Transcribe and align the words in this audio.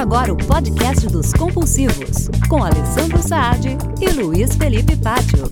Agora 0.00 0.32
o 0.32 0.36
podcast 0.36 1.06
dos 1.08 1.30
compulsivos, 1.34 2.30
com 2.48 2.64
Alessandro 2.64 3.18
Saad 3.22 3.76
e 4.00 4.08
Luiz 4.08 4.56
Felipe 4.56 4.96
Pátio. 4.96 5.44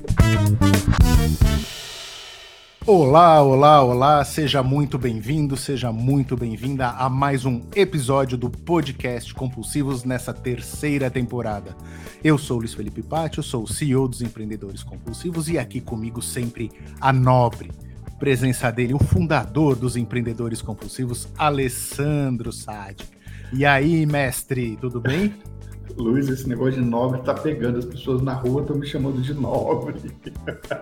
Olá, 2.87 3.43
olá, 3.43 3.82
olá, 3.82 4.25
seja 4.25 4.62
muito 4.62 4.96
bem-vindo, 4.96 5.54
seja 5.54 5.93
muito 5.93 6.34
bem-vinda 6.34 6.89
a 6.89 7.11
mais 7.11 7.45
um 7.45 7.61
episódio 7.76 8.39
do 8.39 8.48
podcast 8.48 9.34
Compulsivos 9.34 10.04
nessa 10.04 10.32
terceira 10.32 11.11
temporada. 11.11 11.76
Eu 12.25 12.39
sou 12.39 12.57
Luiz 12.57 12.72
Felipe 12.72 13.03
Pátio, 13.03 13.43
sou 13.43 13.64
o 13.64 13.68
CEO 13.68 14.08
dos 14.08 14.22
Empreendedores 14.22 14.82
Compulsivos 14.82 15.50
e 15.50 15.58
aqui 15.58 15.79
comigo 15.79 16.22
sempre 16.22 16.72
a 16.99 17.12
nobre 17.12 17.71
presença 18.18 18.72
dele, 18.72 18.94
o 18.94 18.99
fundador 18.99 19.76
dos 19.76 19.94
Empreendedores 19.94 20.62
Compulsivos, 20.62 21.29
Alessandro 21.36 22.50
Saad. 22.50 23.18
E 23.52 23.64
aí, 23.64 24.04
mestre, 24.07 24.76
tudo 24.80 25.00
bem? 25.00 25.34
Luiz, 25.96 26.29
esse 26.29 26.48
negócio 26.48 26.80
de 26.80 26.89
nobre 26.89 27.20
tá 27.22 27.34
pegando. 27.34 27.79
As 27.79 27.84
pessoas 27.84 28.22
na 28.22 28.34
rua 28.34 28.62
estão 28.62 28.76
me 28.76 28.86
chamando 28.86 29.20
de 29.20 29.34
nobre. 29.34 29.96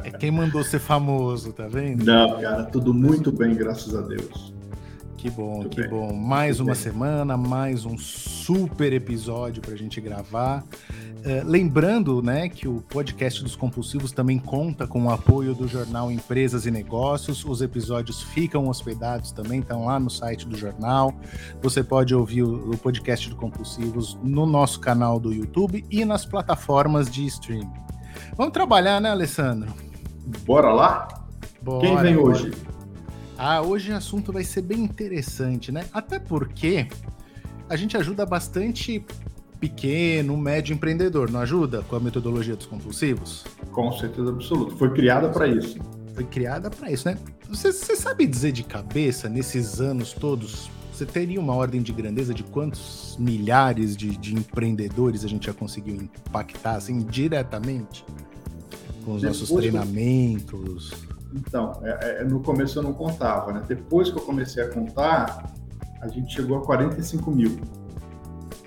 É 0.05 0.11
quem 0.11 0.31
mandou 0.31 0.63
ser 0.63 0.79
famoso, 0.79 1.53
tá 1.53 1.67
vendo? 1.67 2.05
Não, 2.05 2.41
cara, 2.41 2.65
tudo 2.65 2.93
muito 2.93 3.33
bem, 3.33 3.55
graças 3.55 3.95
a 3.95 4.03
Deus. 4.03 4.56
Que 5.17 5.31
bom, 5.31 5.57
muito 5.57 5.71
que 5.71 5.81
bem. 5.81 5.91
bom. 5.91 6.13
Mais 6.13 6.59
muito 6.59 6.69
uma 6.69 6.75
bem. 6.75 6.83
semana, 6.83 7.37
mais 7.37 7.85
um 7.85 7.97
super 7.97 8.93
episódio 8.93 9.63
pra 9.63 9.75
gente 9.75 10.01
gravar. 10.01 10.65
É, 11.25 11.43
lembrando 11.45 12.23
né, 12.23 12.49
que 12.49 12.69
o 12.69 12.81
podcast 12.83 13.43
dos 13.43 13.57
compulsivos 13.57 14.13
também 14.13 14.39
conta 14.39 14.87
com 14.87 15.07
o 15.07 15.11
apoio 15.11 15.55
do 15.55 15.67
jornal 15.67 16.13
Empresas 16.13 16.67
e 16.67 16.71
Negócios. 16.71 17.45
Os 17.45 17.61
episódios 17.63 18.23
ficam 18.23 18.69
hospedados 18.69 19.33
também, 19.33 19.61
estão 19.61 19.87
lá 19.87 19.99
no 19.99 20.11
site 20.11 20.47
do 20.47 20.57
jornal. 20.57 21.13
Você 21.63 21.83
pode 21.83 22.15
ouvir 22.15 22.43
o, 22.43 22.71
o 22.73 22.79
podcast 22.79 23.29
do 23.29 23.35
Compulsivos 23.37 24.17
no 24.23 24.47
nosso 24.47 24.79
canal 24.79 25.19
do 25.19 25.33
YouTube 25.33 25.85
e 25.91 26.05
nas 26.05 26.25
plataformas 26.25 27.11
de 27.11 27.27
streaming. 27.27 27.73
Vamos 28.37 28.53
trabalhar, 28.53 29.01
né, 29.01 29.11
Alessandro? 29.11 29.73
Bora 30.45 30.73
lá? 30.73 31.09
Bora, 31.63 31.81
Quem 31.81 31.97
vem 31.97 32.15
bora. 32.15 32.29
hoje? 32.29 32.53
Ah, 33.39 33.61
hoje 33.61 33.93
o 33.93 33.97
assunto 33.97 34.33
vai 34.33 34.45
ser 34.45 34.63
bem 34.63 34.81
interessante, 34.81 35.71
né? 35.71 35.87
Até 35.93 36.19
porque 36.19 36.89
a 37.69 37.77
gente 37.77 37.97
ajuda 37.97 38.25
bastante 38.25 39.05
pequeno, 39.61 40.37
médio 40.37 40.75
empreendedor, 40.75 41.31
não 41.31 41.41
ajuda 41.41 41.83
com 41.83 41.97
a 41.97 42.01
metodologia 42.01 42.57
dos 42.57 42.67
compulsivos? 42.67 43.45
Com 43.73 43.93
certeza 43.93 44.31
absoluta. 44.31 44.77
Foi 44.77 44.93
criada 44.93 45.29
para 45.29 45.47
isso. 45.49 45.79
Foi 46.15 46.25
criada 46.25 46.71
para 46.71 46.91
isso, 46.91 47.09
né? 47.09 47.19
Você, 47.49 47.73
você 47.73 47.95
sabe 47.95 48.27
dizer 48.27 48.53
de 48.53 48.63
cabeça, 48.63 49.29
nesses 49.29 49.81
anos 49.81 50.13
todos, 50.13 50.71
você 50.93 51.05
teria 51.05 51.39
uma 51.39 51.55
ordem 51.55 51.83
de 51.83 51.93
grandeza 51.93 52.33
de 52.33 52.43
quantos 52.43 53.17
milhares 53.19 53.95
de, 53.97 54.17
de 54.17 54.35
empreendedores 54.35 55.25
a 55.25 55.29
gente 55.29 55.47
já 55.47 55.53
conseguiu 55.53 55.95
impactar, 55.97 56.77
assim, 56.77 57.01
diretamente? 57.01 58.05
Com 59.05 59.15
os 59.15 59.23
Depois 59.23 59.41
nossos 59.41 59.51
treinamentos? 59.51 60.91
Então, 61.37 61.81
é, 61.83 62.21
é, 62.21 62.25
no 62.25 62.41
começo 62.41 62.79
eu 62.79 62.83
não 62.83 62.93
contava, 62.93 63.53
né? 63.53 63.63
Depois 63.69 64.11
que 64.11 64.17
eu 64.17 64.23
comecei 64.23 64.63
a 64.63 64.69
contar, 64.69 65.53
a 66.01 66.09
gente 66.09 66.33
chegou 66.33 66.59
a 66.59 66.65
45 66.65 67.31
mil. 67.31 67.59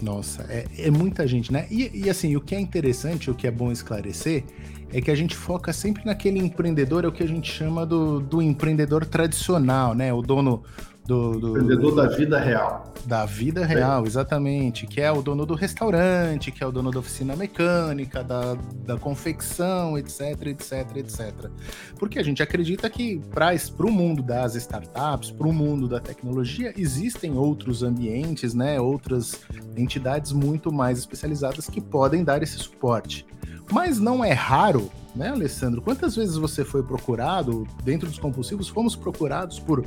Nossa, 0.02 0.46
é, 0.50 0.66
é 0.78 0.92
muita 0.92 1.28
gente, 1.28 1.52
né? 1.52 1.68
E, 1.70 2.06
e, 2.06 2.10
assim, 2.10 2.36
o 2.36 2.42
que 2.42 2.56
é 2.56 2.60
interessante, 2.60 3.30
o 3.30 3.36
que 3.36 3.48
é 3.48 3.52
bom 3.52 3.72
esclarecer, 3.72 4.46
é 4.94 5.02
que 5.02 5.12
a 5.12 5.16
gente 5.16 5.36
foca 5.36 5.74
sempre 5.74 6.06
naquele 6.06 6.40
empreendedor, 6.40 7.04
é 7.04 7.08
o 7.08 7.12
que 7.12 7.24
a 7.24 7.28
gente 7.28 7.52
chama 7.52 7.86
do, 7.86 8.20
do 8.20 8.42
empreendedor 8.42 9.06
tradicional, 9.06 9.94
né? 9.94 10.14
O 10.14 10.22
dono 10.22 10.64
do, 11.10 11.40
do, 11.40 11.50
empreendedor 11.50 11.96
da 11.96 12.08
vida 12.08 12.40
real. 12.40 12.94
Da 13.04 13.26
vida 13.26 13.66
real, 13.66 14.04
é. 14.04 14.08
exatamente. 14.08 14.86
Que 14.86 15.02
é 15.02 15.12
o 15.12 15.24
dono 15.24 15.44
do 15.44 15.56
restaurante, 15.56 16.52
que 16.52 16.64
é 16.64 16.68
o 16.68 16.72
dono 16.72 16.92
da 16.92 17.00
oficina 17.00 17.36
mecânica, 17.36 18.24
da, 18.24 18.56
da 18.86 18.96
confecção, 18.96 19.98
etc, 19.98 20.46
etc, 20.46 20.98
etc. 20.98 21.50
Porque 21.98 22.20
a 22.20 22.24
gente 22.24 22.44
acredita 22.44 22.88
que 22.92 23.20
para 23.32 23.56
o 23.88 23.92
mundo 23.92 24.22
das 24.22 24.54
startups, 24.54 25.32
para 25.32 25.48
o 25.48 25.54
mundo 25.54 25.88
da 25.88 26.00
tecnologia, 26.00 26.72
existem 26.78 27.36
outros 27.36 27.82
ambientes, 27.82 28.54
né, 28.54 28.80
outras 28.80 29.42
entidades 29.76 30.32
muito 30.32 30.72
mais 30.72 31.00
especializadas 31.00 31.68
que 31.68 31.82
podem 31.82 32.24
dar 32.24 32.44
esse 32.44 32.60
suporte. 32.60 33.26
Mas 33.72 34.00
não 34.00 34.24
é 34.24 34.32
raro 34.32 34.92
né, 35.20 35.30
Alessandro? 35.30 35.82
Quantas 35.82 36.16
vezes 36.16 36.38
você 36.38 36.64
foi 36.64 36.82
procurado, 36.82 37.68
dentro 37.84 38.08
dos 38.08 38.18
compulsivos, 38.18 38.70
fomos 38.70 38.96
procurados 38.96 39.60
por 39.60 39.86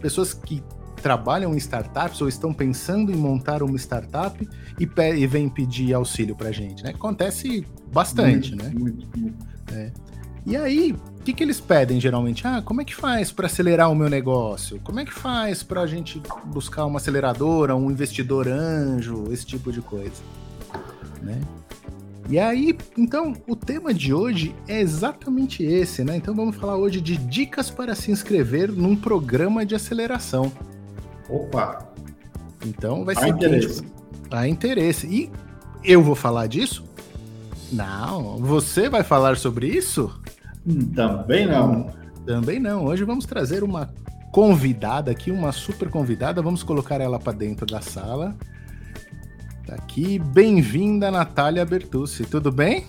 pessoas 0.00 0.34
que 0.34 0.62
trabalham 1.02 1.54
em 1.54 1.56
startups 1.56 2.20
ou 2.20 2.28
estão 2.28 2.52
pensando 2.52 3.10
em 3.10 3.16
montar 3.16 3.62
uma 3.62 3.76
startup 3.76 4.46
e, 4.78 4.84
e 4.84 5.26
vêm 5.26 5.48
pedir 5.48 5.94
auxílio 5.94 6.36
para 6.36 6.52
gente, 6.52 6.84
né? 6.84 6.90
Acontece 6.90 7.66
bastante, 7.92 8.50
muito, 8.50 8.64
né? 8.64 8.72
Muito, 8.78 9.18
muito. 9.18 9.46
É. 9.72 9.90
E 10.46 10.56
aí, 10.56 10.92
o 10.92 11.22
que, 11.24 11.32
que 11.32 11.42
eles 11.42 11.58
pedem 11.58 11.98
geralmente? 11.98 12.46
Ah, 12.46 12.60
como 12.62 12.82
é 12.82 12.84
que 12.84 12.94
faz 12.94 13.32
para 13.32 13.46
acelerar 13.46 13.90
o 13.90 13.94
meu 13.94 14.10
negócio? 14.10 14.78
Como 14.80 15.00
é 15.00 15.04
que 15.06 15.12
faz 15.12 15.62
para 15.62 15.80
a 15.80 15.86
gente 15.86 16.20
buscar 16.44 16.84
uma 16.84 16.98
aceleradora, 16.98 17.74
um 17.74 17.90
investidor 17.90 18.46
anjo, 18.46 19.24
esse 19.32 19.46
tipo 19.46 19.72
de 19.72 19.80
coisa, 19.80 20.22
né? 21.22 21.40
E 22.28 22.38
aí, 22.38 22.76
então, 22.96 23.34
o 23.46 23.54
tema 23.54 23.92
de 23.92 24.14
hoje 24.14 24.54
é 24.66 24.80
exatamente 24.80 25.62
esse, 25.62 26.02
né? 26.02 26.16
Então 26.16 26.34
vamos 26.34 26.56
falar 26.56 26.76
hoje 26.76 27.00
de 27.00 27.16
dicas 27.16 27.70
para 27.70 27.94
se 27.94 28.10
inscrever 28.10 28.72
num 28.72 28.96
programa 28.96 29.64
de 29.64 29.74
aceleração. 29.74 30.50
Opa! 31.28 31.86
Então 32.64 33.04
vai 33.04 33.14
ser 33.14 33.28
interesse. 33.28 33.84
Há 34.30 34.48
interesse. 34.48 35.06
E 35.06 35.30
eu 35.84 36.02
vou 36.02 36.14
falar 36.14 36.46
disso? 36.46 36.84
Não. 37.70 38.38
Você 38.38 38.88
vai 38.88 39.02
falar 39.02 39.36
sobre 39.36 39.68
isso? 39.68 40.18
Também 40.94 41.46
não. 41.46 41.90
Também 42.24 42.58
não. 42.58 42.86
Hoje 42.86 43.04
vamos 43.04 43.26
trazer 43.26 43.62
uma 43.62 43.92
convidada 44.32 45.10
aqui, 45.10 45.30
uma 45.30 45.52
super 45.52 45.90
convidada. 45.90 46.40
Vamos 46.40 46.62
colocar 46.62 47.00
ela 47.00 47.18
para 47.18 47.34
dentro 47.34 47.66
da 47.66 47.82
sala. 47.82 48.34
Tá 49.66 49.76
aqui, 49.76 50.18
bem-vinda, 50.18 51.10
Natália 51.10 51.64
Bertucci. 51.64 52.24
Tudo 52.24 52.52
bem? 52.52 52.86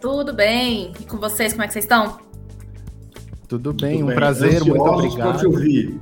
Tudo 0.00 0.32
bem. 0.32 0.92
E 1.00 1.04
com 1.04 1.16
vocês, 1.16 1.52
como 1.52 1.62
é 1.62 1.66
que 1.68 1.72
vocês 1.72 1.84
estão? 1.84 2.18
Tudo 3.46 3.72
bem, 3.72 3.92
Tudo 3.92 4.02
um 4.02 4.06
bem. 4.08 4.16
prazer, 4.16 4.48
Ansiosos 4.56 4.68
muito 4.68 4.82
obrigado. 4.84 5.38
Te 5.38 5.46
ouvir. 5.46 6.00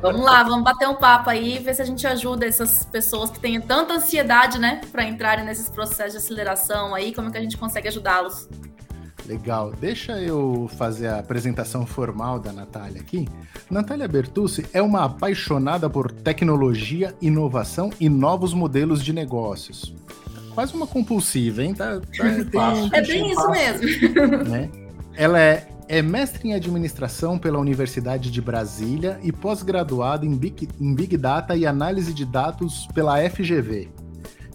Vamos 0.00 0.22
lá, 0.22 0.42
vamos 0.42 0.64
bater 0.64 0.88
um 0.88 0.94
papo 0.94 1.30
aí, 1.30 1.58
ver 1.58 1.74
se 1.74 1.82
a 1.82 1.84
gente 1.84 2.04
ajuda 2.06 2.46
essas 2.46 2.84
pessoas 2.84 3.30
que 3.30 3.38
têm 3.38 3.60
tanta 3.60 3.94
ansiedade, 3.94 4.58
né, 4.58 4.80
para 4.90 5.04
entrarem 5.04 5.44
nesses 5.44 5.68
processos 5.68 6.12
de 6.12 6.18
aceleração 6.18 6.94
aí, 6.94 7.14
como 7.14 7.28
é 7.28 7.30
que 7.30 7.38
a 7.38 7.42
gente 7.42 7.56
consegue 7.56 7.88
ajudá-los? 7.88 8.48
Legal. 9.26 9.72
Deixa 9.80 10.20
eu 10.20 10.68
fazer 10.76 11.08
a 11.08 11.18
apresentação 11.18 11.86
formal 11.86 12.38
da 12.38 12.52
Natália 12.52 13.00
aqui. 13.00 13.28
Natália 13.70 14.08
Bertucci 14.08 14.64
é 14.72 14.82
uma 14.82 15.04
apaixonada 15.04 15.88
por 15.88 16.10
tecnologia, 16.10 17.14
inovação 17.20 17.90
e 18.00 18.08
novos 18.08 18.52
modelos 18.52 19.02
de 19.02 19.12
negócios. 19.12 19.94
Quase 20.54 20.74
uma 20.74 20.86
compulsiva, 20.86 21.62
hein? 21.62 21.74
Tá, 21.74 22.00
tá, 22.00 22.74
é 22.92 23.02
bem 23.02 23.30
isso 23.30 23.50
mesmo. 23.50 23.82
Né? 24.48 24.68
Ela 25.14 25.40
é, 25.40 25.68
é 25.88 26.02
mestre 26.02 26.48
em 26.48 26.54
administração 26.54 27.38
pela 27.38 27.58
Universidade 27.58 28.30
de 28.30 28.40
Brasília 28.40 29.18
e 29.22 29.32
pós-graduada 29.32 30.26
em 30.26 30.38
em 30.80 30.94
Big 30.94 31.16
Data 31.16 31.56
e 31.56 31.64
análise 31.64 32.12
de 32.12 32.24
dados 32.24 32.88
pela 32.94 33.18
FGV 33.30 34.01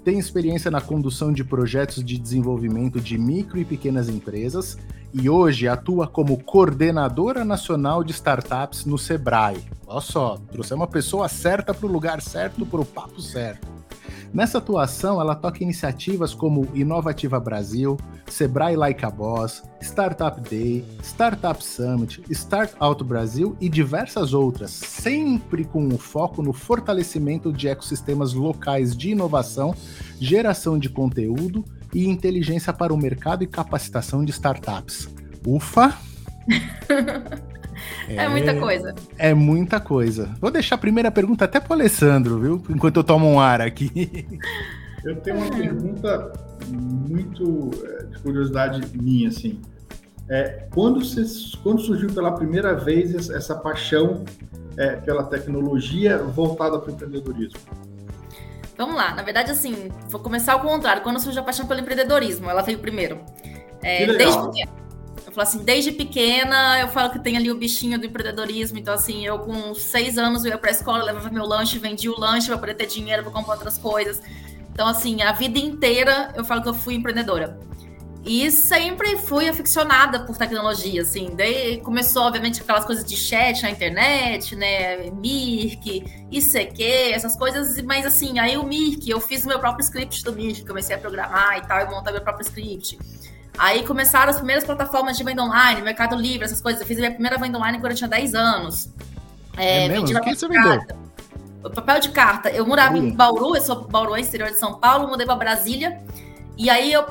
tem 0.07 0.17
experiência 0.17 0.71
na 0.71 0.79
condução 0.79 1.33
de 1.33 1.43
projetos 1.43 2.01
de 2.01 2.17
desenvolvimento 2.17 2.97
de 2.97 3.17
micro 3.17 3.59
e 3.59 3.65
pequenas 3.65 4.07
empresas 4.07 4.77
e 5.13 5.29
hoje 5.29 5.67
atua 5.67 6.07
como 6.07 6.41
coordenadora 6.41 7.43
nacional 7.43 8.05
de 8.05 8.13
startups 8.13 8.85
no 8.85 8.97
Sebrae. 8.97 9.61
Olha 9.85 9.99
só, 9.99 10.37
trouxe 10.49 10.73
uma 10.73 10.87
pessoa 10.87 11.27
certa 11.27 11.73
para 11.73 11.85
o 11.85 11.91
lugar 11.91 12.21
certo, 12.21 12.65
para 12.65 12.79
o 12.79 12.85
papo 12.85 13.21
certo. 13.21 13.67
Nessa 14.33 14.57
atuação, 14.57 15.19
ela 15.21 15.35
toca 15.35 15.63
iniciativas 15.63 16.33
como 16.33 16.67
Inovativa 16.73 17.39
Brasil, 17.39 17.97
Sebrae 18.29 18.75
Like 18.75 19.05
a 19.05 19.09
Boss, 19.09 19.63
Startup 19.81 20.39
Day, 20.41 20.85
Startup 21.01 21.63
Summit, 21.63 22.21
Start 22.29 22.73
Out 22.79 23.03
Brasil 23.03 23.55
e 23.59 23.69
diversas 23.69 24.33
outras, 24.33 24.71
sempre 24.71 25.63
com 25.63 25.87
o 25.87 25.97
foco 25.97 26.41
no 26.41 26.53
fortalecimento 26.53 27.51
de 27.53 27.67
ecossistemas 27.67 28.33
locais 28.33 28.95
de 28.95 29.11
inovação, 29.11 29.73
geração 30.19 30.77
de 30.77 30.89
conteúdo 30.89 31.63
e 31.93 32.07
inteligência 32.07 32.73
para 32.73 32.93
o 32.93 32.97
mercado 32.97 33.43
e 33.43 33.47
capacitação 33.47 34.25
de 34.25 34.31
startups. 34.31 35.07
Ufa! 35.45 35.97
É, 38.07 38.15
é, 38.15 38.29
muita 38.29 38.55
coisa. 38.55 38.95
É 39.17 39.33
muita 39.33 39.79
coisa. 39.79 40.35
Vou 40.39 40.51
deixar 40.51 40.75
a 40.75 40.77
primeira 40.77 41.11
pergunta 41.11 41.45
até 41.45 41.59
pro 41.59 41.73
Alessandro, 41.73 42.39
viu? 42.39 42.63
Enquanto 42.69 42.97
eu 42.97 43.03
tomo 43.03 43.27
um 43.27 43.39
ar 43.39 43.61
aqui. 43.61 44.27
Eu 45.03 45.15
tenho 45.17 45.37
uma 45.37 45.49
pergunta 45.49 46.33
muito 46.69 47.71
é, 47.83 48.03
de 48.05 48.19
curiosidade 48.19 48.81
minha, 48.97 49.29
assim. 49.29 49.61
É, 50.29 50.67
quando, 50.73 51.03
você, 51.03 51.23
quando 51.63 51.81
surgiu 51.81 52.09
pela 52.09 52.31
primeira 52.33 52.75
vez 52.75 53.29
essa, 53.29 53.55
paixão 53.55 54.25
é, 54.75 54.97
pela 54.97 55.23
tecnologia 55.23 56.17
voltada 56.17 56.77
para 56.79 56.91
o 56.91 56.93
empreendedorismo? 56.93 57.59
Vamos 58.77 58.95
lá. 58.95 59.15
Na 59.15 59.23
verdade, 59.23 59.51
assim, 59.51 59.89
vou 60.09 60.19
começar 60.19 60.53
ao 60.53 60.59
contrário. 60.59 61.01
Quando 61.01 61.19
surgiu 61.19 61.41
a 61.41 61.45
paixão 61.45 61.65
pelo 61.65 61.79
empreendedorismo, 61.79 62.49
ela 62.49 62.61
veio 62.61 62.79
primeiro. 62.79 63.19
É, 63.81 64.05
desde 64.05 64.41
pequena. 64.41 64.71
Eu 65.25 65.31
falo 65.31 65.47
assim, 65.47 65.63
desde 65.63 65.91
pequena, 65.91 66.79
eu 66.79 66.87
falo 66.87 67.09
que 67.09 67.19
tem 67.19 67.37
ali 67.37 67.51
o 67.51 67.55
bichinho 67.55 67.99
do 67.99 68.05
empreendedorismo. 68.05 68.77
Então, 68.77 68.93
assim, 68.93 69.25
eu 69.25 69.39
com 69.39 69.73
seis 69.73 70.17
anos 70.17 70.45
eu 70.45 70.51
ia 70.51 70.57
pra 70.57 70.71
escola, 70.71 71.03
levava 71.03 71.29
meu 71.29 71.45
lanche, 71.45 71.77
vendia 71.79 72.11
o 72.11 72.19
lanche 72.19 72.47
para 72.47 72.57
poder 72.57 72.75
ter 72.75 72.87
dinheiro 72.87 73.23
para 73.23 73.31
comprar 73.31 73.55
outras 73.55 73.77
coisas. 73.77 74.21
Então, 74.71 74.87
assim, 74.87 75.21
a 75.21 75.31
vida 75.31 75.57
inteira 75.59 76.33
eu 76.35 76.45
falo 76.45 76.61
que 76.61 76.69
eu 76.69 76.73
fui 76.73 76.95
empreendedora. 76.95 77.59
E 78.27 78.51
sempre 78.51 79.17
fui 79.17 79.47
aficionada 79.47 80.19
por 80.19 80.37
tecnologia, 80.37 81.01
assim. 81.01 81.33
Daí 81.33 81.79
começou, 81.79 82.23
obviamente, 82.23 82.61
aquelas 82.61 82.83
coisas 82.83 83.05
de 83.05 83.15
chat 83.15 83.63
na 83.63 83.71
internet, 83.71 84.53
né? 84.53 85.09
Mirk, 85.11 86.03
ICQ, 86.29 86.83
essas 87.13 87.37
coisas. 87.37 87.81
Mas, 87.83 88.05
assim, 88.05 88.37
aí 88.37 88.57
o 88.57 88.63
Mirk, 88.63 89.09
eu 89.09 89.21
fiz 89.21 89.45
meu 89.45 89.59
próprio 89.59 89.81
script 89.81 90.25
do 90.25 90.33
Mirk, 90.33 90.65
comecei 90.65 90.93
a 90.93 90.99
programar 90.99 91.57
e 91.57 91.61
tal, 91.65 91.79
e 91.79 91.85
montar 91.89 92.11
meu 92.11 92.21
próprio 92.21 92.45
script. 92.45 92.99
Aí 93.57 93.83
começaram 93.83 94.29
as 94.29 94.37
primeiras 94.37 94.63
plataformas 94.63 95.17
de 95.17 95.23
venda 95.23 95.43
online, 95.43 95.81
Mercado 95.81 96.15
Livre, 96.15 96.45
essas 96.45 96.61
coisas. 96.61 96.79
Eu 96.81 96.87
fiz 96.87 96.97
a 96.97 97.01
minha 97.01 97.11
primeira 97.11 97.37
venda 97.37 97.57
online 97.57 97.79
quando 97.79 97.91
eu 97.91 97.97
tinha 97.97 98.07
10 98.07 98.35
anos. 98.35 98.89
É, 99.57 99.85
é 99.85 99.89
mesmo? 99.89 100.17
O 100.17 100.21
que 100.21 100.35
você 100.35 100.47
vendeu? 100.47 100.81
Papel 101.73 101.99
de 101.99 102.09
carta. 102.09 102.49
Eu 102.49 102.65
morava 102.65 102.97
em 102.97 103.11
Bauru, 103.11 103.55
eu 103.55 103.61
sou 103.61 103.87
Bauru, 103.87 104.15
exterior 104.15 104.49
de 104.49 104.59
São 104.59 104.75
Paulo, 104.75 105.07
mudei 105.07 105.25
para 105.25 105.35
Brasília. 105.35 105.99
E 106.55 106.69
aí 106.69 106.91
eu, 106.91 107.03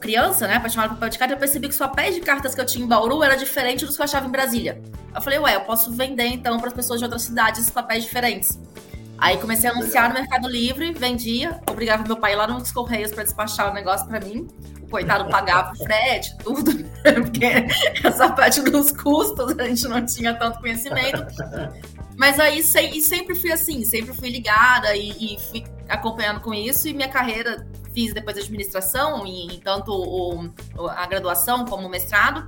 criança, 0.00 0.46
né, 0.46 0.56
apaixonada 0.56 0.90
por 0.90 0.96
papel 0.96 1.10
de 1.10 1.18
carta, 1.18 1.34
eu 1.34 1.38
percebi 1.38 1.66
que 1.66 1.72
os 1.72 1.78
papéis 1.78 2.14
de 2.14 2.20
cartas 2.22 2.54
que 2.54 2.60
eu 2.60 2.64
tinha 2.64 2.84
em 2.84 2.88
Bauru 2.88 3.22
era 3.22 3.36
diferente 3.36 3.84
dos 3.84 3.96
que 3.96 4.02
eu 4.02 4.04
achava 4.04 4.26
em 4.26 4.30
Brasília. 4.30 4.80
Eu 5.14 5.20
falei, 5.20 5.38
ué, 5.38 5.56
eu 5.56 5.60
posso 5.62 5.90
vender 5.92 6.26
então 6.26 6.58
para 6.58 6.68
as 6.68 6.74
pessoas 6.74 6.98
de 6.98 7.04
outras 7.04 7.22
cidades 7.22 7.60
esses 7.60 7.72
papéis 7.72 8.04
diferentes. 8.04 8.58
Aí 9.18 9.36
comecei 9.36 9.68
a 9.68 9.72
anunciar 9.72 10.08
no 10.08 10.14
Mercado 10.14 10.48
Livre, 10.48 10.92
vendia, 10.92 11.60
obrigava 11.68 12.04
meu 12.04 12.16
pai 12.16 12.36
lá 12.36 12.46
nos 12.46 12.70
Correios 12.70 13.10
para 13.10 13.24
despachar 13.24 13.70
o 13.70 13.74
negócio 13.74 14.06
para 14.06 14.20
mim. 14.20 14.46
Coitado 14.90 15.28
pagava 15.30 15.72
o 15.72 15.76
frete, 15.76 16.36
tudo, 16.38 16.72
né, 16.72 17.12
porque 17.12 17.44
essa 18.04 18.30
parte 18.30 18.60
dos 18.62 18.90
custos 18.90 19.58
a 19.58 19.64
gente 19.64 19.86
não 19.86 20.04
tinha 20.04 20.34
tanto 20.34 20.60
conhecimento. 20.60 21.26
Mas 22.16 22.40
aí 22.40 22.62
sempre 22.62 23.34
fui 23.34 23.52
assim, 23.52 23.84
sempre 23.84 24.12
fui 24.14 24.28
ligada 24.30 24.96
e, 24.96 25.34
e 25.34 25.38
fui 25.38 25.64
acompanhando 25.88 26.40
com 26.40 26.52
isso 26.52 26.88
e 26.88 26.92
minha 26.92 27.08
carreira 27.08 27.66
fiz 27.94 28.12
depois 28.12 28.36
administração, 28.36 29.26
em 29.26 29.60
tanto 29.62 29.92
o, 29.92 30.50
a 30.88 31.06
graduação 31.06 31.64
como 31.64 31.86
o 31.86 31.90
mestrado, 31.90 32.46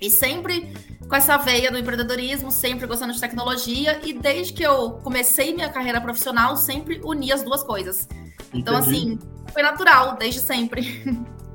e 0.00 0.10
sempre 0.10 0.72
com 1.08 1.16
essa 1.16 1.36
veia 1.38 1.70
do 1.70 1.78
empreendedorismo, 1.78 2.50
sempre 2.50 2.86
gostando 2.86 3.12
de 3.12 3.20
tecnologia, 3.20 3.98
e 4.04 4.12
desde 4.12 4.52
que 4.52 4.62
eu 4.62 4.92
comecei 5.02 5.54
minha 5.54 5.68
carreira 5.68 6.00
profissional, 6.00 6.56
sempre 6.56 7.00
uni 7.02 7.32
as 7.32 7.42
duas 7.42 7.62
coisas. 7.62 8.06
Então, 8.52 8.52
Entendi. 8.52 8.58
Então, 8.58 8.76
assim, 8.76 9.18
foi 9.52 9.62
natural, 9.62 10.16
desde 10.16 10.40
sempre. 10.40 11.02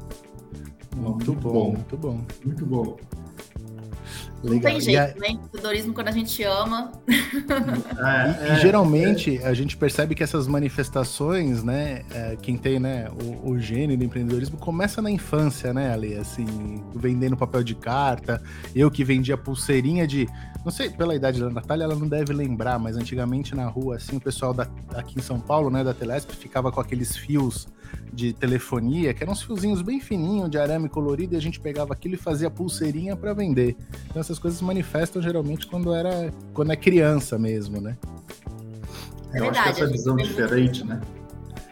Muito 0.95 1.33
bom, 1.33 1.71
muito 1.71 1.97
bom. 1.97 2.19
Muito 2.45 2.65
bom. 2.65 2.97
Legal. 4.43 4.55
Não 4.55 4.59
tem 4.59 4.81
jeito, 4.81 4.99
a... 4.99 5.19
né? 5.19 5.29
Empreendedorismo 5.29 5.93
quando 5.93 6.09
a 6.09 6.11
gente 6.11 6.43
ama. 6.43 6.91
É, 8.03 8.47
e, 8.47 8.49
é, 8.49 8.53
e, 8.53 8.61
geralmente 8.61 9.37
é. 9.37 9.47
a 9.47 9.53
gente 9.53 9.77
percebe 9.77 10.13
que 10.15 10.23
essas 10.23 10.47
manifestações, 10.47 11.63
né? 11.63 12.03
É, 12.11 12.37
quem 12.41 12.57
tem, 12.57 12.79
né, 12.79 13.07
o, 13.09 13.51
o 13.51 13.59
gênio 13.59 13.97
do 13.97 14.03
empreendedorismo 14.03 14.57
começa 14.57 15.01
na 15.01 15.09
infância, 15.09 15.73
né, 15.73 15.93
Ali? 15.93 16.15
Assim, 16.15 16.45
vendendo 16.93 17.37
papel 17.37 17.63
de 17.63 17.75
carta. 17.75 18.41
Eu 18.75 18.91
que 18.91 19.03
vendia 19.03 19.37
pulseirinha 19.37 20.05
de. 20.05 20.27
Não 20.63 20.71
sei, 20.71 20.89
pela 20.89 21.15
idade 21.15 21.39
da 21.39 21.49
Natália, 21.49 21.85
ela 21.85 21.95
não 21.95 22.07
deve 22.07 22.33
lembrar, 22.33 22.79
mas 22.79 22.97
antigamente 22.97 23.55
na 23.55 23.67
rua, 23.67 23.97
assim, 23.97 24.17
o 24.17 24.21
pessoal 24.21 24.53
da, 24.53 24.67
aqui 24.95 25.19
em 25.19 25.21
São 25.21 25.39
Paulo, 25.39 25.69
né, 25.69 25.83
da 25.83 25.93
Telesp, 25.93 26.31
ficava 26.31 26.71
com 26.71 26.79
aqueles 26.79 27.15
fios 27.15 27.67
de 28.11 28.31
telefonia, 28.31 29.13
que 29.13 29.23
eram 29.23 29.33
uns 29.33 29.41
fiozinhos 29.41 29.81
bem 29.81 29.99
fininhos 29.99 30.49
de 30.49 30.57
arame 30.57 30.87
colorido, 30.87 31.33
e 31.33 31.37
a 31.37 31.41
gente 31.41 31.59
pegava 31.59 31.93
aquilo 31.93 32.13
e 32.13 32.17
fazia 32.17 32.49
pulseirinha 32.49 33.15
para 33.15 33.33
vender. 33.33 33.75
Então 34.05 34.19
essas 34.19 34.32
coisas 34.39 34.61
manifestam 34.61 35.21
geralmente 35.21 35.67
quando 35.67 35.93
era 35.93 36.31
quando 36.53 36.71
é 36.71 36.75
criança 36.75 37.37
mesmo, 37.37 37.81
né? 37.81 37.97
É 39.33 39.39
Eu 39.39 39.49
acho 39.49 39.63
que 39.63 39.69
essa 39.69 39.87
visão 39.87 40.15
diferente, 40.15 40.83
né? 40.83 41.01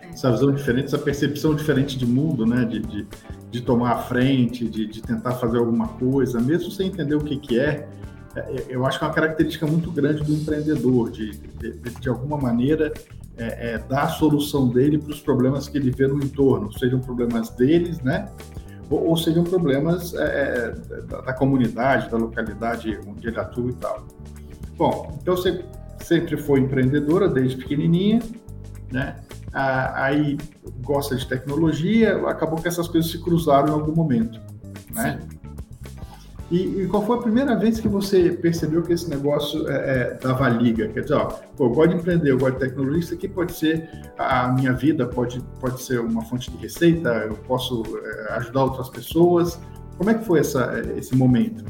É. 0.01 0.09
Essa 0.09 0.31
visão 0.31 0.51
diferente, 0.51 0.85
essa 0.85 0.97
percepção 0.97 1.55
diferente 1.55 1.97
de 1.97 2.05
mundo, 2.05 2.45
né? 2.45 2.65
De, 2.65 2.79
de, 2.79 3.07
de 3.49 3.61
tomar 3.61 3.91
a 3.91 3.97
frente, 3.99 4.67
de, 4.67 4.87
de 4.87 5.01
tentar 5.01 5.33
fazer 5.33 5.57
alguma 5.57 5.87
coisa, 5.89 6.39
mesmo 6.39 6.71
sem 6.71 6.87
entender 6.87 7.15
o 7.15 7.23
que, 7.23 7.37
que 7.37 7.59
é, 7.59 7.87
é 8.35 8.65
eu 8.69 8.85
acho 8.85 8.97
que 8.97 9.05
é 9.05 9.07
uma 9.07 9.13
característica 9.13 9.67
muito 9.67 9.91
grande 9.91 10.23
do 10.23 10.33
empreendedor, 10.33 11.11
de, 11.11 11.31
de, 11.31 11.71
de 11.99 12.09
alguma 12.09 12.37
maneira 12.37 12.91
é, 13.37 13.73
é, 13.73 13.77
dar 13.77 14.03
a 14.03 14.09
solução 14.09 14.67
dele 14.67 14.97
para 14.97 15.11
os 15.11 15.19
problemas 15.19 15.67
que 15.67 15.77
ele 15.77 15.91
vê 15.91 16.07
no 16.07 16.23
entorno, 16.23 16.71
sejam 16.77 16.99
problemas 16.99 17.49
deles, 17.49 17.99
né? 18.01 18.29
Ou, 18.95 19.15
sejam 19.15 19.43
problemas 19.43 20.13
é, 20.13 20.19
é, 20.19 21.01
da, 21.01 21.21
da, 21.21 21.33
comunidade, 21.33 22.09
da 22.09 22.17
localidade 22.17 22.99
onde 23.07 23.27
ele 23.27 23.39
atua 23.39 23.69
e 23.69 23.73
tal. 23.73 24.05
Bom, 24.77 25.17
então 25.21 25.35
você 25.35 25.63
sempre 25.99 26.35
foi 26.35 26.59
empreendedora 26.59 27.27
desde 27.27 27.57
pequenininha, 27.57 28.19
né? 28.91 29.17
Ah, 29.53 30.05
aí 30.05 30.37
gosta 30.83 31.15
de 31.15 31.25
tecnologia, 31.27 32.15
acabou 32.27 32.61
que 32.61 32.67
essas 32.67 32.87
coisas 32.87 33.11
se 33.11 33.19
cruzaram 33.19 33.69
em 33.69 33.71
algum 33.71 33.93
momento, 33.93 34.39
né? 34.91 35.19
Sim. 35.21 35.40
E, 36.51 36.81
e, 36.81 36.87
qual 36.87 37.05
foi 37.05 37.17
a 37.17 37.21
primeira 37.21 37.55
vez 37.55 37.79
que 37.79 37.87
você 37.87 38.29
percebeu 38.33 38.83
que 38.83 38.91
esse 38.91 39.09
negócio 39.09 39.69
é, 39.69 39.73
é, 39.73 40.13
dava 40.21 40.49
liga? 40.49 40.89
Quer 40.89 40.99
dizer, 40.99 41.13
ó, 41.13 41.27
pô, 41.55 41.67
eu 41.67 41.69
gosto 41.69 41.91
de 41.91 41.95
empreender, 41.95 42.29
eu 42.29 42.37
gosto 42.37 42.55
de 42.55 42.59
tecnologia, 42.59 42.99
isso 42.99 43.13
aqui 43.13 43.29
pode 43.29 43.53
ser 43.53 43.89
a 44.17 44.51
minha 44.51 44.73
vida, 44.73 45.07
pode, 45.07 45.41
pode 45.61 45.81
ser 45.81 46.01
uma 46.01 46.21
fonte 46.23 46.51
de 46.51 46.57
receita, 46.57 47.09
eu 47.29 47.35
posso 47.47 47.83
é, 48.03 48.33
ajudar 48.33 48.65
outras 48.65 48.89
pessoas. 48.89 49.57
Como 49.97 50.09
é 50.09 50.13
que 50.13 50.25
foi 50.25 50.41
essa, 50.41 50.83
esse 50.97 51.15
momento? 51.15 51.63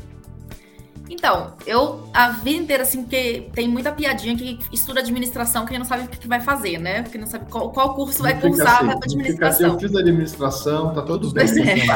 Então, 1.11 1.57
eu 1.67 2.09
a 2.13 2.29
vida 2.29 2.63
inteira, 2.63 2.83
assim, 2.83 3.03
que 3.03 3.49
tem 3.53 3.67
muita 3.67 3.91
piadinha 3.91 4.33
que 4.33 4.57
estuda 4.71 5.01
administração 5.01 5.65
que 5.65 5.77
não 5.77 5.83
sabe 5.83 6.05
o 6.05 6.07
que 6.07 6.25
vai 6.25 6.39
fazer, 6.39 6.77
né? 6.77 7.01
Porque 7.01 7.17
não 7.17 7.27
sabe 7.27 7.51
qual, 7.51 7.69
qual 7.69 7.93
curso 7.93 8.23
vai 8.23 8.39
cursar 8.39 8.77
assim, 8.77 8.85
para 8.85 8.95
administração. 8.95 9.67
Assim, 9.67 9.75
eu 9.75 9.79
fiz 9.79 9.93
administração, 9.93 10.93
tá 10.93 11.01
tudo 11.01 11.29
bem. 11.33 11.43
É. 11.43 11.91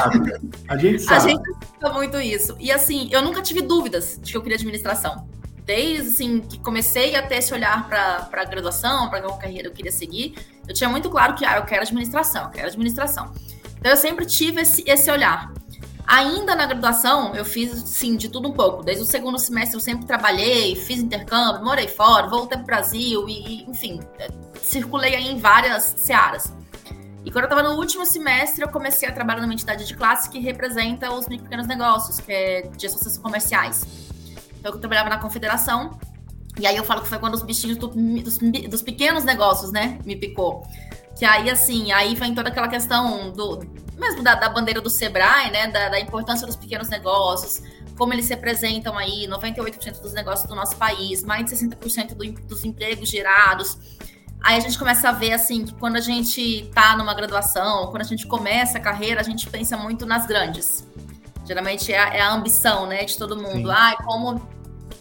A 0.67 0.75
gente 0.77 0.99
sabe. 0.99 1.29
A 1.29 1.29
gente 1.29 1.43
sabe 1.79 1.95
muito 1.95 2.19
isso. 2.19 2.57
E 2.59 2.69
assim, 2.73 3.07
eu 3.09 3.21
nunca 3.21 3.41
tive 3.41 3.61
dúvidas 3.61 4.19
de 4.21 4.33
que 4.33 4.37
eu 4.37 4.41
queria 4.41 4.57
administração. 4.57 5.25
Desde 5.65 6.09
assim, 6.09 6.41
que 6.41 6.59
comecei 6.59 7.15
a 7.15 7.25
ter 7.25 7.37
esse 7.37 7.53
olhar 7.53 7.87
para 7.87 8.27
a 8.33 8.43
graduação, 8.43 9.09
para 9.09 9.21
qual 9.21 9.37
carreira 9.37 9.69
eu 9.69 9.71
queria 9.71 9.93
seguir, 9.93 10.35
eu 10.67 10.73
tinha 10.73 10.89
muito 10.89 11.09
claro 11.09 11.35
que 11.35 11.45
ah, 11.45 11.55
eu 11.55 11.63
quero 11.63 11.83
administração, 11.83 12.43
eu 12.43 12.49
quero 12.49 12.67
administração. 12.67 13.31
Então 13.79 13.91
eu 13.91 13.97
sempre 13.97 14.25
tive 14.25 14.61
esse, 14.61 14.83
esse 14.85 15.09
olhar. 15.09 15.53
Ainda 16.07 16.55
na 16.55 16.65
graduação, 16.67 17.35
eu 17.35 17.43
fiz, 17.43 17.71
sim, 17.85 18.15
de 18.15 18.29
tudo 18.29 18.49
um 18.49 18.53
pouco. 18.53 18.83
Desde 18.83 19.03
o 19.03 19.05
segundo 19.05 19.39
semestre 19.39 19.75
eu 19.75 19.81
sempre 19.81 20.05
trabalhei, 20.05 20.75
fiz 20.75 20.99
intercâmbio, 20.99 21.63
morei 21.63 21.87
fora, 21.87 22.27
voltei 22.27 22.57
para 22.57 22.63
o 22.63 22.65
Brasil 22.65 23.27
e, 23.27 23.63
enfim, 23.63 23.99
é, 24.19 24.27
circulei 24.61 25.15
aí 25.15 25.31
em 25.31 25.39
várias 25.39 25.95
searas. 25.97 26.53
E 27.23 27.31
quando 27.31 27.45
eu 27.45 27.49
estava 27.49 27.63
no 27.63 27.79
último 27.79 28.05
semestre, 28.05 28.63
eu 28.63 28.69
comecei 28.69 29.09
a 29.09 29.11
trabalhar 29.11 29.41
numa 29.41 29.53
entidade 29.53 29.87
de 29.87 29.95
classe 29.95 30.29
que 30.29 30.39
representa 30.39 31.11
os 31.11 31.27
micro 31.27 31.45
pequenos 31.45 31.65
negócios, 31.65 32.19
que 32.19 32.31
é 32.31 32.61
de 32.61 32.85
associações 32.85 33.17
comerciais. 33.17 33.83
Então, 34.59 34.71
eu 34.71 34.79
trabalhava 34.79 35.09
na 35.09 35.17
confederação, 35.17 35.97
e 36.59 36.67
aí 36.67 36.77
eu 36.77 36.83
falo 36.83 37.01
que 37.01 37.07
foi 37.07 37.17
quando 37.17 37.33
os 37.33 37.41
bichinhos 37.41 37.77
do, 37.77 37.87
dos, 37.87 38.37
dos 38.37 38.81
pequenos 38.83 39.23
negócios, 39.23 39.71
né, 39.71 39.97
me 40.05 40.15
picou. 40.15 40.67
Que 41.17 41.25
aí, 41.25 41.49
assim, 41.49 41.91
aí 41.91 42.13
vem 42.15 42.35
toda 42.35 42.49
aquela 42.49 42.67
questão 42.67 43.31
do, 43.31 43.65
mesmo 43.97 44.21
da, 44.21 44.35
da 44.35 44.49
bandeira 44.49 44.81
do 44.81 44.89
Sebrae, 44.89 45.49
né, 45.51 45.67
da, 45.67 45.89
da, 45.89 45.99
importância 45.99 46.45
dos 46.45 46.55
pequenos 46.55 46.89
negócios, 46.89 47.61
como 47.97 48.13
eles 48.13 48.25
se 48.25 48.33
representam 48.33 48.97
aí, 48.97 49.27
98% 49.27 50.01
dos 50.01 50.13
negócios 50.13 50.47
do 50.47 50.55
nosso 50.55 50.75
país, 50.75 51.23
mais 51.23 51.45
de 51.45 51.51
60% 51.51 52.13
do, 52.13 52.31
dos 52.45 52.65
empregos 52.65 53.09
gerados. 53.09 53.77
Aí 54.43 54.57
a 54.57 54.59
gente 54.59 54.77
começa 54.77 55.09
a 55.09 55.11
ver, 55.11 55.31
assim, 55.31 55.65
que 55.65 55.73
quando 55.73 55.95
a 55.95 56.01
gente 56.01 56.41
está 56.41 56.95
numa 56.97 57.13
graduação, 57.13 57.87
quando 57.87 58.01
a 58.01 58.05
gente 58.05 58.27
começa 58.27 58.77
a 58.77 58.81
carreira, 58.81 59.21
a 59.21 59.23
gente 59.23 59.49
pensa 59.49 59.77
muito 59.77 60.05
nas 60.05 60.27
grandes. 60.27 60.85
Geralmente 61.45 61.91
é 61.93 61.97
a, 61.97 62.07
é 62.13 62.21
a 62.21 62.33
ambição, 62.33 62.85
né, 62.85 63.05
de 63.05 63.17
todo 63.17 63.37
mundo. 63.37 63.71
Ai, 63.71 63.95
como 64.03 64.41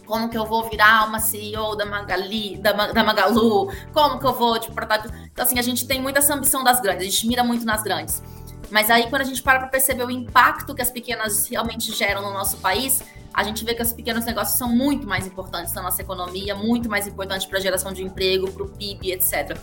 como 0.05 0.29
que 0.29 0.37
eu 0.37 0.45
vou 0.45 0.69
virar 0.69 1.07
uma 1.07 1.19
CEO 1.19 1.75
da 1.75 1.85
Magali, 1.85 2.57
da, 2.57 2.71
da 2.71 3.03
Magalu, 3.03 3.71
como 3.93 4.19
que 4.19 4.25
eu 4.25 4.33
vou, 4.33 4.59
tipo, 4.59 4.73
Então, 4.79 5.43
assim, 5.45 5.59
a 5.59 5.61
gente 5.61 5.87
tem 5.87 6.01
muita 6.01 6.19
essa 6.19 6.33
ambição 6.33 6.63
das 6.63 6.79
grandes, 6.79 7.07
a 7.07 7.09
gente 7.09 7.27
mira 7.27 7.43
muito 7.43 7.65
nas 7.65 7.83
grandes. 7.83 8.21
Mas 8.69 8.89
aí, 8.89 9.09
quando 9.09 9.21
a 9.21 9.25
gente 9.25 9.41
para 9.41 9.59
para 9.59 9.67
perceber 9.67 10.03
o 10.05 10.11
impacto 10.11 10.73
que 10.73 10.81
as 10.81 10.89
pequenas 10.89 11.47
realmente 11.47 11.91
geram 11.93 12.21
no 12.21 12.33
nosso 12.33 12.57
país, 12.57 13.03
a 13.33 13.43
gente 13.43 13.65
vê 13.65 13.73
que 13.73 13.81
os 13.81 13.91
pequenos 13.91 14.25
negócios 14.25 14.57
são 14.57 14.69
muito 14.69 15.05
mais 15.05 15.27
importantes 15.27 15.73
na 15.73 15.81
nossa 15.81 16.01
economia, 16.01 16.55
muito 16.55 16.89
mais 16.89 17.05
importantes 17.05 17.45
para 17.45 17.59
a 17.59 17.61
geração 17.61 17.91
de 17.91 18.01
emprego, 18.01 18.49
para 18.51 18.63
o 18.63 18.69
PIB, 18.69 19.11
etc. 19.11 19.57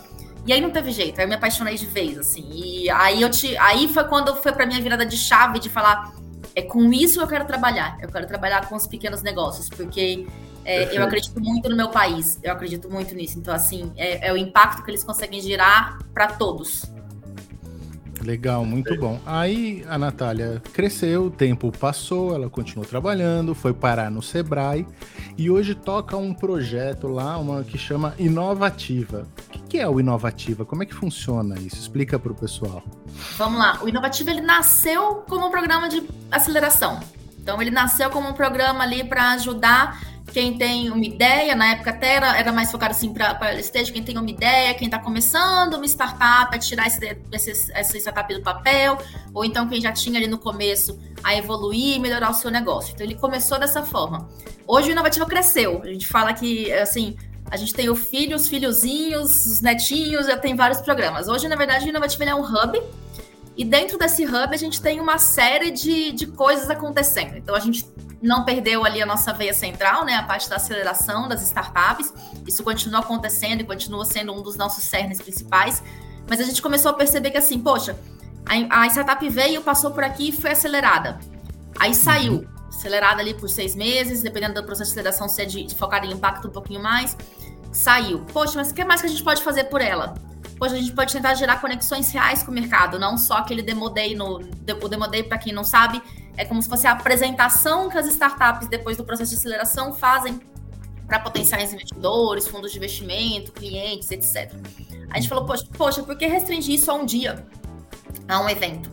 E 0.44 0.52
aí 0.52 0.60
não 0.60 0.70
teve 0.70 0.90
jeito, 0.90 1.18
aí 1.18 1.24
eu 1.24 1.28
me 1.28 1.36
apaixonei 1.36 1.76
de 1.76 1.86
vez, 1.86 2.18
assim. 2.18 2.44
E 2.52 2.90
aí 2.90 3.22
eu 3.22 3.30
te, 3.30 3.56
aí 3.56 3.88
foi 3.88 4.04
quando 4.04 4.34
foi 4.36 4.52
para 4.52 4.66
minha 4.66 4.80
virada 4.80 5.06
de 5.06 5.16
chave 5.16 5.58
de 5.58 5.70
falar, 5.70 6.12
é 6.54 6.62
com 6.62 6.92
isso 6.92 7.18
que 7.18 7.24
eu 7.24 7.28
quero 7.28 7.46
trabalhar. 7.46 7.98
Eu 8.00 8.08
quero 8.08 8.26
trabalhar 8.26 8.68
com 8.68 8.76
os 8.76 8.86
pequenos 8.86 9.22
negócios, 9.22 9.68
porque 9.68 10.26
é, 10.64 10.96
eu 10.96 11.02
acredito 11.02 11.40
muito 11.40 11.68
no 11.68 11.76
meu 11.76 11.88
país, 11.88 12.38
eu 12.42 12.52
acredito 12.52 12.90
muito 12.90 13.14
nisso. 13.14 13.38
Então, 13.38 13.54
assim, 13.54 13.92
é, 13.96 14.28
é 14.28 14.32
o 14.32 14.36
impacto 14.36 14.82
que 14.82 14.90
eles 14.90 15.02
conseguem 15.02 15.40
gerar 15.40 15.98
para 16.12 16.28
todos. 16.28 16.90
Legal, 18.22 18.64
muito 18.64 18.96
bom. 18.96 19.20
Aí 19.26 19.84
a 19.88 19.98
Natália 19.98 20.62
cresceu, 20.72 21.24
o 21.24 21.30
tempo 21.30 21.72
passou, 21.72 22.34
ela 22.34 22.48
continuou 22.48 22.86
trabalhando, 22.86 23.52
foi 23.52 23.74
parar 23.74 24.10
no 24.10 24.22
Sebrae 24.22 24.86
e 25.36 25.50
hoje 25.50 25.74
toca 25.74 26.16
um 26.16 26.32
projeto 26.32 27.08
lá, 27.08 27.36
uma 27.36 27.64
que 27.64 27.76
chama 27.76 28.14
Inovativa. 28.18 29.26
Que 29.72 29.80
é 29.80 29.88
o 29.88 29.98
Inovativa? 29.98 30.66
Como 30.66 30.82
é 30.82 30.86
que 30.86 30.92
funciona 30.92 31.58
isso? 31.58 31.76
Explica 31.76 32.18
para 32.18 32.30
o 32.30 32.34
pessoal. 32.34 32.82
Vamos 33.38 33.58
lá. 33.58 33.78
O 33.82 33.88
Inovativa 33.88 34.30
ele 34.30 34.42
nasceu 34.42 35.24
como 35.26 35.46
um 35.46 35.50
programa 35.50 35.88
de 35.88 36.06
aceleração. 36.30 37.00
Então 37.40 37.58
ele 37.62 37.70
nasceu 37.70 38.10
como 38.10 38.28
um 38.28 38.34
programa 38.34 38.84
ali 38.84 39.02
para 39.02 39.30
ajudar 39.30 39.98
quem 40.30 40.58
tem 40.58 40.90
uma 40.90 41.02
ideia, 41.02 41.54
na 41.54 41.72
época 41.72 41.88
até 41.88 42.16
era, 42.16 42.38
era 42.38 42.52
mais 42.52 42.70
focado 42.70 42.92
assim 42.92 43.14
para 43.14 43.58
stage, 43.60 43.90
quem 43.92 44.02
tem 44.02 44.18
uma 44.18 44.30
ideia, 44.30 44.74
quem 44.74 44.88
está 44.88 44.98
começando 44.98 45.74
uma 45.74 45.86
startup, 45.86 46.54
a 46.54 46.58
tirar 46.58 46.86
esse, 46.86 47.18
esse, 47.32 47.72
essa 47.72 47.96
startup 47.96 48.34
do 48.34 48.42
papel, 48.42 48.98
ou 49.32 49.42
então 49.42 49.66
quem 49.66 49.80
já 49.80 49.90
tinha 49.90 50.18
ali 50.18 50.26
no 50.26 50.38
começo 50.38 50.98
a 51.24 51.34
evoluir 51.34 51.96
e 51.96 51.98
melhorar 51.98 52.30
o 52.30 52.34
seu 52.34 52.50
negócio. 52.50 52.92
Então 52.92 53.06
ele 53.06 53.14
começou 53.14 53.58
dessa 53.58 53.82
forma. 53.82 54.28
Hoje 54.66 54.90
o 54.90 54.92
Inovativo 54.92 55.26
cresceu. 55.26 55.80
A 55.82 55.86
gente 55.86 56.06
fala 56.06 56.32
que, 56.34 56.70
assim, 56.72 57.16
a 57.52 57.56
gente 57.58 57.74
tem 57.74 57.90
o 57.90 57.94
filho, 57.94 58.34
os 58.34 58.48
filhozinhos, 58.48 59.44
os 59.44 59.60
netinhos, 59.60 60.26
já 60.26 60.38
tem 60.38 60.56
vários 60.56 60.80
programas. 60.80 61.28
Hoje, 61.28 61.46
na 61.48 61.54
verdade, 61.54 61.84
o 61.84 61.88
Inovativo 61.90 62.24
é 62.24 62.34
um 62.34 62.40
hub 62.40 62.82
e 63.54 63.62
dentro 63.62 63.98
desse 63.98 64.24
hub 64.24 64.54
a 64.54 64.56
gente 64.56 64.80
tem 64.80 64.98
uma 64.98 65.18
série 65.18 65.70
de, 65.70 66.12
de 66.12 66.26
coisas 66.28 66.70
acontecendo. 66.70 67.36
Então 67.36 67.54
a 67.54 67.60
gente 67.60 67.86
não 68.22 68.42
perdeu 68.46 68.86
ali 68.86 69.02
a 69.02 69.06
nossa 69.06 69.34
veia 69.34 69.52
central, 69.52 70.02
né? 70.02 70.14
A 70.14 70.22
parte 70.22 70.48
da 70.48 70.56
aceleração 70.56 71.28
das 71.28 71.42
startups. 71.42 72.14
Isso 72.48 72.64
continua 72.64 73.00
acontecendo 73.00 73.60
e 73.60 73.64
continua 73.64 74.06
sendo 74.06 74.32
um 74.32 74.40
dos 74.40 74.56
nossos 74.56 74.84
cernes 74.84 75.20
principais. 75.20 75.82
Mas 76.26 76.40
a 76.40 76.44
gente 76.44 76.62
começou 76.62 76.92
a 76.92 76.94
perceber 76.94 77.32
que 77.32 77.36
assim, 77.36 77.58
poxa, 77.58 77.98
a, 78.46 78.80
a 78.80 78.86
startup 78.86 79.28
veio, 79.28 79.60
passou 79.60 79.90
por 79.90 80.02
aqui 80.02 80.30
e 80.30 80.32
foi 80.32 80.52
acelerada. 80.52 81.20
Aí 81.78 81.94
saiu. 81.94 82.48
Acelerada 82.82 83.22
ali 83.22 83.32
por 83.32 83.48
seis 83.48 83.74
meses, 83.74 84.22
dependendo 84.22 84.54
do 84.54 84.64
processo 84.64 84.90
de 84.90 84.98
aceleração, 84.98 85.28
se 85.28 85.40
é 85.40 85.44
de, 85.44 85.64
de 85.64 85.74
focar 85.74 86.04
em 86.04 86.12
impacto 86.12 86.48
um 86.48 86.50
pouquinho 86.50 86.82
mais. 86.82 87.16
Saiu. 87.72 88.20
Poxa, 88.32 88.54
mas 88.56 88.70
o 88.70 88.74
que 88.74 88.84
mais 88.84 89.00
que 89.00 89.06
a 89.06 89.10
gente 89.10 89.22
pode 89.22 89.42
fazer 89.42 89.64
por 89.64 89.80
ela? 89.80 90.14
Poxa, 90.58 90.74
a 90.74 90.78
gente 90.78 90.92
pode 90.92 91.12
tentar 91.12 91.34
gerar 91.34 91.60
conexões 91.60 92.10
reais 92.12 92.42
com 92.42 92.50
o 92.50 92.54
mercado, 92.54 92.98
não 92.98 93.16
só 93.16 93.34
aquele 93.34 93.62
demodei 93.62 94.14
no. 94.14 94.36
O 94.36 94.88
demodei, 94.88 95.22
para 95.22 95.38
quem 95.38 95.52
não 95.52 95.64
sabe, 95.64 96.02
é 96.36 96.44
como 96.44 96.60
se 96.60 96.68
fosse 96.68 96.86
a 96.86 96.92
apresentação 96.92 97.88
que 97.88 97.96
as 97.96 98.06
startups, 98.06 98.68
depois 98.68 98.96
do 98.96 99.04
processo 99.04 99.30
de 99.30 99.38
aceleração, 99.38 99.94
fazem 99.94 100.40
para 101.06 101.18
potenciais 101.20 101.72
investidores, 101.72 102.46
fundos 102.46 102.72
de 102.72 102.78
investimento, 102.78 103.52
clientes, 103.52 104.10
etc. 104.10 104.52
A 105.10 105.16
gente 105.16 105.28
falou, 105.28 105.44
poxa, 105.44 105.66
poxa, 105.76 106.02
por 106.02 106.16
que 106.16 106.26
restringir 106.26 106.74
isso 106.74 106.90
a 106.90 106.94
um 106.94 107.04
dia, 107.04 107.44
a 108.28 108.40
um 108.40 108.48
evento? 108.48 108.90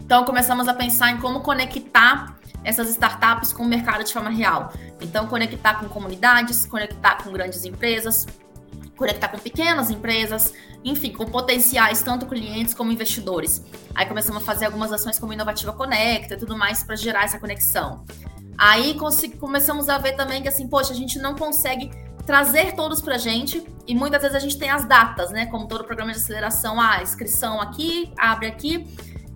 Então 0.00 0.24
começamos 0.24 0.68
a 0.68 0.74
pensar 0.74 1.10
em 1.10 1.18
como 1.18 1.40
conectar 1.40 2.35
essas 2.66 2.90
startups 2.90 3.52
com 3.52 3.62
o 3.62 3.66
mercado 3.66 4.02
de 4.02 4.12
forma 4.12 4.28
real. 4.28 4.72
Então, 5.00 5.28
conectar 5.28 5.74
com 5.74 5.88
comunidades, 5.88 6.66
conectar 6.66 7.22
com 7.22 7.30
grandes 7.30 7.64
empresas, 7.64 8.26
conectar 8.96 9.28
com 9.28 9.38
pequenas 9.38 9.88
empresas, 9.88 10.52
enfim, 10.84 11.12
com 11.12 11.24
potenciais, 11.26 12.02
tanto 12.02 12.26
clientes 12.26 12.74
como 12.74 12.90
investidores. 12.90 13.62
Aí 13.94 14.04
começamos 14.06 14.42
a 14.42 14.44
fazer 14.44 14.66
algumas 14.66 14.92
ações 14.92 15.16
como 15.16 15.32
Inovativa 15.32 15.72
Conecta 15.72 16.34
e 16.34 16.36
tudo 16.36 16.58
mais 16.58 16.82
para 16.82 16.96
gerar 16.96 17.22
essa 17.22 17.38
conexão. 17.38 18.04
Aí 18.58 18.96
começamos 19.38 19.88
a 19.88 19.98
ver 19.98 20.16
também 20.16 20.42
que 20.42 20.48
assim, 20.48 20.66
poxa, 20.66 20.92
a 20.92 20.96
gente 20.96 21.20
não 21.20 21.36
consegue 21.36 21.90
trazer 22.26 22.74
todos 22.74 23.00
para 23.00 23.14
a 23.14 23.18
gente 23.18 23.64
e 23.86 23.94
muitas 23.94 24.22
vezes 24.22 24.36
a 24.36 24.40
gente 24.40 24.58
tem 24.58 24.70
as 24.70 24.84
datas, 24.84 25.30
né? 25.30 25.46
Como 25.46 25.68
todo 25.68 25.84
programa 25.84 26.10
de 26.10 26.18
aceleração, 26.18 26.80
a 26.80 26.96
ah, 26.96 27.02
inscrição 27.02 27.60
aqui, 27.60 28.12
abre 28.18 28.48
aqui. 28.48 28.88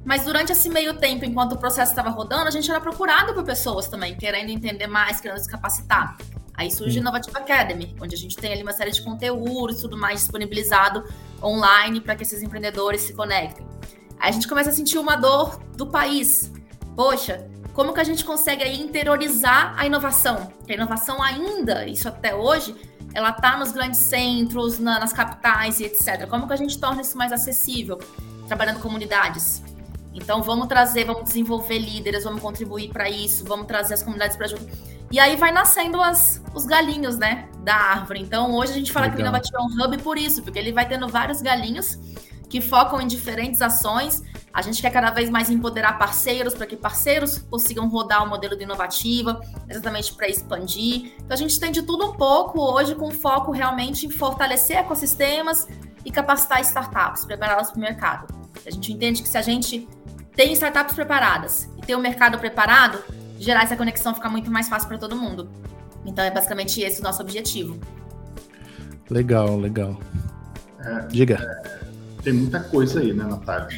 Mas 0.05 0.25
durante 0.25 0.53
esse 0.53 0.69
meio 0.69 0.95
tempo, 0.95 1.25
enquanto 1.25 1.53
o 1.53 1.59
processo 1.59 1.93
estava 1.93 2.11
rodando, 2.11 2.49
a 2.49 2.51
gente 2.51 2.71
era 2.71 2.81
procurado 2.81 3.35
por 3.35 3.45
pessoas 3.45 3.87
também, 3.87 4.17
querendo 4.17 4.51
entender 4.51 4.87
mais, 4.87 5.21
querendo 5.21 5.39
se 5.39 5.49
capacitar. 5.49 6.17
Aí 6.55 6.71
surge 6.71 6.99
a 6.99 7.01
Innovative 7.01 7.37
Academy, 7.37 7.97
onde 8.01 8.15
a 8.15 8.19
gente 8.19 8.37
tem 8.37 8.53
ali 8.53 8.63
uma 8.63 8.73
série 8.73 8.91
de 8.91 9.03
conteúdos 9.03 9.79
e 9.79 9.81
tudo 9.83 9.97
mais 9.97 10.21
disponibilizado 10.21 11.05
online 11.43 12.01
para 12.01 12.15
que 12.15 12.23
esses 12.23 12.43
empreendedores 12.43 13.03
se 13.03 13.15
conectem. 13.15 13.67
Aí 14.19 14.29
a 14.29 14.33
gente 14.33 14.47
começa 14.47 14.71
a 14.71 14.73
sentir 14.73 14.99
uma 14.99 15.17
dor 15.17 15.59
do 15.75 15.87
país. 15.87 16.53
Poxa, 16.95 17.49
como 17.73 17.95
que 17.95 18.01
a 18.01 18.05
gente 18.05 18.25
consegue 18.25 18.63
aí 18.63 18.79
interiorizar 18.79 19.75
a 19.79 19.87
inovação? 19.87 20.47
Porque 20.59 20.73
a 20.73 20.75
inovação 20.75 21.23
ainda, 21.23 21.87
isso 21.87 22.09
até 22.09 22.35
hoje, 22.35 22.77
ela 23.15 23.31
está 23.31 23.57
nos 23.57 23.73
grandes 23.73 24.01
centros, 24.01 24.79
na, 24.79 25.01
nas 25.01 25.13
capitais 25.13 25.81
e 25.81 25.85
etc. 25.85 26.27
Como 26.29 26.47
que 26.47 26.53
a 26.53 26.57
gente 26.57 26.79
torna 26.79 27.01
isso 27.01 27.17
mais 27.17 27.33
acessível? 27.33 27.99
Trabalhando 28.47 28.81
comunidades. 28.81 29.63
Então 30.15 30.43
vamos 30.43 30.67
trazer, 30.67 31.05
vamos 31.05 31.25
desenvolver 31.25 31.79
líderes, 31.79 32.25
vamos 32.25 32.41
contribuir 32.41 32.91
para 32.91 33.09
isso, 33.09 33.45
vamos 33.45 33.67
trazer 33.67 33.95
as 33.95 34.03
comunidades 34.03 34.37
para 34.37 34.49
junto. 34.49 34.67
E 35.11 35.19
aí 35.19 35.37
vai 35.37 35.51
nascendo 35.51 36.01
as, 36.01 36.43
os 36.55 36.65
galinhos, 36.65 37.19
né, 37.19 37.49
da 37.65 37.75
árvore. 37.75 38.21
Então, 38.21 38.55
hoje 38.55 38.73
a 38.73 38.75
gente 38.77 38.93
fala 38.93 39.07
Legal. 39.07 39.17
que 39.17 39.23
o 39.23 39.25
Inovativo 39.25 39.57
é 39.57 39.61
um 39.61 39.85
hub 39.85 39.99
por 40.03 40.17
isso, 40.17 40.43
porque 40.43 40.59
ele 40.59 40.73
vai 40.73 40.87
tendo 40.87 41.09
vários 41.09 41.43
galinhos 41.43 41.99
que 42.49 42.61
focam 42.61 43.01
em 43.01 43.09
diferentes 43.09 43.61
ações. 43.61 44.23
A 44.53 44.63
gente 44.63 44.81
quer 44.81 44.91
cada 44.91 45.11
vez 45.11 45.29
mais 45.29 45.51
empoderar 45.51 45.99
parceiros 45.99 46.55
para 46.55 46.67
que 46.67 46.77
parceiros 46.77 47.39
consigam 47.39 47.89
rodar 47.89 48.25
o 48.25 48.29
modelo 48.29 48.57
de 48.57 48.65
inovativa, 48.65 49.41
exatamente 49.69 50.13
para 50.15 50.29
expandir. 50.29 51.13
Então 51.19 51.35
a 51.35 51.37
gente 51.37 51.59
tem 51.59 51.71
de 51.73 51.83
tudo 51.83 52.05
um 52.07 52.13
pouco 52.13 52.61
hoje 52.61 52.95
com 52.95 53.11
foco 53.11 53.53
realmente 53.53 54.07
em 54.07 54.11
fortalecer 54.11 54.79
ecossistemas 54.79 55.69
e 56.05 56.11
capacitar 56.11 56.61
startups, 56.63 57.25
prepará-las 57.25 57.71
para 57.71 57.79
o 57.79 57.81
mercado. 57.81 58.35
A 58.67 58.71
gente 58.71 58.93
entende 58.93 59.23
que 59.23 59.29
se 59.29 59.39
a 59.39 59.43
gente 59.43 59.89
tem 60.35 60.53
startups 60.53 60.95
preparadas 60.95 61.69
e 61.77 61.83
tem 61.83 61.95
o 61.95 62.01
mercado 62.01 62.39
preparado, 62.39 62.99
gerar 63.39 63.63
essa 63.63 63.77
conexão 63.77 64.15
fica 64.15 64.29
muito 64.29 64.51
mais 64.51 64.69
fácil 64.69 64.89
para 64.89 64.99
todo 64.99 65.17
mundo. 65.17 65.49
Então 66.05 66.25
é 66.25 66.31
basicamente 66.31 66.81
esse 66.81 67.01
o 67.01 67.05
nosso 67.05 67.23
objetivo. 67.23 67.79
Legal, 69.11 69.59
legal. 69.59 69.99
É, 70.79 71.01
Diga. 71.09 71.35
É, 71.35 72.23
tem 72.23 72.33
muita 72.33 72.61
coisa 72.61 73.01
aí, 73.01 73.13
né, 73.13 73.25
Natália? 73.25 73.69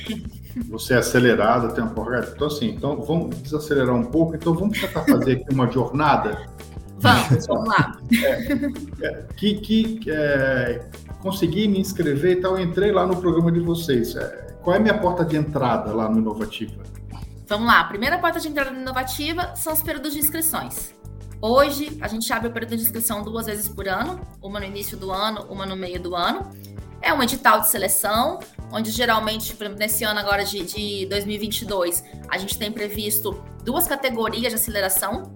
Você 0.69 0.93
é 0.95 0.99
acelerada, 0.99 1.69
tem 1.71 1.83
uma 1.83 1.93
porra. 1.93 2.29
Então, 2.35 2.47
assim, 2.47 2.71
então 2.71 3.01
vamos 3.01 3.37
desacelerar 3.37 3.95
um 3.95 4.05
pouco. 4.05 4.37
Então, 4.37 4.55
vamos 4.55 4.79
tentar 4.79 5.03
fazer 5.05 5.33
aqui 5.33 5.55
uma 5.55 5.71
jornada. 5.71 6.47
Vamos, 6.99 7.47
vamos 7.47 7.69
lá. 7.69 7.99
É, 8.23 9.07
é, 9.07 9.25
que 9.37 9.55
que 9.55 10.11
é, 10.11 10.87
consegui 11.21 11.67
me 11.67 11.81
inscrever 11.81 12.39
e 12.39 12.41
tal, 12.41 12.61
entrei 12.61 12.93
lá 12.93 13.07
no 13.07 13.17
programa 13.17 13.51
de 13.51 13.61
vocês. 13.61 14.15
É, 14.15 14.52
qual 14.63 14.75
é 14.75 14.79
a 14.79 14.83
minha 14.83 14.99
porta 14.99 15.25
de 15.25 15.37
entrada 15.37 15.93
lá 15.93 16.09
no 16.09 16.19
Inovativa? 16.19 16.83
Vamos 17.47 17.67
lá, 17.67 17.81
a 17.81 17.85
primeira 17.85 18.19
porta 18.19 18.41
de 18.41 18.49
entrada 18.49 18.71
inovativa 18.71 19.55
são 19.57 19.73
os 19.73 19.83
períodos 19.83 20.15
de 20.15 20.21
inscrições. 20.21 20.95
Hoje, 21.41 21.99
a 22.01 22.07
gente 22.07 22.33
abre 22.33 22.49
o 22.49 22.53
período 22.53 22.77
de 22.77 22.83
inscrição 22.83 23.23
duas 23.23 23.47
vezes 23.47 23.69
por 23.69 23.89
ano, 23.89 24.21
uma 24.41 24.61
no 24.61 24.65
início 24.65 24.97
do 24.97 25.11
ano, 25.11 25.45
uma 25.51 25.67
no 25.67 25.75
meio 25.75 26.01
do 26.01 26.15
ano. 26.15 26.49
É 27.01 27.13
um 27.13 27.21
edital 27.21 27.61
de 27.61 27.69
seleção, 27.69 28.39
onde 28.71 28.93
geralmente, 28.93 29.57
nesse 29.77 30.05
ano 30.05 30.21
agora 30.21 30.45
de, 30.45 30.65
de 30.65 31.07
2022, 31.07 32.05
a 32.29 32.39
gente 32.39 32.57
tem 32.57 32.71
previsto 32.71 33.43
duas 33.65 33.89
categorias 33.89 34.53
de 34.53 34.55
aceleração. 34.55 35.33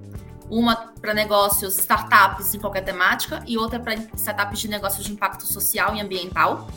Uma 0.48 0.76
para 1.00 1.12
negócios, 1.12 1.76
startups 1.76 2.54
em 2.54 2.60
qualquer 2.60 2.84
temática, 2.84 3.42
e 3.48 3.58
outra 3.58 3.80
para 3.80 3.94
startups 4.14 4.60
de 4.60 4.68
negócios 4.68 5.04
de 5.04 5.12
impacto 5.12 5.44
social 5.44 5.96
e 5.96 6.00
ambiental. 6.00 6.68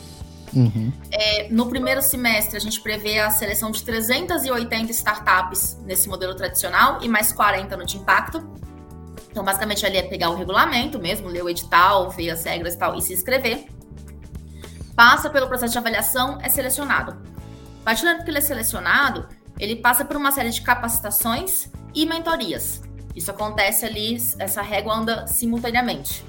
Uhum. 0.54 0.92
É, 1.10 1.48
no 1.50 1.68
primeiro 1.68 2.02
semestre, 2.02 2.56
a 2.56 2.60
gente 2.60 2.80
prevê 2.80 3.20
a 3.20 3.30
seleção 3.30 3.70
de 3.70 3.82
380 3.82 4.90
startups 4.90 5.78
nesse 5.84 6.08
modelo 6.08 6.34
tradicional 6.34 6.98
e 7.02 7.08
mais 7.08 7.32
40 7.32 7.76
no 7.76 7.84
de 7.84 7.96
impacto. 7.96 8.48
Então, 9.30 9.44
basicamente, 9.44 9.86
ali 9.86 9.96
é 9.96 10.02
pegar 10.02 10.30
o 10.30 10.34
regulamento 10.34 10.98
mesmo, 10.98 11.28
ler 11.28 11.44
o 11.44 11.48
edital, 11.48 12.10
ver 12.10 12.30
as 12.30 12.44
regras 12.44 12.74
e 12.74 12.78
tal, 12.78 12.96
e 12.96 13.02
se 13.02 13.12
inscrever. 13.12 13.66
Passa 14.96 15.30
pelo 15.30 15.46
processo 15.46 15.72
de 15.72 15.78
avaliação, 15.78 16.38
é 16.42 16.48
selecionado. 16.48 17.12
A 17.80 17.84
partir 17.84 18.02
do 18.02 18.08
momento 18.08 18.24
que 18.24 18.30
ele 18.30 18.38
é 18.38 18.42
selecionado, 18.42 19.28
ele 19.58 19.76
passa 19.76 20.04
por 20.04 20.16
uma 20.16 20.32
série 20.32 20.50
de 20.50 20.60
capacitações 20.62 21.70
e 21.94 22.04
mentorias. 22.06 22.82
Isso 23.14 23.30
acontece 23.30 23.84
ali, 23.84 24.16
essa 24.38 24.62
régua 24.62 24.94
anda 24.94 25.26
simultaneamente. 25.26 26.24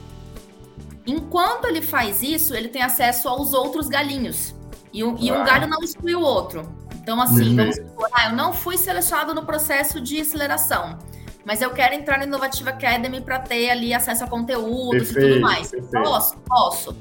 Enquanto 1.05 1.65
ele 1.65 1.81
faz 1.81 2.21
isso, 2.21 2.55
ele 2.55 2.67
tem 2.67 2.81
acesso 2.81 3.27
aos 3.27 3.53
outros 3.53 3.87
galinhos. 3.87 4.55
E 4.93 5.03
um, 5.03 5.15
e 5.17 5.31
um 5.31 5.43
galho 5.43 5.67
não 5.67 5.81
exclui 5.81 6.15
o 6.15 6.21
outro. 6.21 6.69
Então, 7.01 7.19
assim, 7.19 7.49
uhum. 7.49 7.55
vamos 7.55 7.75
supor, 7.75 8.09
ah, 8.13 8.29
eu 8.29 8.35
não 8.35 8.53
fui 8.53 8.77
selecionado 8.77 9.33
no 9.33 9.43
processo 9.43 9.99
de 9.99 10.21
aceleração, 10.21 10.99
mas 11.43 11.61
eu 11.61 11.71
quero 11.71 11.95
entrar 11.95 12.19
na 12.19 12.25
Inovativa 12.25 12.69
Academy 12.69 13.21
para 13.21 13.39
ter 13.39 13.71
ali 13.71 13.93
acesso 13.93 14.23
a 14.23 14.27
conteúdos 14.27 15.11
perfeito, 15.11 15.27
e 15.27 15.33
tudo 15.33 15.41
mais. 15.41 15.71
Perfeito. 15.71 16.03
Posso? 16.03 16.37
Posso. 16.47 16.95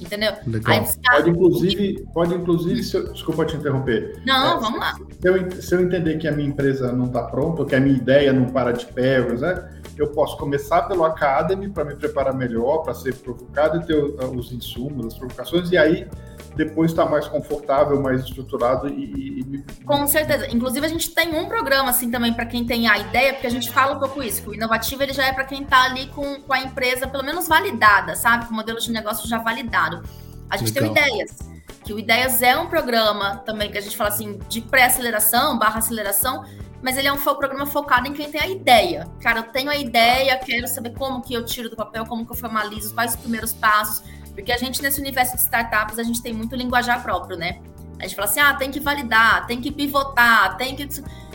Entendeu? 0.00 0.32
Aí, 0.66 0.84
pode 1.10 1.30
inclusive, 1.30 2.06
pode 2.12 2.34
inclusive, 2.34 2.82
se 2.82 2.96
eu, 2.96 3.12
desculpa 3.12 3.46
te 3.46 3.56
interromper. 3.56 4.20
Não, 4.26 4.58
é, 4.58 4.60
vamos 4.60 4.78
lá. 4.78 4.94
Se 4.94 5.28
eu, 5.28 5.62
se 5.62 5.74
eu, 5.74 5.80
entender 5.80 6.18
que 6.18 6.28
a 6.28 6.32
minha 6.32 6.48
empresa 6.48 6.92
não 6.92 7.06
está 7.06 7.22
pronta, 7.22 7.64
que 7.64 7.74
a 7.74 7.80
minha 7.80 7.96
ideia 7.96 8.32
não 8.32 8.46
para 8.46 8.72
de 8.72 8.84
pé, 8.86 9.20
né, 9.20 9.70
eu 9.96 10.08
posso 10.08 10.36
começar 10.36 10.82
pelo 10.82 11.04
Academy 11.04 11.68
para 11.68 11.84
me 11.84 11.94
preparar 11.94 12.34
melhor, 12.34 12.78
para 12.78 12.94
ser 12.94 13.14
provocado 13.16 13.78
e 13.80 13.86
ter 13.86 13.94
os 13.96 14.52
insumos, 14.52 15.06
as 15.06 15.14
provocações, 15.14 15.70
e 15.70 15.76
aí 15.76 16.08
depois 16.56 16.92
está 16.92 17.04
mais 17.04 17.26
confortável, 17.26 18.00
mais 18.00 18.22
estruturado 18.22 18.88
e, 18.88 19.40
e, 19.40 19.64
Com 19.84 20.06
certeza. 20.06 20.46
Inclusive, 20.50 20.86
a 20.86 20.88
gente 20.88 21.10
tem 21.10 21.34
um 21.36 21.46
programa 21.46 21.90
assim 21.90 22.10
também 22.10 22.32
para 22.32 22.46
quem 22.46 22.64
tem 22.64 22.88
a 22.88 22.98
ideia, 22.98 23.32
porque 23.32 23.46
a 23.46 23.50
gente 23.50 23.70
fala 23.70 23.96
um 23.96 23.98
pouco 23.98 24.22
isso, 24.22 24.42
que 24.42 24.50
o 24.50 24.54
inovativo 24.54 25.02
ele 25.02 25.12
já 25.12 25.26
é 25.26 25.32
para 25.32 25.44
quem 25.44 25.62
está 25.62 25.84
ali 25.84 26.06
com, 26.08 26.40
com 26.40 26.52
a 26.52 26.60
empresa 26.60 27.06
pelo 27.06 27.24
menos 27.24 27.48
validada, 27.48 28.14
sabe? 28.14 28.46
Com 28.46 28.52
o 28.52 28.56
modelo 28.56 28.78
de 28.78 28.90
negócio 28.92 29.28
já 29.28 29.38
validado. 29.38 30.02
A 30.48 30.56
gente 30.56 30.72
Legal. 30.72 30.94
tem 30.94 31.02
o 31.02 31.06
Ideias, 31.06 31.38
que 31.84 31.92
o 31.92 31.98
Ideias 31.98 32.40
é 32.40 32.56
um 32.56 32.66
programa 32.66 33.38
também 33.38 33.70
que 33.70 33.78
a 33.78 33.80
gente 33.80 33.96
fala 33.96 34.10
assim 34.10 34.38
de 34.48 34.60
pré-aceleração, 34.60 35.58
barra 35.58 35.78
aceleração, 35.78 36.44
mas 36.84 36.96
ele 36.96 37.08
é 37.08 37.12
um 37.12 37.20
programa 37.20 37.66
focado 37.66 38.06
em 38.06 38.12
quem 38.12 38.30
tem 38.30 38.40
a 38.40 38.46
ideia. 38.46 39.08
Cara, 39.20 39.40
eu 39.40 39.44
tenho 39.44 39.70
a 39.70 39.76
ideia, 39.76 40.38
quero 40.38 40.68
saber 40.68 40.90
como 40.90 41.20
que 41.20 41.34
eu 41.34 41.44
tiro 41.44 41.68
do 41.68 41.74
papel, 41.74 42.06
como 42.06 42.24
que 42.24 42.30
eu 42.30 42.36
formalizo, 42.36 42.94
quais 42.94 43.14
os 43.14 43.20
primeiros 43.20 43.52
passos 43.52 44.04
porque 44.34 44.50
a 44.50 44.58
gente, 44.58 44.82
nesse 44.82 45.00
universo 45.00 45.36
de 45.36 45.42
startups, 45.42 45.98
a 45.98 46.02
gente 46.02 46.20
tem 46.20 46.32
muito 46.32 46.56
linguajar 46.56 47.02
próprio, 47.02 47.36
né? 47.36 47.58
A 47.98 48.02
gente 48.02 48.16
fala 48.16 48.26
assim, 48.26 48.40
ah, 48.40 48.52
tem 48.54 48.70
que 48.70 48.80
validar, 48.80 49.46
tem 49.46 49.60
que 49.60 49.70
pivotar, 49.70 50.56
tem 50.56 50.74
que... 50.74 50.88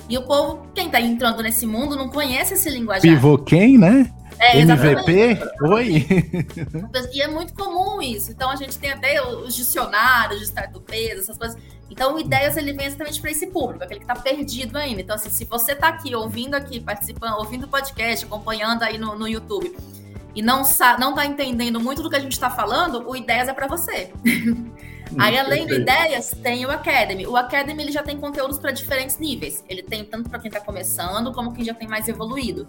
E 0.10 0.18
o 0.18 0.24
povo, 0.24 0.68
quem 0.74 0.90
tá 0.90 1.00
entrando 1.00 1.42
nesse 1.42 1.66
mundo, 1.66 1.96
não 1.96 2.10
conhece 2.10 2.56
esse 2.56 2.70
linguajar. 2.70 3.02
Pivot 3.02 3.44
quem, 3.46 3.78
né? 3.78 4.12
É, 4.40 4.58
MVP? 4.60 5.38
Oi? 5.62 6.08
E 7.14 7.22
é 7.22 7.28
muito 7.28 7.54
comum 7.54 8.02
isso. 8.02 8.32
Então, 8.32 8.50
a 8.50 8.56
gente 8.56 8.78
tem 8.78 8.92
até 8.92 9.22
os 9.22 9.54
dicionários 9.54 10.40
de 10.40 10.46
startups, 10.46 11.20
essas 11.20 11.38
coisas. 11.38 11.58
Então, 11.90 12.16
o 12.16 12.20
Ideias, 12.20 12.56
ele 12.56 12.72
vem 12.72 12.86
exatamente 12.86 13.20
para 13.20 13.32
esse 13.32 13.48
público, 13.48 13.84
aquele 13.84 14.00
que 14.00 14.12
está 14.12 14.16
perdido 14.16 14.78
ainda. 14.78 15.02
Então, 15.02 15.16
assim, 15.16 15.30
se 15.30 15.44
você 15.44 15.74
está 15.74 15.90
aqui, 15.90 16.16
ouvindo 16.16 16.56
aqui, 16.56 16.80
participando, 16.80 17.38
ouvindo 17.38 17.66
o 17.66 17.68
podcast, 17.68 18.26
acompanhando 18.26 18.84
aí 18.84 18.98
no, 18.98 19.18
no 19.18 19.28
YouTube 19.28 19.76
e 20.36 20.42
não 20.42 20.62
não 21.00 21.16
tá 21.16 21.26
entendendo 21.26 21.80
muito 21.80 22.02
do 22.02 22.10
que 22.10 22.16
a 22.16 22.20
gente 22.20 22.34
está 22.34 22.50
falando, 22.50 23.10
o 23.10 23.16
Ideias 23.16 23.48
é 23.48 23.54
para 23.54 23.68
você. 23.68 24.12
Aí, 25.18 25.36
além 25.40 25.66
do 25.66 25.74
Ideias, 25.74 26.36
tem 26.44 26.64
o 26.68 26.70
Academy. 26.70 27.26
O 27.26 27.36
Academy 27.36 27.82
ele 27.82 27.92
já 27.92 28.04
tem 28.04 28.16
conteúdos 28.16 28.60
para 28.60 28.70
diferentes 28.70 29.18
níveis. 29.18 29.64
Ele 29.68 29.82
tem 29.82 30.06
tanto 30.06 30.30
para 30.30 30.38
quem 30.38 30.50
está 30.50 30.62
começando, 30.62 31.34
como 31.34 31.52
quem 31.52 31.66
já 31.66 31.74
tem 31.74 31.88
mais 31.88 32.08
evoluído. 32.08 32.68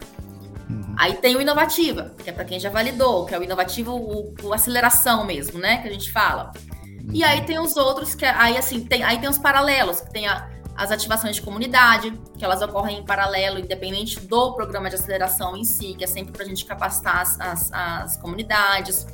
Uhum. 0.70 0.94
Aí 0.98 1.14
tem 1.14 1.36
o 1.36 1.40
Inovativa, 1.40 2.14
que 2.22 2.30
é 2.30 2.32
para 2.32 2.44
quem 2.44 2.58
já 2.60 2.70
validou, 2.70 3.26
que 3.26 3.34
é 3.34 3.38
o 3.38 3.42
Inovativo, 3.42 3.92
o, 3.92 4.34
o, 4.42 4.52
aceleração 4.52 5.24
mesmo, 5.24 5.58
né? 5.58 5.78
Que 5.78 5.88
a 5.88 5.92
gente 5.92 6.10
fala. 6.12 6.52
Uhum. 6.84 7.10
E 7.12 7.24
aí 7.24 7.42
tem 7.42 7.58
os 7.58 7.76
outros, 7.76 8.14
que 8.14 8.24
é, 8.24 8.30
aí 8.30 8.56
assim, 8.56 8.80
tem, 8.84 9.02
aí 9.02 9.18
tem 9.18 9.28
os 9.28 9.38
paralelos, 9.38 10.00
que 10.00 10.10
tem 10.12 10.26
a 10.26 10.48
as 10.80 10.90
ativações 10.90 11.36
de 11.36 11.42
comunidade, 11.42 12.18
que 12.38 12.42
elas 12.42 12.62
ocorrem 12.62 13.00
em 13.00 13.04
paralelo, 13.04 13.58
independente 13.58 14.18
do 14.18 14.54
programa 14.54 14.88
de 14.88 14.94
aceleração 14.94 15.54
em 15.54 15.62
si, 15.62 15.94
que 15.94 16.02
é 16.02 16.06
sempre 16.06 16.32
para 16.32 16.42
a 16.42 16.48
gente 16.48 16.64
capacitar 16.64 17.20
as, 17.20 17.38
as, 17.38 17.70
as 17.70 18.16
comunidades. 18.16 19.06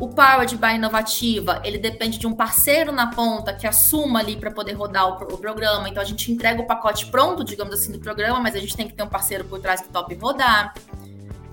O 0.00 0.08
Powered 0.08 0.56
by 0.56 0.74
Inovativa, 0.76 1.60
ele 1.62 1.78
depende 1.78 2.18
de 2.18 2.26
um 2.26 2.32
parceiro 2.32 2.90
na 2.90 3.08
ponta 3.08 3.52
que 3.52 3.66
assuma 3.66 4.20
ali 4.20 4.36
para 4.36 4.50
poder 4.50 4.72
rodar 4.72 5.06
o, 5.06 5.34
o, 5.34 5.38
programa. 5.38 5.88
Então 5.88 6.02
a 6.02 6.06
gente 6.06 6.32
entrega 6.32 6.62
o 6.62 6.66
pacote 6.66 7.06
pronto, 7.06 7.44
digamos 7.44 7.74
assim, 7.74 7.92
do 7.92 7.98
programa, 7.98 8.40
mas 8.40 8.56
a 8.56 8.58
gente 8.58 8.74
tem 8.74 8.88
que 8.88 8.94
ter 8.94 9.02
um 9.02 9.08
parceiro 9.08 9.44
por 9.44 9.60
trás 9.60 9.82
que 9.82 9.88
tope 9.88 10.14
rodar. 10.14 10.74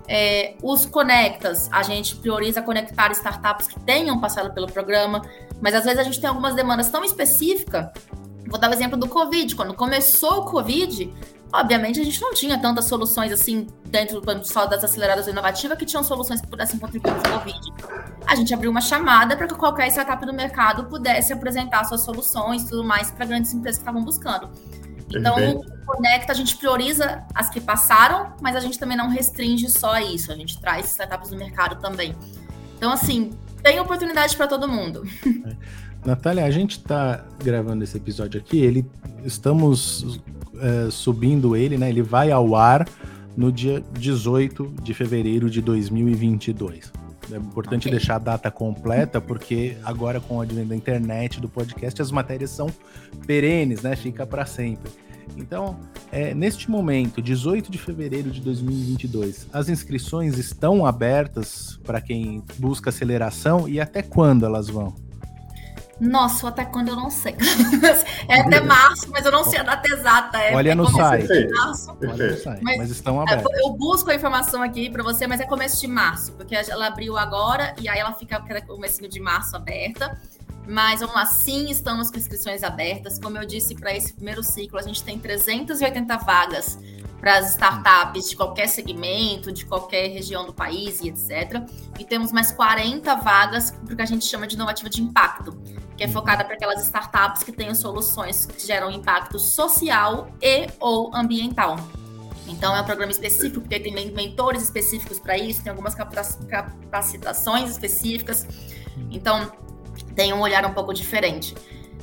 É, 0.07 0.55
os 0.63 0.85
conectas, 0.85 1.69
a 1.73 1.83
gente 1.83 2.15
prioriza 2.15 2.61
conectar 2.61 3.11
startups 3.11 3.67
que 3.67 3.77
tenham 3.81 4.17
passado 4.21 4.53
pelo 4.53 4.67
programa, 4.67 5.21
mas 5.61 5.75
às 5.75 5.83
vezes 5.83 5.99
a 5.99 6.03
gente 6.03 6.21
tem 6.21 6.29
algumas 6.29 6.55
demandas 6.55 6.89
tão 6.89 7.03
específicas 7.03 7.89
Vou 8.47 8.57
dar 8.57 8.69
o 8.69 8.73
exemplo 8.73 8.97
do 8.97 9.07
Covid. 9.07 9.55
Quando 9.55 9.73
começou 9.73 10.39
o 10.39 10.45
Covid, 10.45 11.13
obviamente 11.51 11.99
a 11.99 12.03
gente 12.03 12.21
não 12.21 12.33
tinha 12.33 12.59
tantas 12.59 12.85
soluções 12.85 13.31
assim 13.31 13.67
dentro 13.85 14.19
do 14.19 14.45
só 14.45 14.65
das 14.65 14.83
aceleradoras 14.83 15.27
inovativas 15.27 15.77
que 15.77 15.85
tinham 15.85 16.03
soluções 16.03 16.41
que 16.41 16.47
pudessem 16.47 16.79
contribuir 16.79 17.13
com 17.13 17.29
o 17.29 17.39
Covid. 17.39 17.73
A 18.25 18.35
gente 18.35 18.53
abriu 18.53 18.69
uma 18.69 18.81
chamada 18.81 19.35
para 19.37 19.47
que 19.47 19.55
qualquer 19.55 19.87
startup 19.87 20.25
do 20.25 20.33
mercado 20.33 20.85
pudesse 20.85 21.31
apresentar 21.31 21.85
suas 21.85 22.01
soluções 22.01 22.63
e 22.63 22.69
tudo 22.69 22.83
mais 22.83 23.11
para 23.11 23.25
grandes 23.25 23.53
empresas 23.53 23.77
que 23.77 23.83
estavam 23.83 24.03
buscando. 24.03 24.49
Então, 25.09 25.35
o 25.35 25.85
Conecta, 25.85 26.33
a 26.33 26.35
gente 26.35 26.57
prioriza 26.57 27.23
as 27.33 27.49
que 27.49 27.61
passaram, 27.61 28.33
mas 28.41 28.55
a 28.55 28.59
gente 28.59 28.77
também 28.77 28.97
não 28.97 29.07
restringe 29.07 29.69
só 29.69 29.93
a 29.93 30.01
isso. 30.03 30.31
A 30.31 30.35
gente 30.35 30.59
traz 30.59 30.91
startups 30.91 31.29
do 31.29 31.37
mercado 31.37 31.81
também. 31.81 32.13
Então, 32.77 32.91
assim, 32.91 33.31
tem 33.63 33.79
oportunidade 33.79 34.35
para 34.35 34.47
todo 34.47 34.67
mundo. 34.67 35.03
É. 35.47 36.07
Natália, 36.09 36.45
a 36.45 36.51
gente 36.51 36.77
está 36.77 37.25
gravando 37.43 37.83
esse 37.83 37.97
episódio 37.97 38.39
aqui, 38.39 38.59
ele 38.59 38.85
estamos 39.25 40.21
é, 40.61 40.91
subindo 40.91 41.55
ele, 41.55 41.77
né? 41.77 41.89
Ele 41.89 42.01
vai 42.01 42.31
ao 42.31 42.55
ar 42.55 42.87
no 43.35 43.51
dia 43.51 43.83
18 43.93 44.73
de 44.81 44.93
fevereiro 44.93 45.49
de 45.49 45.61
2022. 45.61 46.91
É 47.31 47.35
importante 47.35 47.87
okay. 47.87 47.91
deixar 47.91 48.15
a 48.15 48.19
data 48.19 48.49
completa, 48.49 49.19
porque 49.19 49.77
agora 49.83 50.19
com 50.19 50.37
o 50.37 50.41
advento 50.41 50.69
da 50.69 50.75
internet, 50.75 51.41
do 51.41 51.49
podcast, 51.49 52.01
as 52.01 52.11
matérias 52.11 52.51
são 52.51 52.67
perenes, 53.25 53.81
né? 53.81 53.95
Fica 53.95 54.25
para 54.25 54.45
sempre. 54.45 54.89
Então, 55.35 55.77
é, 56.11 56.33
neste 56.33 56.71
momento, 56.71 57.21
18 57.21 57.69
de 57.69 57.77
fevereiro 57.77 58.31
de 58.31 58.39
2022, 58.41 59.47
as 59.51 59.67
inscrições 59.67 60.37
estão 60.37 60.85
abertas 60.85 61.77
para 61.83 61.99
quem 61.99 62.41
busca 62.57 62.89
aceleração 62.89 63.67
e 63.67 63.79
até 63.79 64.01
quando 64.01 64.45
elas 64.45 64.69
vão? 64.69 64.95
Nossa, 65.99 66.49
até 66.49 66.63
quando 66.63 66.89
eu 66.89 66.95
não 66.95 67.09
sei. 67.09 67.35
é 68.29 68.41
até 68.41 68.61
março, 68.61 69.09
mas 69.09 69.25
eu 69.25 69.31
não 69.31 69.43
sei 69.43 69.59
a 69.59 69.63
data 69.63 69.87
exata. 69.87 70.37
É, 70.37 70.55
Olha 70.55 70.71
é 70.71 70.75
no 70.75 70.89
site. 70.89 71.49
Março. 71.49 71.97
Olha 72.01 72.31
no 72.31 72.37
site. 72.37 72.63
Mas, 72.63 72.77
mas 72.77 72.89
estão 72.91 73.19
é, 73.19 73.23
abertos. 73.23 73.59
Eu 73.59 73.73
busco 73.73 74.11
a 74.11 74.15
informação 74.15 74.61
aqui 74.61 74.89
para 74.89 75.03
você, 75.03 75.25
mas 75.25 75.39
é 75.39 75.45
começo 75.45 75.81
de 75.81 75.87
março, 75.87 76.33
porque 76.33 76.55
ela 76.55 76.87
abriu 76.87 77.17
agora 77.17 77.73
e 77.81 77.89
aí 77.89 77.99
ela 77.99 78.13
fica 78.13 78.39
começo 78.65 79.07
de 79.07 79.19
março 79.19 79.55
aberta. 79.55 80.19
Mas 80.67 80.99
vamos 80.99 81.15
lá, 81.15 81.25
sim, 81.25 81.71
estamos 81.71 82.11
com 82.11 82.17
inscrições 82.17 82.61
abertas. 82.61 83.17
Como 83.17 83.37
eu 83.37 83.45
disse, 83.45 83.73
para 83.73 83.95
esse 83.95 84.13
primeiro 84.13 84.43
ciclo, 84.43 84.77
a 84.77 84.81
gente 84.81 85.01
tem 85.01 85.17
380 85.17 86.17
vagas 86.17 86.77
para 87.19 87.37
as 87.37 87.51
startups 87.51 88.29
de 88.29 88.35
qualquer 88.35 88.67
segmento, 88.67 89.51
de 89.51 89.65
qualquer 89.65 90.07
região 90.07 90.45
do 90.45 90.53
país 90.53 91.01
e 91.01 91.09
etc. 91.09 91.63
E 91.99 92.05
temos 92.05 92.31
mais 92.31 92.51
40 92.51 93.15
vagas 93.15 93.71
para 93.71 93.93
o 93.93 93.95
que 93.95 94.01
a 94.01 94.05
gente 94.05 94.25
chama 94.25 94.47
de 94.47 94.55
inovativa 94.55 94.89
de 94.89 95.01
impacto, 95.01 95.59
que 95.95 96.03
é 96.03 96.07
focada 96.07 96.45
para 96.45 96.53
aquelas 96.53 96.83
startups 96.83 97.43
que 97.43 97.51
tenham 97.51 97.73
soluções 97.73 98.45
que 98.45 98.65
geram 98.65 98.91
impacto 98.91 99.39
social 99.39 100.29
e 100.41 100.67
ou 100.79 101.13
ambiental. 101.15 101.77
Então 102.47 102.75
é 102.75 102.81
um 102.81 102.85
programa 102.85 103.11
específico, 103.11 103.61
porque 103.61 103.79
tem 103.79 103.93
mentores 104.11 104.63
específicos 104.63 105.19
para 105.19 105.37
isso, 105.37 105.61
tem 105.63 105.69
algumas 105.69 105.95
capacitações 105.95 107.71
específicas. 107.71 108.47
Então 109.11 109.51
tem 110.15 110.33
um 110.33 110.39
olhar 110.39 110.65
um 110.65 110.73
pouco 110.73 110.93
diferente. 110.93 111.55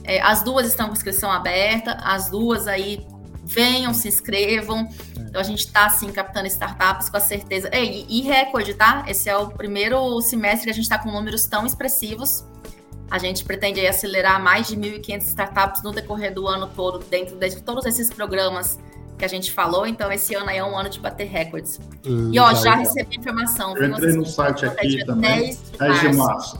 É, 0.03 0.21
as 0.21 0.43
duas 0.43 0.67
estão 0.67 0.89
com 0.89 0.93
inscrição 0.93 1.31
aberta, 1.33 1.93
as 2.03 2.29
duas 2.29 2.69
aí 2.69 3.07
venham, 3.45 3.93
se 3.93 4.09
inscrevam. 4.09 4.89
Então 5.17 5.41
a 5.41 5.45
gente 5.45 5.67
está 5.67 5.87
assim 5.87 6.11
captando 6.11 6.47
startups 6.47 7.09
com 7.09 7.17
a 7.17 7.21
certeza. 7.21 7.71
E, 7.75 8.07
e 8.09 8.23
recorde, 8.23 8.75
tá? 8.75 9.05
Esse 9.07 9.29
é 9.29 9.37
o 9.37 9.49
primeiro 9.49 10.21
semestre 10.21 10.65
que 10.65 10.71
a 10.71 10.75
gente 10.75 10.85
está 10.85 10.99
com 10.99 11.11
números 11.11 11.47
tão 11.47 11.67
expressivos. 11.67 12.45
A 13.11 13.19
gente 13.19 13.45
pretende 13.45 13.87
acelerar 13.87 14.43
mais 14.43 14.67
de 14.67 14.77
1.500 14.77 15.23
startups 15.23 15.83
no 15.83 15.93
decorrer 15.93 16.33
do 16.33 16.49
ano 16.49 16.69
todo, 16.75 16.99
dentro 16.99 17.39
de 17.39 17.63
todos 17.63 17.85
esses 17.85 18.11
programas 18.11 18.79
que 19.17 19.25
a 19.25 19.29
gente 19.29 19.53
falou, 19.53 19.87
então 19.87 20.11
esse 20.11 20.35
ano 20.35 20.51
aí 20.51 20.59
é 20.59 20.65
um 20.65 20.77
ano 20.77 20.89
de 20.89 20.99
bater 20.99 21.29
recordes. 21.29 21.81
Legal. 22.05 22.33
E 22.33 22.39
ó, 22.39 22.55
já 22.55 22.75
recebi 22.75 23.17
informação. 23.17 23.77
Eu 23.77 23.89
entrei 23.89 24.13
no 24.13 24.27
site 24.27 24.67
aqui 24.67 25.05
também, 25.05 25.41
10 25.41 25.71
de 25.71 25.74
10 25.79 26.01
de 26.01 26.13
março. 26.17 26.59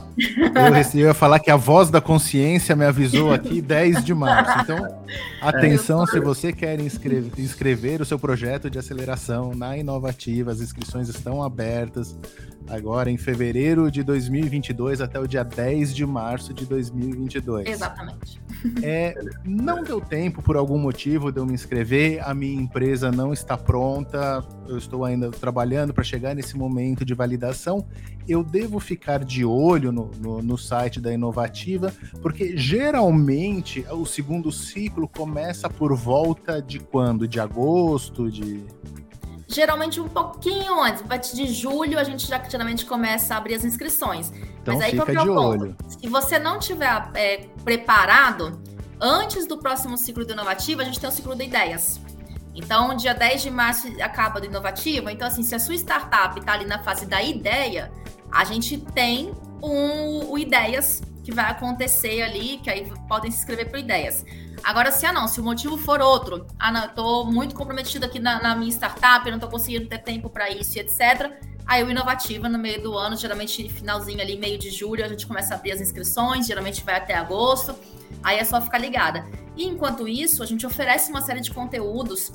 Eu, 0.55 0.71
recebi, 0.71 1.03
eu 1.03 1.07
ia 1.07 1.13
falar 1.13 1.39
que 1.39 1.51
a 1.51 1.55
voz 1.55 1.89
da 1.89 1.99
consciência 1.99 2.75
me 2.75 2.85
avisou 2.85 3.33
aqui 3.33 3.59
10 3.61 4.03
de 4.03 4.13
março. 4.13 4.59
Então, 4.61 5.03
atenção 5.41 6.03
é, 6.03 6.07
se 6.07 6.19
você 6.19 6.53
quer 6.53 6.79
inscrever, 6.79 7.31
inscrever 7.37 8.01
o 8.01 8.05
seu 8.05 8.17
projeto 8.17 8.69
de 8.69 8.79
aceleração 8.79 9.53
na 9.53 9.77
Inovativa, 9.77 10.51
as 10.51 10.61
inscrições 10.61 11.09
estão 11.09 11.43
abertas 11.43 12.15
agora 12.69 13.11
em 13.11 13.17
fevereiro 13.17 13.91
de 13.91 14.03
2022 14.03 15.01
até 15.01 15.19
o 15.19 15.27
dia 15.27 15.43
10 15.43 15.93
de 15.93 16.05
março 16.05 16.53
de 16.53 16.65
2022. 16.65 17.67
Exatamente. 17.67 18.41
É, 18.81 19.13
não 19.43 19.83
deu 19.83 20.01
tempo 20.01 20.41
por 20.41 20.57
algum 20.57 20.77
motivo 20.77 21.31
de 21.31 21.39
eu 21.39 21.45
me 21.45 21.53
inscrever, 21.53 22.27
a 22.27 22.33
minha 22.33 22.59
empresa 22.59 23.11
não 23.11 23.31
está 23.31 23.57
pronta, 23.57 24.43
eu 24.67 24.77
estou 24.77 25.05
ainda 25.05 25.29
trabalhando 25.29 25.93
para 25.93 26.03
chegar 26.03 26.33
nesse 26.33 26.57
momento 26.57 27.05
de 27.05 27.13
validação. 27.13 27.85
Eu 28.27 28.43
devo 28.43 28.79
ficar 28.79 29.04
de 29.25 29.45
olho 29.45 29.91
no, 29.91 30.11
no, 30.19 30.41
no 30.41 30.57
site 30.57 30.99
da 30.99 31.13
Inovativa, 31.13 31.93
porque 32.21 32.57
geralmente 32.57 33.85
o 33.91 34.05
segundo 34.05 34.51
ciclo 34.51 35.07
começa 35.07 35.69
por 35.69 35.95
volta 35.95 36.61
de 36.61 36.79
quando? 36.79 37.27
De 37.27 37.39
agosto, 37.39 38.31
de 38.31 38.65
geralmente 39.47 40.01
um 40.01 40.07
pouquinho 40.07 40.81
antes, 40.81 41.01
a 41.03 41.05
partir 41.05 41.35
de 41.35 41.47
julho 41.47 41.99
a 41.99 42.03
gente 42.03 42.27
já 42.27 42.41
geralmente 42.43 42.85
começa 42.85 43.35
a 43.35 43.37
abrir 43.37 43.55
as 43.55 43.63
inscrições. 43.63 44.31
Então 44.61 44.75
Mas 44.75 44.83
aí 44.83 44.91
fica 44.91 45.15
de 45.15 45.29
olho. 45.29 45.75
Se 45.87 46.07
você 46.07 46.39
não 46.39 46.59
tiver 46.59 47.11
é, 47.13 47.47
preparado, 47.63 48.59
antes 48.99 49.45
do 49.45 49.57
próximo 49.57 49.97
ciclo 49.97 50.25
do 50.25 50.33
Inovativo, 50.33 50.81
a 50.81 50.83
gente 50.83 50.99
tem 50.99 51.07
o 51.07 51.11
ciclo 51.11 51.35
de 51.35 51.43
ideias. 51.43 52.01
Então, 52.55 52.95
dia 52.95 53.13
10 53.13 53.41
de 53.41 53.51
março 53.51 53.87
acaba 54.01 54.39
do 54.39 54.45
Inovativo. 54.45 55.09
Então, 55.09 55.27
assim, 55.27 55.43
se 55.43 55.53
a 55.53 55.59
sua 55.59 55.75
startup 55.75 56.39
está 56.39 56.53
ali 56.53 56.65
na 56.65 56.81
fase 56.81 57.05
da 57.05 57.21
ideia, 57.21 57.91
a 58.31 58.43
gente 58.43 58.77
tem 58.77 59.33
um, 59.61 60.31
o 60.31 60.37
Ideias 60.37 61.01
que 61.23 61.31
vai 61.31 61.49
acontecer 61.49 62.21
ali, 62.21 62.59
que 62.59 62.69
aí 62.69 62.91
podem 63.07 63.31
se 63.31 63.39
inscrever 63.39 63.69
para 63.69 63.79
Ideias. 63.79 64.23
Agora, 64.63 64.91
se 64.91 65.05
ah 65.05 65.13
não, 65.13 65.27
se 65.27 65.39
o 65.39 65.43
motivo 65.43 65.77
for 65.77 65.99
outro, 66.01 66.45
ah 66.59 66.71
não, 66.71 66.83
eu 66.83 66.89
tô 66.89 67.25
muito 67.25 67.55
comprometido 67.55 68.05
aqui 68.05 68.19
na, 68.19 68.41
na 68.41 68.55
minha 68.55 68.71
startup, 68.71 69.25
eu 69.25 69.31
não 69.31 69.39
tô 69.39 69.47
conseguindo 69.47 69.87
ter 69.87 69.99
tempo 69.99 70.29
para 70.29 70.49
isso 70.49 70.77
e 70.77 70.81
etc. 70.81 71.31
Aí 71.65 71.83
o 71.83 71.89
Inovativa, 71.89 72.47
no 72.47 72.59
meio 72.59 72.81
do 72.81 72.95
ano, 72.95 73.15
geralmente 73.15 73.67
finalzinho 73.69 74.21
ali, 74.21 74.37
meio 74.37 74.57
de 74.57 74.69
julho, 74.69 75.03
a 75.03 75.07
gente 75.07 75.25
começa 75.25 75.55
a 75.55 75.57
abrir 75.57 75.71
as 75.71 75.81
inscrições, 75.81 76.45
geralmente 76.45 76.83
vai 76.83 76.95
até 76.95 77.15
agosto. 77.15 77.75
Aí 78.23 78.37
é 78.37 78.43
só 78.43 78.61
ficar 78.61 78.77
ligada. 78.77 79.25
E 79.57 79.65
enquanto 79.65 80.07
isso, 80.07 80.43
a 80.43 80.45
gente 80.45 80.65
oferece 80.65 81.09
uma 81.09 81.21
série 81.21 81.41
de 81.41 81.51
conteúdos, 81.51 82.31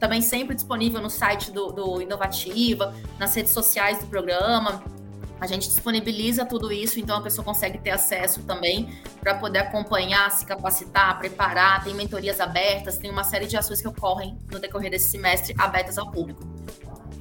também 0.00 0.20
sempre 0.20 0.54
disponível 0.54 1.00
no 1.00 1.08
site 1.08 1.52
do, 1.52 1.70
do 1.70 2.02
Inovativa, 2.02 2.92
nas 3.20 3.34
redes 3.34 3.52
sociais 3.52 4.00
do 4.00 4.06
programa. 4.06 4.82
A 5.42 5.46
gente 5.48 5.66
disponibiliza 5.66 6.46
tudo 6.46 6.70
isso, 6.70 7.00
então 7.00 7.16
a 7.16 7.20
pessoa 7.20 7.44
consegue 7.44 7.76
ter 7.76 7.90
acesso 7.90 8.44
também 8.44 8.88
para 9.20 9.34
poder 9.34 9.58
acompanhar, 9.58 10.30
se 10.30 10.46
capacitar, 10.46 11.18
preparar. 11.18 11.82
Tem 11.82 11.92
mentorias 11.96 12.38
abertas, 12.38 12.96
tem 12.96 13.10
uma 13.10 13.24
série 13.24 13.46
de 13.46 13.56
ações 13.56 13.80
que 13.80 13.88
ocorrem 13.88 14.38
no 14.52 14.60
decorrer 14.60 14.88
desse 14.88 15.08
semestre 15.08 15.52
abertas 15.58 15.98
ao 15.98 16.12
público. 16.12 16.46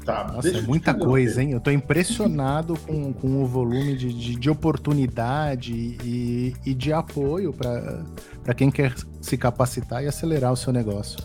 Tá, 0.06 0.26
Nossa, 0.32 0.56
é 0.56 0.62
muita 0.62 0.94
coisa, 0.94 1.42
hein? 1.42 1.54
Eu 1.54 1.60
tô 1.60 1.72
impressionado 1.72 2.78
com, 2.86 3.12
com 3.12 3.42
o 3.42 3.48
volume 3.48 3.98
de, 3.98 4.14
de, 4.14 4.36
de 4.36 4.50
oportunidade 4.52 5.74
e, 5.74 6.56
e 6.64 6.76
de 6.76 6.94
apoio 6.94 7.52
para 7.52 8.54
quem 8.54 8.70
quer 8.70 8.94
se 9.20 9.36
capacitar 9.36 10.04
e 10.04 10.08
acelerar 10.08 10.54
o 10.54 10.56
seu 10.56 10.72
negócio. 10.72 11.18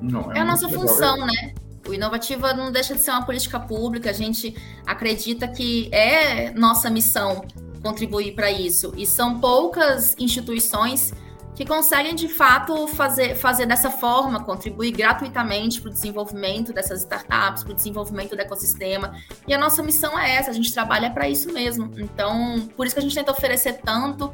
Não, 0.00 0.32
é, 0.32 0.38
é 0.38 0.40
a 0.40 0.44
nossa 0.46 0.66
legal. 0.66 0.88
função, 0.88 1.18
né? 1.26 1.54
O 1.86 1.94
Inovativa 1.94 2.52
não 2.52 2.70
deixa 2.70 2.94
de 2.94 3.00
ser 3.00 3.10
uma 3.10 3.24
política 3.24 3.58
pública, 3.58 4.10
a 4.10 4.12
gente 4.12 4.54
acredita 4.86 5.48
que 5.48 5.88
é 5.92 6.50
nossa 6.52 6.90
missão 6.90 7.44
contribuir 7.82 8.34
para 8.34 8.50
isso. 8.50 8.92
E 8.96 9.06
são 9.06 9.40
poucas 9.40 10.14
instituições 10.18 11.12
que 11.54 11.66
conseguem 11.66 12.14
de 12.14 12.28
fato 12.28 12.86
fazer, 12.86 13.34
fazer 13.34 13.66
dessa 13.66 13.90
forma, 13.90 14.42
contribuir 14.42 14.92
gratuitamente 14.92 15.80
para 15.80 15.90
o 15.90 15.92
desenvolvimento 15.92 16.72
dessas 16.72 17.00
startups, 17.00 17.64
para 17.64 17.72
o 17.72 17.74
desenvolvimento 17.74 18.34
do 18.34 18.40
ecossistema. 18.40 19.14
E 19.46 19.52
a 19.52 19.58
nossa 19.58 19.82
missão 19.82 20.18
é 20.18 20.36
essa, 20.36 20.50
a 20.50 20.54
gente 20.54 20.72
trabalha 20.72 21.10
para 21.10 21.28
isso 21.28 21.52
mesmo. 21.52 21.92
Então, 21.98 22.66
por 22.76 22.86
isso 22.86 22.94
que 22.94 23.00
a 23.00 23.02
gente 23.02 23.14
tenta 23.14 23.30
oferecer 23.30 23.74
tanto 23.84 24.32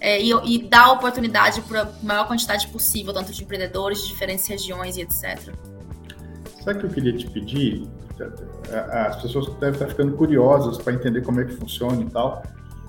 é, 0.00 0.20
e, 0.20 0.30
e 0.44 0.58
dar 0.68 0.92
oportunidade 0.92 1.62
para 1.62 1.82
a 1.82 1.92
maior 2.02 2.26
quantidade 2.26 2.68
possível, 2.68 3.14
tanto 3.14 3.32
de 3.32 3.42
empreendedores 3.42 4.02
de 4.02 4.08
diferentes 4.08 4.46
regiões 4.46 4.96
e 4.96 5.02
etc. 5.02 5.54
Sabe 6.66 6.78
o 6.78 6.80
que 6.80 6.86
eu 6.86 6.90
queria 6.90 7.12
te 7.12 7.30
pedir? 7.30 7.88
As 8.90 9.22
pessoas 9.22 9.46
devem 9.60 9.74
estar 9.74 9.86
ficando 9.86 10.16
curiosas 10.16 10.78
para 10.78 10.94
entender 10.94 11.20
como 11.22 11.40
é 11.40 11.44
que 11.44 11.52
funciona 11.52 12.02
e 12.02 12.10
tal. 12.10 12.42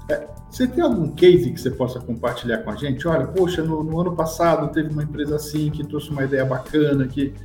É, 0.10 0.26
você 0.50 0.66
tem 0.66 0.84
algum 0.84 1.12
case 1.12 1.52
que 1.52 1.62
você 1.62 1.70
possa 1.70 2.00
compartilhar 2.00 2.58
com 2.64 2.72
a 2.72 2.76
gente? 2.76 3.08
Olha, 3.08 3.28
poxa, 3.28 3.62
no, 3.62 3.84
no 3.84 4.02
ano 4.02 4.16
passado 4.16 4.74
teve 4.74 4.90
uma 4.90 5.04
empresa 5.04 5.36
assim 5.36 5.70
que 5.70 5.86
trouxe 5.86 6.10
uma 6.10 6.24
ideia 6.24 6.44
bacana 6.44 7.08
que 7.08 7.36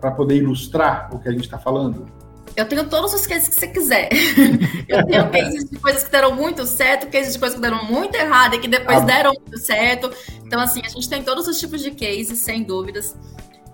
para 0.00 0.10
poder 0.10 0.38
ilustrar 0.38 1.08
o 1.14 1.20
que 1.20 1.28
a 1.28 1.32
gente 1.32 1.44
está 1.44 1.58
falando. 1.58 2.04
Eu 2.56 2.66
tenho 2.66 2.88
todos 2.88 3.14
os 3.14 3.24
cases 3.24 3.46
que 3.46 3.54
você 3.54 3.68
quiser. 3.68 4.08
Eu 4.88 5.06
tenho 5.06 5.30
cases 5.30 5.70
de 5.70 5.78
coisas 5.78 6.02
que 6.02 6.10
deram 6.10 6.34
muito 6.34 6.66
certo, 6.66 7.06
cases 7.06 7.34
de 7.34 7.38
coisas 7.38 7.54
que 7.54 7.62
deram 7.62 7.84
muito 7.84 8.16
errado 8.16 8.54
e 8.54 8.58
que 8.58 8.66
depois 8.66 8.98
ah. 8.98 9.04
deram 9.04 9.32
muito 9.32 9.56
certo. 9.58 10.10
Então, 10.44 10.60
assim, 10.60 10.82
a 10.84 10.88
gente 10.88 11.08
tem 11.08 11.22
todos 11.22 11.46
os 11.46 11.60
tipos 11.60 11.80
de 11.80 11.92
cases, 11.92 12.40
sem 12.40 12.64
dúvidas. 12.64 13.16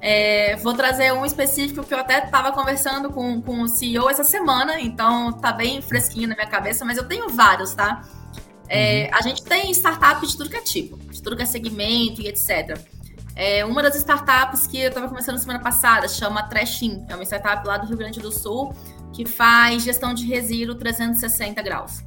É, 0.00 0.56
vou 0.56 0.74
trazer 0.74 1.12
um 1.12 1.24
específico 1.24 1.84
que 1.84 1.92
eu 1.92 1.98
até 1.98 2.24
estava 2.24 2.52
conversando 2.52 3.10
com, 3.10 3.42
com 3.42 3.62
o 3.62 3.68
CEO 3.68 4.08
essa 4.08 4.22
semana, 4.22 4.80
então 4.80 5.32
tá 5.32 5.50
bem 5.50 5.82
fresquinho 5.82 6.28
na 6.28 6.36
minha 6.36 6.46
cabeça, 6.46 6.84
mas 6.84 6.96
eu 6.96 7.04
tenho 7.04 7.28
vários, 7.30 7.74
tá? 7.74 8.02
É, 8.68 9.04
uhum. 9.04 9.18
A 9.18 9.22
gente 9.22 9.42
tem 9.42 9.70
startup 9.72 10.24
de 10.24 10.36
tudo 10.36 10.50
que 10.50 10.56
é 10.56 10.60
tipo, 10.60 10.96
de 10.96 11.20
tudo 11.20 11.36
que 11.36 11.42
é 11.42 11.46
segmento 11.46 12.20
e 12.20 12.28
etc. 12.28 12.78
É, 13.34 13.64
uma 13.64 13.82
das 13.82 13.96
startups 13.96 14.66
que 14.66 14.80
eu 14.80 14.88
estava 14.88 15.08
começando 15.08 15.38
semana 15.38 15.60
passada 15.60 16.08
chama 16.08 16.42
Trashin, 16.44 17.04
é 17.08 17.14
uma 17.14 17.24
startup 17.24 17.66
lá 17.66 17.78
do 17.78 17.86
Rio 17.86 17.96
Grande 17.96 18.20
do 18.20 18.30
Sul 18.30 18.74
que 19.12 19.26
faz 19.26 19.82
gestão 19.82 20.14
de 20.14 20.24
resíduo 20.24 20.74
360 20.76 21.60
graus. 21.62 22.02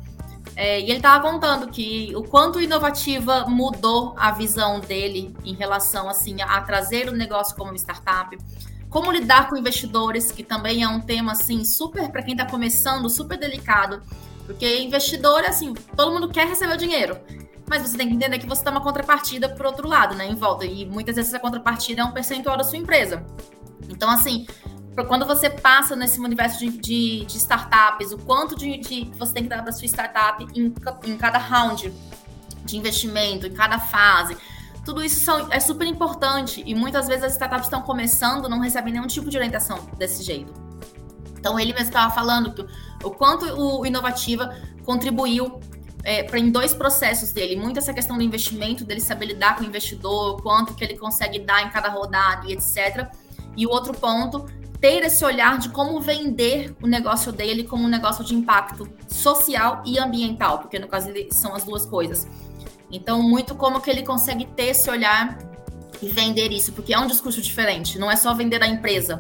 É, 0.55 0.79
e 0.79 0.83
ele 0.83 0.97
estava 0.97 1.21
contando 1.21 1.67
que 1.67 2.11
o 2.15 2.23
quanto 2.23 2.59
inovativa 2.59 3.45
mudou 3.47 4.13
a 4.17 4.31
visão 4.31 4.79
dele 4.79 5.33
em 5.45 5.53
relação 5.53 6.09
assim 6.09 6.41
a 6.41 6.61
trazer 6.61 7.07
o 7.07 7.13
negócio 7.13 7.55
como 7.55 7.73
startup, 7.75 8.37
como 8.89 9.11
lidar 9.11 9.49
com 9.49 9.55
investidores, 9.55 10.31
que 10.31 10.43
também 10.43 10.83
é 10.83 10.87
um 10.87 10.99
tema 10.99 11.31
assim 11.31 11.63
super 11.63 12.11
para 12.11 12.21
quem 12.21 12.33
está 12.33 12.45
começando, 12.45 13.09
super 13.09 13.37
delicado, 13.37 14.01
porque 14.45 14.81
investidor 14.81 15.45
assim, 15.45 15.73
todo 15.95 16.11
mundo 16.11 16.27
quer 16.27 16.45
receber 16.45 16.73
o 16.73 16.77
dinheiro, 16.77 17.17
mas 17.69 17.81
você 17.81 17.97
tem 17.97 18.09
que 18.09 18.13
entender 18.13 18.37
que 18.37 18.45
você 18.45 18.61
dá 18.61 18.71
uma 18.71 18.81
contrapartida 18.81 19.47
por 19.47 19.65
outro 19.65 19.87
lado, 19.87 20.13
né, 20.15 20.29
em 20.29 20.35
volta, 20.35 20.65
e 20.65 20.85
muitas 20.85 21.15
vezes 21.15 21.33
essa 21.33 21.41
contrapartida 21.41 22.01
é 22.01 22.03
um 22.03 22.11
percentual 22.11 22.57
da 22.57 22.65
sua 22.65 22.77
empresa. 22.77 23.25
Então 23.87 24.09
assim, 24.09 24.45
quando 25.07 25.25
você 25.25 25.49
passa 25.49 25.95
nesse 25.95 26.19
universo 26.19 26.59
de, 26.59 26.69
de, 26.69 27.25
de 27.25 27.37
startups, 27.37 28.11
o 28.11 28.17
quanto 28.17 28.55
de, 28.55 28.77
de, 28.77 29.11
você 29.17 29.33
tem 29.33 29.43
que 29.43 29.49
dar 29.49 29.63
para 29.63 29.71
sua 29.71 29.85
startup 29.85 30.45
em, 30.53 30.73
em 31.05 31.17
cada 31.17 31.37
round 31.37 31.93
de 32.65 32.77
investimento, 32.77 33.47
em 33.47 33.53
cada 33.53 33.79
fase. 33.79 34.35
Tudo 34.83 35.03
isso 35.03 35.19
são, 35.19 35.51
é 35.51 35.59
super 35.59 35.87
importante 35.87 36.61
e 36.65 36.75
muitas 36.75 37.07
vezes 37.07 37.23
as 37.23 37.33
startups 37.33 37.65
estão 37.65 37.81
começando, 37.81 38.49
não 38.49 38.59
recebem 38.59 38.91
nenhum 38.91 39.07
tipo 39.07 39.29
de 39.29 39.37
orientação 39.37 39.79
desse 39.97 40.23
jeito. 40.23 40.53
Então 41.39 41.59
ele 41.59 41.71
mesmo 41.71 41.87
estava 41.87 42.13
falando 42.13 42.53
que 42.53 42.65
o 43.03 43.11
quanto 43.11 43.45
o 43.45 43.85
Inovativa 43.85 44.55
contribuiu 44.83 45.59
é, 46.03 46.25
em 46.37 46.51
dois 46.51 46.73
processos 46.73 47.31
dele, 47.31 47.55
muito 47.55 47.77
essa 47.77 47.93
questão 47.93 48.17
do 48.17 48.23
investimento, 48.23 48.83
dele 48.83 48.99
saber 48.99 49.27
lidar 49.27 49.55
com 49.55 49.63
o 49.63 49.67
investidor, 49.67 50.41
quanto 50.41 50.73
que 50.73 50.83
ele 50.83 50.97
consegue 50.97 51.39
dar 51.39 51.63
em 51.63 51.69
cada 51.69 51.89
rodada 51.89 52.47
e 52.47 52.53
etc. 52.53 53.07
E 53.55 53.65
o 53.65 53.69
outro 53.69 53.93
ponto 53.93 54.45
ter 54.81 55.03
esse 55.03 55.23
olhar 55.23 55.59
de 55.59 55.69
como 55.69 56.01
vender 56.01 56.75
o 56.81 56.87
negócio 56.87 57.31
dele 57.31 57.63
como 57.63 57.83
um 57.83 57.87
negócio 57.87 58.25
de 58.25 58.33
impacto 58.33 58.89
social 59.07 59.83
e 59.85 59.99
ambiental, 59.99 60.57
porque 60.57 60.79
no 60.79 60.87
caso 60.87 61.11
são 61.29 61.53
as 61.55 61.63
duas 61.63 61.85
coisas. 61.85 62.27
Então, 62.91 63.21
muito 63.21 63.53
como 63.53 63.79
que 63.79 63.89
ele 63.89 64.01
consegue 64.01 64.45
ter 64.45 64.69
esse 64.69 64.89
olhar 64.89 65.37
e 66.01 66.07
vender 66.09 66.51
isso, 66.51 66.73
porque 66.73 66.93
é 66.93 66.99
um 66.99 67.05
discurso 67.05 67.39
diferente, 67.41 67.99
não 67.99 68.09
é 68.09 68.15
só 68.15 68.33
vender 68.33 68.61
a 68.63 68.67
empresa, 68.67 69.19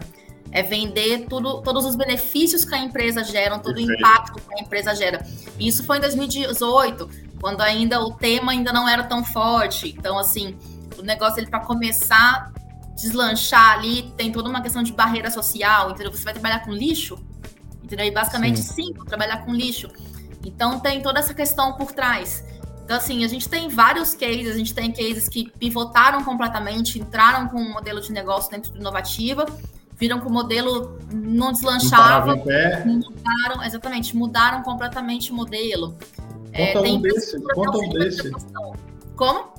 é 0.51 0.63
vender 0.63 1.27
tudo, 1.29 1.61
todos 1.61 1.85
os 1.85 1.95
benefícios 1.95 2.65
que 2.65 2.73
a 2.73 2.79
empresa 2.79 3.23
gera, 3.23 3.59
todo 3.59 3.75
Perfeito. 3.75 3.91
o 3.91 3.95
impacto 3.95 4.41
que 4.41 4.59
a 4.59 4.63
empresa 4.63 4.95
gera. 4.95 5.25
E 5.59 5.67
isso 5.67 5.85
foi 5.85 5.97
em 5.97 6.01
2018, 6.01 7.07
quando 7.39 7.61
ainda 7.61 8.01
o 8.01 8.13
tema 8.13 8.51
ainda 8.51 8.73
não 8.73 8.89
era 8.89 9.03
tão 9.03 9.23
forte. 9.23 9.95
Então, 9.97 10.17
assim, 10.17 10.57
o 10.97 11.03
negócio 11.03 11.39
ele 11.39 11.47
para 11.47 11.61
começar 11.61 12.51
deslanchar 12.95 13.77
ali, 13.77 14.11
tem 14.17 14.31
toda 14.31 14.49
uma 14.49 14.61
questão 14.61 14.83
de 14.83 14.91
barreira 14.91 15.29
social, 15.31 15.91
entendeu? 15.91 16.11
Você 16.11 16.23
vai 16.23 16.33
trabalhar 16.33 16.59
com 16.59 16.71
lixo, 16.71 17.17
entendeu? 17.83 18.05
E 18.05 18.11
basicamente 18.11 18.59
sim, 18.59 18.87
sim 18.87 18.93
trabalhar 19.05 19.45
com 19.45 19.53
lixo. 19.53 19.89
Então 20.45 20.79
tem 20.79 21.01
toda 21.01 21.19
essa 21.19 21.33
questão 21.33 21.73
por 21.73 21.91
trás. 21.91 22.43
Então, 22.83 22.97
assim, 22.97 23.23
a 23.23 23.27
gente 23.27 23.47
tem 23.47 23.69
vários 23.69 24.13
cases, 24.13 24.53
a 24.53 24.57
gente 24.57 24.73
tem 24.73 24.91
cases 24.91 25.29
que 25.29 25.49
pivotaram 25.51 26.23
completamente, 26.23 26.99
entraram 26.99 27.47
com 27.47 27.57
um 27.57 27.71
modelo 27.71 28.01
de 28.01 28.11
negócio 28.11 28.51
dentro 28.51 28.71
do 28.73 28.79
Inovativa, 28.79 29.45
viram 29.95 30.19
que 30.19 30.27
o 30.27 30.29
modelo 30.29 30.99
não 31.13 31.53
deslanchava, 31.53 32.35
não 32.35 32.95
mudaram, 32.99 33.63
exatamente, 33.63 34.17
mudaram 34.17 34.63
completamente 34.63 35.31
o 35.31 35.35
modelo. 35.35 35.95
Conta 36.47 36.87
é, 36.87 36.91
um 36.91 37.01
desse, 37.01 37.39
conta 37.53 37.77
um 37.77 37.89
desse. 37.89 38.31
Como? 39.15 39.53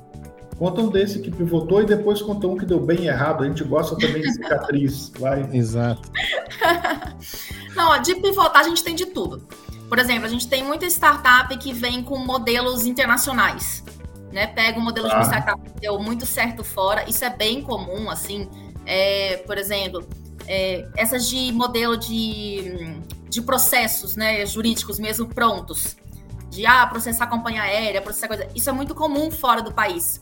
Conta 0.59 0.81
um 0.81 0.89
desse 0.89 1.19
que 1.21 1.31
pivotou 1.31 1.83
e 1.83 1.87
depois 1.87 2.21
conta 2.23 2.47
um 2.47 2.57
que 2.57 2.65
deu 2.65 2.79
bem 2.79 3.07
errado. 3.07 3.43
A 3.43 3.47
gente 3.47 3.65
gosta 3.65 3.97
também 3.97 4.23
de 4.23 4.33
cicatriz. 4.35 5.11
Vai. 5.19 5.49
Exato. 5.53 6.11
Não, 7.75 8.01
de 8.01 8.15
pivotar 8.17 8.61
a 8.61 8.69
gente 8.69 8.85
tem 8.85 8.95
de 8.95 9.07
tudo. 9.07 9.47
Por 9.89 9.99
exemplo, 9.99 10.25
a 10.25 10.29
gente 10.29 10.49
tem 10.49 10.65
muita 10.65 10.87
startup 10.87 11.55
que 11.59 11.73
vem 11.73 12.03
com 12.03 12.17
modelos 12.19 12.87
internacionais. 12.87 13.85
Né? 14.33 14.47
Pega 14.47 14.79
um 14.79 14.83
modelo 14.83 15.07
ah. 15.07 15.11
de 15.11 15.15
uma 15.17 15.25
startup 15.25 15.61
que 15.71 15.81
deu 15.81 15.99
muito 15.99 16.25
certo 16.25 16.65
fora. 16.65 17.09
Isso 17.09 17.25
é 17.25 17.31
bem 17.31 17.63
comum, 17.63 18.11
assim. 18.11 18.49
É, 18.87 19.39
por 19.39 19.59
exemplo, 19.59 20.07
é, 20.47 20.89
essas 20.97 21.29
de 21.29 21.53
modelo 21.53 21.97
de, 21.97 22.97
de 23.29 23.43
processos 23.43 24.17
né, 24.17 24.45
jurídicos 24.47 24.99
mesmo 24.99 25.27
prontos. 25.27 25.97
De 26.51 26.67
ah, 26.67 26.87
processar 26.87 27.27
companhia 27.29 27.63
aérea, 27.63 28.01
processar 28.03 28.29
coisa. 28.29 28.47
Isso 28.55 28.69
é 28.69 28.73
muito 28.73 28.95
comum 28.95 29.31
fora 29.31 29.63
do 29.63 29.73
país. 29.73 30.21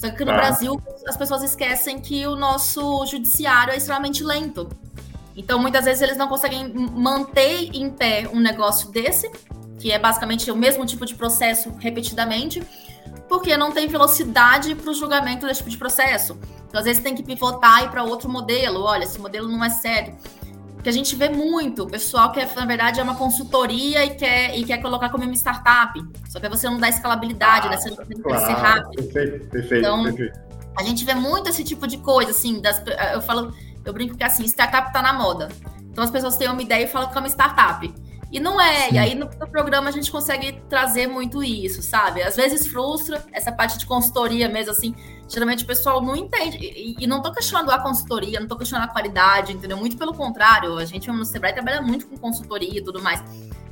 Só 0.00 0.08
que 0.10 0.24
no 0.24 0.30
tá. 0.30 0.36
Brasil 0.38 0.80
as 1.06 1.14
pessoas 1.14 1.42
esquecem 1.42 2.00
que 2.00 2.26
o 2.26 2.34
nosso 2.34 3.04
judiciário 3.04 3.74
é 3.74 3.76
extremamente 3.76 4.24
lento. 4.24 4.66
Então, 5.36 5.58
muitas 5.58 5.84
vezes 5.84 6.00
eles 6.00 6.16
não 6.16 6.26
conseguem 6.26 6.72
manter 6.72 7.68
em 7.74 7.90
pé 7.90 8.26
um 8.32 8.40
negócio 8.40 8.90
desse, 8.90 9.30
que 9.78 9.92
é 9.92 9.98
basicamente 9.98 10.50
o 10.50 10.56
mesmo 10.56 10.86
tipo 10.86 11.04
de 11.04 11.14
processo 11.14 11.70
repetidamente, 11.78 12.62
porque 13.28 13.56
não 13.58 13.72
tem 13.72 13.86
velocidade 13.88 14.74
para 14.74 14.90
o 14.90 14.94
julgamento 14.94 15.46
desse 15.46 15.58
tipo 15.58 15.70
de 15.70 15.76
processo. 15.76 16.38
Então, 16.66 16.78
às 16.78 16.86
vezes 16.86 17.02
tem 17.02 17.14
que 17.14 17.22
pivotar 17.22 17.82
e 17.82 17.84
ir 17.84 17.90
para 17.90 18.02
outro 18.02 18.28
modelo. 18.28 18.82
Olha, 18.82 19.04
esse 19.04 19.18
modelo 19.18 19.48
não 19.48 19.62
é 19.62 19.68
sério 19.68 20.16
que 20.82 20.88
a 20.88 20.92
gente 20.92 21.14
vê 21.14 21.28
muito, 21.28 21.82
o 21.82 21.86
pessoal 21.86 22.32
que 22.32 22.44
na 22.54 22.64
verdade 22.64 23.00
é 23.00 23.02
uma 23.02 23.14
consultoria 23.14 24.04
e 24.04 24.10
quer, 24.10 24.56
e 24.56 24.64
quer 24.64 24.78
colocar 24.78 25.10
como 25.10 25.24
uma 25.24 25.34
startup. 25.34 26.00
Só 26.28 26.40
que 26.40 26.48
você 26.48 26.68
não 26.68 26.78
dá 26.78 26.88
escalabilidade, 26.88 27.66
ah, 27.66 27.70
né? 27.70 27.76
Você 27.76 27.90
não 27.90 27.96
que 27.96 28.14
claro, 28.14 28.44
crescer 28.44 28.60
rápido. 28.60 29.02
Perfeito, 29.12 29.46
perfeito, 29.48 29.86
então, 29.86 30.02
perfeito. 30.04 30.40
A 30.78 30.82
gente 30.82 31.04
vê 31.04 31.14
muito 31.14 31.48
esse 31.50 31.62
tipo 31.64 31.86
de 31.86 31.98
coisa, 31.98 32.30
assim, 32.30 32.60
das, 32.60 32.82
eu 33.12 33.20
falo, 33.20 33.54
eu 33.84 33.92
brinco 33.92 34.16
que 34.16 34.24
assim, 34.24 34.44
startup 34.44 34.92
tá 34.92 35.02
na 35.02 35.12
moda. 35.12 35.48
Então 35.82 36.04
as 36.04 36.10
pessoas 36.10 36.36
têm 36.36 36.48
uma 36.48 36.62
ideia 36.62 36.84
e 36.84 36.86
falam 36.86 37.10
que 37.10 37.16
é 37.16 37.20
uma 37.20 37.28
startup. 37.28 37.92
E 38.32 38.38
não 38.38 38.60
é. 38.60 38.88
Sim. 38.88 38.94
E 38.94 38.98
aí 38.98 39.14
no, 39.14 39.26
no, 39.26 39.48
programa 39.48 39.88
a 39.88 39.92
gente 39.92 40.10
consegue 40.10 40.62
trazer 40.68 41.06
muito 41.08 41.42
isso, 41.42 41.82
sabe? 41.82 42.22
Às 42.22 42.36
vezes 42.36 42.66
frustra 42.66 43.24
essa 43.32 43.50
parte 43.50 43.76
de 43.76 43.86
consultoria 43.86 44.48
mesmo, 44.48 44.70
assim. 44.70 44.94
Geralmente 45.28 45.64
o 45.64 45.66
pessoal 45.66 46.00
não 46.00 46.14
entende. 46.14 46.58
E, 46.58 46.96
e 46.98 47.06
não 47.06 47.20
tô 47.20 47.32
questionando 47.32 47.70
a 47.70 47.78
consultoria, 47.78 48.38
não 48.38 48.46
tô 48.46 48.56
questionando 48.56 48.88
a 48.88 48.92
qualidade, 48.92 49.52
entendeu? 49.52 49.76
Muito 49.76 49.96
pelo 49.96 50.14
contrário. 50.14 50.76
A 50.78 50.84
gente 50.84 51.10
no 51.10 51.24
Sebrae 51.24 51.52
trabalha 51.52 51.82
muito 51.82 52.06
com 52.06 52.16
consultoria 52.16 52.78
e 52.78 52.82
tudo 52.82 53.02
mais. 53.02 53.22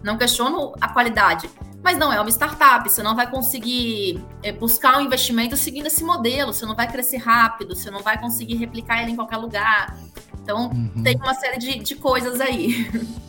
Não 0.03 0.19
questiono 0.19 0.73
a 0.81 0.89
qualidade. 0.89 1.49
Mas 1.83 1.97
não 1.97 2.13
é 2.13 2.21
uma 2.21 2.29
startup, 2.29 2.89
você 2.89 3.05
não 3.05 3.15
vai 3.15 3.31
conseguir 3.31 4.23
é, 4.43 4.51
buscar 4.51 4.99
um 4.99 5.01
investimento 5.01 5.57
seguindo 5.57 5.87
esse 5.87 6.03
modelo, 6.03 6.53
você 6.53 6.67
não 6.67 6.75
vai 6.75 6.91
crescer 6.91 7.19
rápido, 7.19 7.77
você 7.77 7.89
não 7.89 8.03
vai 8.03 8.21
conseguir 8.21 8.57
replicar 8.57 9.01
ele 9.01 9.13
em 9.13 9.17
qualquer 9.17 9.37
lugar. 9.37 9.97
Então, 10.43 10.71
uhum. 10.71 11.03
tem 11.05 11.17
uma 11.17 11.35
série 11.35 11.59
de, 11.59 11.79
de 11.79 11.95
coisas 11.95 12.41
aí. 12.41 12.91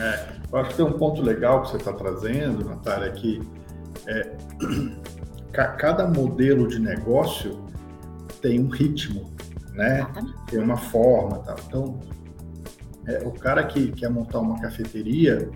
É, 0.00 0.26
eu 0.50 0.58
acho 0.58 0.70
que 0.70 0.76
tem 0.76 0.84
um 0.84 0.92
ponto 0.92 1.22
legal 1.22 1.62
que 1.62 1.70
você 1.70 1.76
está 1.76 1.92
trazendo, 1.92 2.64
Natália, 2.64 3.10
que 3.12 3.40
é, 4.06 4.32
cada 5.52 6.06
modelo 6.06 6.66
de 6.68 6.78
negócio 6.78 7.64
tem 8.40 8.60
um 8.60 8.68
ritmo, 8.68 9.32
né? 9.72 10.06
Tem 10.50 10.60
uma 10.60 10.76
forma, 10.76 11.38
tá? 11.38 11.54
Então, 11.66 11.98
é, 13.06 13.22
o 13.24 13.30
cara 13.32 13.64
que 13.64 13.92
quer 13.92 14.10
montar 14.10 14.40
uma 14.40 14.60
cafeteria, 14.60 15.48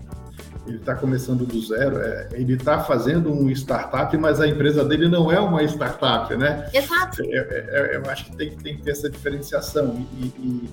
ele 0.65 0.77
está 0.77 0.95
começando 0.95 1.45
do 1.45 1.61
zero, 1.61 1.97
é, 1.97 2.29
ele 2.33 2.53
está 2.53 2.83
fazendo 2.83 3.31
um 3.31 3.49
startup, 3.49 4.15
mas 4.17 4.39
a 4.39 4.47
empresa 4.47 4.85
dele 4.85 5.07
não 5.07 5.31
é 5.31 5.39
uma 5.39 5.63
startup, 5.63 6.35
né? 6.35 6.69
Exato. 6.73 7.21
É, 7.23 7.37
é, 7.37 7.95
é 7.95 7.97
eu 7.97 8.09
acho 8.09 8.25
que 8.25 8.35
tem, 8.35 8.51
tem 8.55 8.77
que 8.77 8.83
ter 8.83 8.91
essa 8.91 9.09
diferenciação 9.09 10.05
e, 10.19 10.25
e 10.25 10.69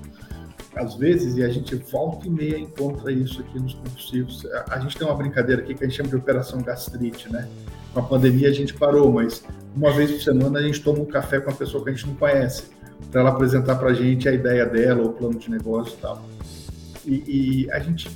às 0.77 0.95
vezes, 0.95 1.37
e 1.37 1.43
a 1.43 1.49
gente 1.49 1.75
volta 1.75 2.27
e 2.27 2.31
meia 2.31 2.59
encontra 2.59 3.11
isso 3.11 3.41
aqui 3.41 3.59
nos 3.59 3.73
compulsivos. 3.75 4.47
A 4.69 4.79
gente 4.79 4.97
tem 4.97 5.07
uma 5.07 5.17
brincadeira 5.17 5.63
aqui 5.63 5.75
que 5.75 5.83
a 5.83 5.89
gente 5.89 5.97
chama 5.97 6.11
de 6.11 6.17
operação 6.17 6.61
gastrite, 6.61 7.33
né? 7.33 7.49
Com 7.95 8.01
a 8.01 8.03
pandemia 8.03 8.51
a 8.51 8.53
gente 8.53 8.75
parou, 8.75 9.11
mas 9.11 9.43
uma 9.75 9.91
vez 9.91 10.11
por 10.11 10.21
semana 10.21 10.59
a 10.59 10.63
gente 10.63 10.83
toma 10.83 10.99
um 10.99 11.07
café 11.07 11.41
com 11.41 11.51
uma 11.51 11.57
pessoa 11.57 11.83
que 11.83 11.89
a 11.89 11.93
gente 11.95 12.07
não 12.07 12.15
conhece, 12.15 12.65
para 13.11 13.23
ela 13.23 13.31
apresentar 13.31 13.77
para 13.77 13.89
a 13.89 13.95
gente 13.95 14.29
a 14.29 14.33
ideia 14.33 14.67
dela, 14.67 15.03
o 15.03 15.13
plano 15.15 15.39
de 15.39 15.51
negócio 15.51 15.95
e 15.95 16.01
tal. 16.01 16.23
E, 17.07 17.65
e, 17.65 17.71
a 17.71 17.79
gente 17.79 18.11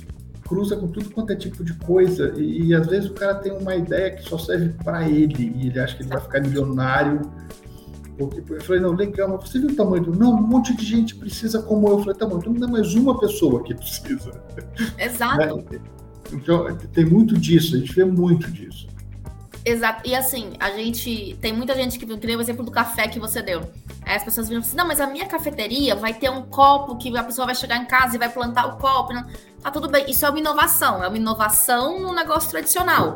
cruza 0.47 0.75
com 0.75 0.87
tudo 0.87 1.09
quanto 1.09 1.31
é 1.31 1.35
tipo 1.35 1.63
de 1.63 1.73
coisa, 1.73 2.33
e, 2.37 2.67
e 2.67 2.75
às 2.75 2.85
vezes 2.85 3.09
o 3.09 3.13
cara 3.13 3.35
tem 3.35 3.53
uma 3.53 3.75
ideia 3.75 4.11
que 4.11 4.21
só 4.29 4.37
serve 4.37 4.69
para 4.83 5.09
ele, 5.09 5.51
e 5.55 5.67
ele 5.67 5.79
acha 5.79 5.95
que 5.95 6.03
ele 6.03 6.09
vai 6.09 6.21
ficar 6.21 6.41
milionário 6.41 7.21
porque 8.17 8.53
eu 8.53 8.61
falei, 8.61 8.81
não, 8.81 8.91
legal, 8.91 9.29
mas 9.29 9.49
você 9.49 9.59
viu 9.59 9.69
o 9.69 9.75
tamanho 9.75 10.03
do. 10.03 10.15
Não, 10.15 10.31
um 10.31 10.41
monte 10.41 10.75
de 10.75 10.85
gente 10.85 11.15
precisa 11.15 11.61
como 11.61 11.87
eu. 11.87 11.93
Eu 11.93 11.99
falei, 11.99 12.15
tá 12.15 12.25
bom, 12.25 12.37
então 12.37 12.53
não 12.53 12.67
é 12.67 12.71
mais 12.71 12.93
uma 12.93 13.17
pessoa 13.19 13.63
que 13.63 13.73
precisa. 13.75 14.31
Exato. 14.97 15.57
Né? 15.71 15.79
Então, 16.31 16.77
tem 16.93 17.05
muito 17.05 17.37
disso, 17.37 17.75
a 17.75 17.79
gente 17.79 17.93
vê 17.93 18.05
muito 18.05 18.49
disso. 18.51 18.87
Exato. 19.63 20.07
E 20.07 20.15
assim, 20.15 20.53
a 20.59 20.71
gente. 20.71 21.37
Tem 21.39 21.53
muita 21.53 21.75
gente 21.75 21.99
que 21.99 22.05
viu, 22.05 22.17
o 22.17 22.41
exemplo 22.41 22.65
do 22.65 22.71
café 22.71 23.07
que 23.07 23.19
você 23.19 23.41
deu. 23.41 23.61
Aí 24.03 24.15
as 24.15 24.23
pessoas 24.23 24.47
viram 24.47 24.61
assim: 24.61 24.75
não, 24.75 24.87
mas 24.87 24.99
a 24.99 25.07
minha 25.07 25.27
cafeteria 25.27 25.95
vai 25.95 26.13
ter 26.13 26.29
um 26.29 26.41
copo 26.43 26.97
que 26.97 27.15
a 27.15 27.23
pessoa 27.23 27.45
vai 27.45 27.55
chegar 27.55 27.77
em 27.77 27.85
casa 27.85 28.15
e 28.15 28.19
vai 28.19 28.29
plantar 28.29 28.65
o 28.67 28.77
copo. 28.77 29.13
Não. 29.13 29.25
Tá 29.61 29.69
tudo 29.69 29.87
bem. 29.87 30.09
Isso 30.09 30.25
é 30.25 30.29
uma 30.29 30.39
inovação. 30.39 31.03
É 31.03 31.07
uma 31.07 31.17
inovação 31.17 32.01
no 32.01 32.13
negócio 32.13 32.49
tradicional. 32.49 33.15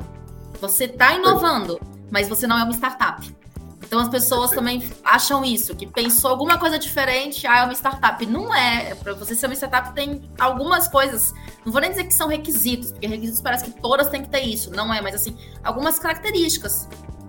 Você 0.62 0.88
tá 0.88 1.15
inovando, 1.15 1.79
mas 2.12 2.29
você 2.29 2.45
não 2.45 2.58
é 2.58 2.63
uma 2.63 2.73
startup. 2.73 3.36
Então 3.86 4.00
as 4.00 4.10
pessoas 4.10 4.52
também 4.52 4.84
acham 5.04 5.45
isso, 5.45 5.76
que 5.76 5.86
pensou 5.86 6.32
alguma 6.32 6.58
coisa 6.58 6.78
diferente, 6.78 7.45
ah, 7.45 7.60
é 7.60 7.63
uma 7.63 7.74
startup. 7.74 8.26
Não 8.26 8.54
é. 8.54 8.95
Para 8.95 9.13
você 9.13 9.36
ser 9.36 9.45
uma 9.45 9.56
startup 9.56 9.93
tem 9.93 10.30
algumas 10.39 10.88
coisas. 10.88 11.34
Não 11.63 11.71
vou 11.71 11.80
nem 11.80 11.91
dizer 11.91 12.06
que 12.06 12.13
são 12.13 12.28
requisitos, 12.28 12.91
porque 12.91 13.08
requisitos 13.08 13.41
parece 13.41 13.65
que 13.65 13.82
todas 13.82 14.10
têm 14.10 14.24
que 14.24 14.30
ter 14.30 14.41
isso. 14.41 14.71
Não 14.71 14.93
é, 14.93 15.02
mas 15.02 15.15
assim, 15.15 15.38
algumas 15.63 16.00
características. 16.00 16.88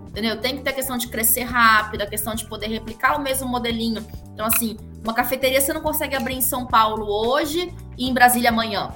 Entendeu? 0.09 0.41
Tem 0.41 0.57
que 0.57 0.63
ter 0.63 0.71
a 0.71 0.73
questão 0.73 0.97
de 0.97 1.09
crescer 1.09 1.43
rápido, 1.43 2.01
a 2.01 2.07
questão 2.07 2.35
de 2.35 2.47
poder 2.47 2.69
replicar 2.69 3.19
o 3.19 3.23
mesmo 3.23 3.47
modelinho. 3.47 4.03
Então, 4.33 4.47
assim, 4.47 4.79
uma 5.05 5.13
cafeteria 5.13 5.61
você 5.61 5.75
não 5.75 5.83
consegue 5.83 6.17
abrir 6.17 6.35
em 6.35 6.41
São 6.41 6.67
Paulo 6.67 7.07
hoje 7.07 7.71
e 7.99 8.09
em 8.09 8.15
Brasília 8.15 8.49
amanhã. 8.49 8.93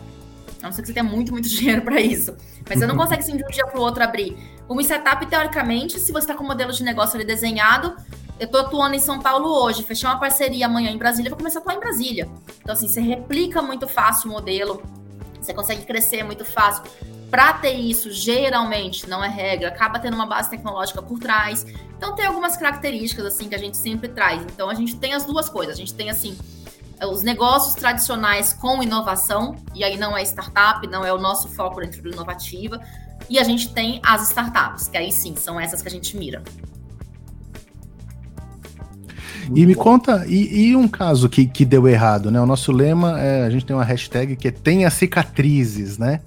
A 0.62 0.66
não 0.66 0.72
ser 0.72 0.80
que 0.80 0.88
você 0.88 0.94
tenha 0.94 1.04
muito, 1.04 1.30
muito 1.30 1.46
dinheiro 1.50 1.82
para 1.82 2.00
isso. 2.00 2.34
Mas 2.66 2.78
você 2.78 2.86
não 2.86 2.96
consegue, 2.96 3.22
assim, 3.22 3.36
de 3.36 3.44
um 3.44 3.48
dia 3.48 3.66
para 3.66 3.78
o 3.78 3.82
outro 3.82 4.02
abrir. 4.02 4.34
Uma 4.70 4.82
startup, 4.82 5.26
teoricamente, 5.26 5.98
se 5.98 6.12
você 6.12 6.20
está 6.20 6.34
com 6.36 6.44
o 6.44 6.46
modelo 6.46 6.72
de 6.72 6.84
negócio 6.84 7.16
ali 7.16 7.24
desenhado, 7.24 7.96
eu 8.38 8.46
estou 8.46 8.60
atuando 8.60 8.94
em 8.94 9.00
São 9.00 9.18
Paulo 9.18 9.48
hoje, 9.48 9.82
fechar 9.82 10.10
uma 10.10 10.20
parceria 10.20 10.66
amanhã 10.66 10.92
em 10.92 10.96
Brasília, 10.96 11.28
vou 11.28 11.36
começar 11.36 11.58
a 11.58 11.62
atuar 11.62 11.74
em 11.74 11.80
Brasília. 11.80 12.30
Então, 12.62 12.72
assim, 12.72 12.86
você 12.86 13.00
replica 13.00 13.60
muito 13.60 13.88
fácil 13.88 14.30
o 14.30 14.32
modelo, 14.32 14.80
você 15.40 15.52
consegue 15.52 15.84
crescer 15.84 16.22
muito 16.22 16.44
fácil. 16.44 16.84
Para 17.32 17.52
ter 17.54 17.72
isso, 17.72 18.12
geralmente, 18.12 19.08
não 19.08 19.24
é 19.24 19.28
regra, 19.28 19.70
acaba 19.70 19.98
tendo 19.98 20.14
uma 20.14 20.26
base 20.26 20.48
tecnológica 20.48 21.02
por 21.02 21.18
trás. 21.18 21.66
Então, 21.96 22.14
tem 22.14 22.26
algumas 22.26 22.56
características, 22.56 23.26
assim, 23.26 23.48
que 23.48 23.56
a 23.56 23.58
gente 23.58 23.76
sempre 23.76 24.08
traz. 24.08 24.40
Então, 24.40 24.70
a 24.70 24.74
gente 24.74 24.94
tem 24.94 25.14
as 25.14 25.24
duas 25.24 25.48
coisas. 25.48 25.74
A 25.74 25.76
gente 25.76 25.94
tem, 25.94 26.10
assim, 26.10 26.38
os 27.08 27.22
negócios 27.22 27.74
tradicionais 27.74 28.52
com 28.52 28.80
inovação, 28.80 29.56
e 29.74 29.82
aí 29.82 29.96
não 29.96 30.16
é 30.16 30.22
startup, 30.22 30.86
não 30.86 31.04
é 31.04 31.12
o 31.12 31.18
nosso 31.18 31.48
foco 31.48 31.80
dentro 31.80 32.00
do 32.02 32.10
inovativa, 32.10 32.80
e 33.30 33.38
a 33.38 33.44
gente 33.44 33.72
tem 33.72 34.00
as 34.04 34.28
startups, 34.28 34.88
que 34.88 34.98
aí 34.98 35.12
sim, 35.12 35.36
são 35.36 35.58
essas 35.58 35.80
que 35.80 35.86
a 35.86 35.90
gente 35.90 36.16
mira. 36.16 36.42
e 39.54 39.64
me 39.66 39.74
conta, 39.74 40.24
e, 40.28 40.68
e, 40.68 40.76
um 40.76 40.86
caso 40.86 41.28
que, 41.28 41.46
que 41.46 41.64
deu 41.64 41.88
errado, 41.88 42.30
né? 42.30 42.40
O 42.40 42.46
nosso 42.46 42.70
lema 42.72 43.20
é, 43.20 43.44
a 43.44 43.50
gente 43.50 43.64
tem 43.64 43.74
uma 43.74 43.84
hashtag 43.84 44.36
que 44.36 44.48
é 44.48 44.50
tenha 44.50 44.90
cicatrizes, 44.90 45.96
né? 45.96 46.20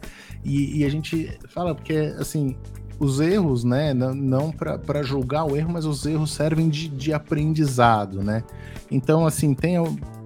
E, 0.43 0.79
e 0.79 0.85
a 0.85 0.89
gente 0.89 1.37
fala 1.49 1.73
porque, 1.75 2.13
assim, 2.17 2.55
os 2.99 3.19
erros, 3.19 3.63
né? 3.63 3.93
Não, 3.93 4.13
não 4.13 4.51
para 4.51 5.03
julgar 5.03 5.45
o 5.45 5.55
erro, 5.55 5.71
mas 5.71 5.85
os 5.85 6.05
erros 6.05 6.31
servem 6.31 6.69
de, 6.69 6.87
de 6.89 7.13
aprendizado, 7.13 8.21
né? 8.21 8.43
Então, 8.91 9.25
assim, 9.25 9.53
tem 9.53 9.77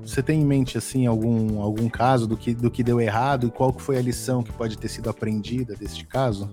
você 0.08 0.24
tem 0.24 0.42
em 0.42 0.46
mente 0.46 0.78
assim 0.78 1.06
algum, 1.06 1.62
algum 1.62 1.90
caso 1.90 2.26
do 2.26 2.38
que, 2.38 2.54
do 2.54 2.72
que 2.72 2.82
deu 2.82 3.02
errado 3.02 3.48
e 3.48 3.52
qual 3.52 3.74
que 3.74 3.82
foi 3.82 3.98
a 3.98 4.02
lição 4.02 4.42
que 4.42 4.54
pode 4.54 4.78
ter 4.78 4.88
sido 4.88 5.10
aprendida 5.10 5.76
deste 5.76 6.06
caso? 6.06 6.50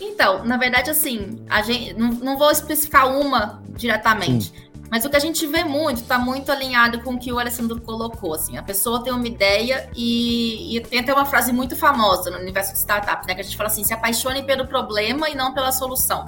Então, 0.00 0.44
na 0.44 0.56
verdade, 0.56 0.88
assim, 0.88 1.44
a 1.50 1.60
gente 1.60 1.94
não, 1.94 2.10
não 2.10 2.38
vou 2.38 2.50
especificar 2.52 3.10
uma 3.10 3.60
diretamente, 3.70 4.46
Sim. 4.46 4.70
mas 4.88 5.04
o 5.04 5.10
que 5.10 5.16
a 5.16 5.20
gente 5.20 5.44
vê 5.48 5.64
muito 5.64 6.02
está 6.02 6.18
muito 6.20 6.52
alinhado 6.52 7.00
com 7.02 7.14
o 7.14 7.18
que 7.18 7.32
o 7.32 7.38
Alessandro 7.38 7.80
colocou. 7.80 8.34
Assim, 8.34 8.56
a 8.56 8.62
pessoa 8.62 9.02
tem 9.02 9.12
uma 9.12 9.26
ideia 9.26 9.90
e, 9.96 10.76
e 10.76 10.80
tem 10.80 11.00
até 11.00 11.12
uma 11.12 11.24
frase 11.24 11.52
muito 11.52 11.74
famosa 11.74 12.30
no 12.30 12.38
universo 12.38 12.72
de 12.72 12.78
startups, 12.78 13.26
né? 13.26 13.34
Que 13.34 13.40
a 13.40 13.44
gente 13.44 13.56
fala 13.56 13.68
assim: 13.68 13.82
se 13.82 13.92
apaixone 13.92 14.44
pelo 14.44 14.66
problema 14.68 15.28
e 15.28 15.34
não 15.34 15.52
pela 15.52 15.72
solução. 15.72 16.26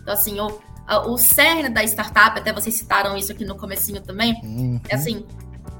Então, 0.00 0.14
assim, 0.14 0.38
o, 0.40 0.60
o 1.06 1.18
cerne 1.18 1.68
da 1.68 1.82
startup, 1.82 2.38
até 2.38 2.52
vocês 2.52 2.76
citaram 2.76 3.16
isso 3.16 3.32
aqui 3.32 3.44
no 3.44 3.56
comecinho 3.56 4.00
também, 4.00 4.40
uhum. 4.42 4.80
é 4.88 4.94
assim, 4.94 5.24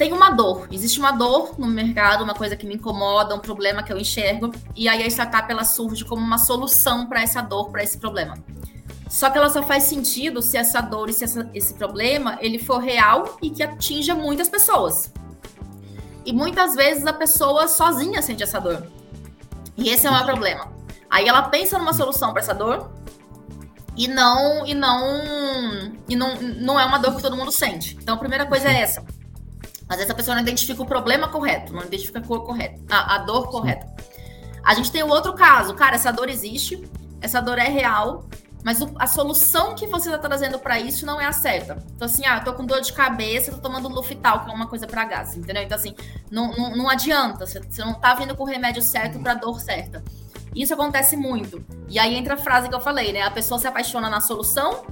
tem 0.00 0.14
uma 0.14 0.30
dor, 0.30 0.66
existe 0.72 0.98
uma 0.98 1.10
dor 1.12 1.56
no 1.58 1.66
mercado, 1.66 2.24
uma 2.24 2.32
coisa 2.32 2.56
que 2.56 2.66
me 2.66 2.76
incomoda, 2.76 3.34
um 3.34 3.38
problema 3.38 3.82
que 3.82 3.92
eu 3.92 3.98
enxergo, 3.98 4.50
e 4.74 4.88
aí 4.88 5.02
a 5.02 5.06
startup 5.06 5.52
ela 5.52 5.62
surge 5.62 6.06
como 6.06 6.22
uma 6.22 6.38
solução 6.38 7.04
para 7.04 7.20
essa 7.20 7.42
dor, 7.42 7.70
para 7.70 7.82
esse 7.82 7.98
problema. 7.98 8.38
Só 9.10 9.28
que 9.28 9.36
ela 9.36 9.50
só 9.50 9.62
faz 9.62 9.82
sentido 9.82 10.40
se 10.40 10.56
essa 10.56 10.80
dor 10.80 11.10
e 11.10 11.12
se 11.12 11.24
essa, 11.24 11.50
esse 11.52 11.74
problema 11.74 12.38
ele 12.40 12.58
for 12.58 12.78
real 12.78 13.36
e 13.42 13.50
que 13.50 13.62
atinja 13.62 14.14
muitas 14.14 14.48
pessoas. 14.48 15.12
E 16.24 16.32
muitas 16.32 16.74
vezes 16.74 17.04
a 17.04 17.12
pessoa 17.12 17.68
sozinha 17.68 18.22
sente 18.22 18.42
essa 18.42 18.58
dor. 18.58 18.86
E 19.76 19.90
esse 19.90 20.06
é 20.06 20.08
o 20.08 20.14
maior 20.14 20.24
problema. 20.24 20.72
Aí 21.10 21.28
ela 21.28 21.42
pensa 21.42 21.78
numa 21.78 21.92
solução 21.92 22.32
para 22.32 22.40
essa 22.40 22.54
dor 22.54 22.90
e 23.94 24.08
não 24.08 24.66
e 24.66 24.72
não 24.72 25.92
e 26.08 26.16
não, 26.16 26.36
não 26.40 26.80
é 26.80 26.86
uma 26.86 26.98
dor 26.98 27.16
que 27.16 27.20
todo 27.20 27.36
mundo 27.36 27.52
sente. 27.52 27.98
Então 28.00 28.14
a 28.14 28.18
primeira 28.18 28.46
coisa 28.46 28.66
é 28.66 28.80
essa 28.80 29.19
às 29.90 29.96
vezes 29.96 30.10
a 30.10 30.14
pessoa 30.14 30.36
não 30.36 30.42
identifica 30.42 30.80
o 30.80 30.86
problema 30.86 31.26
correto, 31.26 31.72
não 31.72 31.82
identifica 31.82 32.20
a 32.20 32.22
cor 32.22 32.46
correta, 32.46 32.80
a, 32.88 33.16
a 33.16 33.18
dor 33.18 33.50
correta. 33.50 33.86
A 34.64 34.72
gente 34.72 34.92
tem 34.92 35.02
o 35.02 35.08
outro 35.08 35.32
caso, 35.32 35.74
cara, 35.74 35.96
essa 35.96 36.12
dor 36.12 36.28
existe, 36.28 36.88
essa 37.20 37.40
dor 37.40 37.58
é 37.58 37.68
real, 37.68 38.24
mas 38.62 38.80
o, 38.80 38.94
a 38.96 39.08
solução 39.08 39.74
que 39.74 39.88
você 39.88 40.08
está 40.08 40.18
trazendo 40.28 40.60
para 40.60 40.78
isso 40.78 41.04
não 41.04 41.20
é 41.20 41.26
a 41.26 41.32
certa. 41.32 41.82
Então, 41.96 42.06
assim, 42.06 42.24
ah, 42.24 42.36
eu 42.36 42.44
tô 42.44 42.52
com 42.52 42.64
dor 42.64 42.80
de 42.80 42.92
cabeça, 42.92 43.50
tô 43.50 43.58
tomando 43.58 43.88
Luftal, 43.88 44.44
que 44.44 44.50
é 44.52 44.54
uma 44.54 44.68
coisa 44.68 44.86
para 44.86 45.04
gás, 45.04 45.36
entendeu? 45.36 45.64
Então, 45.64 45.76
assim, 45.76 45.92
não, 46.30 46.52
não, 46.56 46.76
não 46.76 46.88
adianta, 46.88 47.44
você, 47.44 47.58
você 47.58 47.84
não 47.84 47.94
tá 47.94 48.14
vindo 48.14 48.36
com 48.36 48.44
o 48.44 48.46
remédio 48.46 48.82
certo 48.82 49.18
para 49.18 49.34
dor 49.34 49.58
certa. 49.60 50.04
Isso 50.54 50.72
acontece 50.72 51.16
muito. 51.16 51.64
E 51.88 51.98
aí 51.98 52.14
entra 52.14 52.34
a 52.34 52.36
frase 52.36 52.68
que 52.68 52.74
eu 52.74 52.80
falei, 52.80 53.12
né? 53.12 53.22
A 53.22 53.30
pessoa 53.30 53.58
se 53.58 53.66
apaixona 53.66 54.08
na 54.08 54.20
solução, 54.20 54.84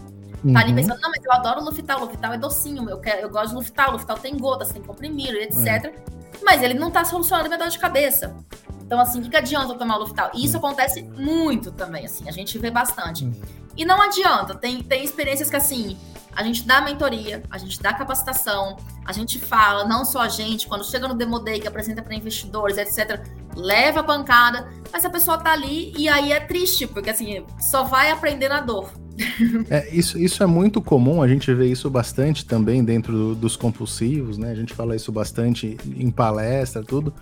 uhum. 0.45 0.53
tá 0.53 0.61
ali 0.61 0.71
uhum. 0.71 0.77
pensando, 0.77 1.01
não, 1.01 1.11
mas 1.11 1.25
eu 1.25 1.33
adoro 1.33 1.65
Luftal, 1.65 2.01
Luftal 2.01 2.33
é 2.33 2.39
docinho, 2.39 2.89
eu, 2.89 2.99
quero, 2.99 3.21
eu 3.21 3.31
gosto 3.31 3.51
de 3.51 3.55
Luftal, 3.57 3.93
Luftal 3.93 4.19
tem 4.19 4.37
gotas, 4.37 4.73
tem 4.73 4.83
comprimido, 4.83 5.37
etc. 5.37 5.57
Uhum. 5.87 6.19
Mas 6.45 6.63
ele 6.63 6.75
não 6.75 6.91
tá 6.91 7.05
solucionando 7.05 7.47
a 7.47 7.49
minha 7.49 7.59
dor 7.59 7.69
de 7.69 7.79
cabeça. 7.79 8.37
Então, 8.83 8.99
assim, 9.01 9.19
o 9.19 9.23
que, 9.23 9.29
que 9.29 9.37
adianta 9.37 9.73
eu 9.73 9.79
tomar 9.79 9.97
Luftal? 9.97 10.31
E 10.35 10.45
isso 10.45 10.57
hum. 10.57 10.61
acontece 10.61 11.03
muito 11.03 11.71
também, 11.71 12.07
assim, 12.07 12.27
a 12.29 12.33
gente 12.33 12.59
vê 12.59 12.71
bastante. 12.71 13.31
E 13.79 13.85
não 13.85 14.03
adianta, 14.03 14.57
tem, 14.57 14.83
tem 14.83 15.05
experiências 15.05 15.49
que, 15.49 15.55
assim, 15.55 15.97
a 16.35 16.43
gente 16.43 16.67
dá 16.67 16.81
mentoria, 16.81 17.45
a 17.49 17.57
gente 17.59 17.81
dá 17.81 17.95
capacitação, 17.95 18.77
a 19.07 19.13
gente 19.13 19.39
fala, 19.39 19.85
não 19.85 20.05
só 20.05 20.23
a 20.23 20.29
gente, 20.29 20.67
quando 20.67 20.85
chega 20.85 21.07
no 21.07 21.15
Demo 21.15 21.39
Day, 21.39 21.61
que 21.61 21.69
apresenta 21.69 22.03
para 22.03 22.13
investidores, 22.13 22.77
etc., 22.77 23.25
leva 23.55 24.01
a 24.01 24.03
pancada, 24.03 24.69
mas 24.93 25.05
a 25.05 25.11
pessoa 25.11 25.39
tá 25.39 25.53
ali 25.53 25.93
e 25.97 26.09
aí 26.09 26.33
é 26.33 26.41
triste, 26.41 26.89
porque, 26.89 27.11
assim, 27.11 27.45
só 27.61 27.85
vai 27.85 28.11
aprender 28.11 28.49
na 28.49 28.61
dor. 28.61 28.93
É, 29.69 29.89
isso, 29.95 30.17
isso 30.19 30.43
é 30.43 30.47
muito 30.47 30.81
comum, 30.81 31.21
a 31.21 31.29
gente 31.29 31.53
vê 31.53 31.67
isso 31.67 31.91
bastante 31.91 32.47
também 32.47 32.85
dentro 32.85 33.13
do, 33.13 33.35
dos 33.35 33.57
compulsivos, 33.57 34.39
né? 34.39 34.51
A 34.51 34.55
gente 34.55 34.73
fala 34.73 34.95
isso 34.95 35.11
bastante 35.11 35.77
em 35.97 36.11
palestra, 36.11 36.85
tudo, 36.85 37.13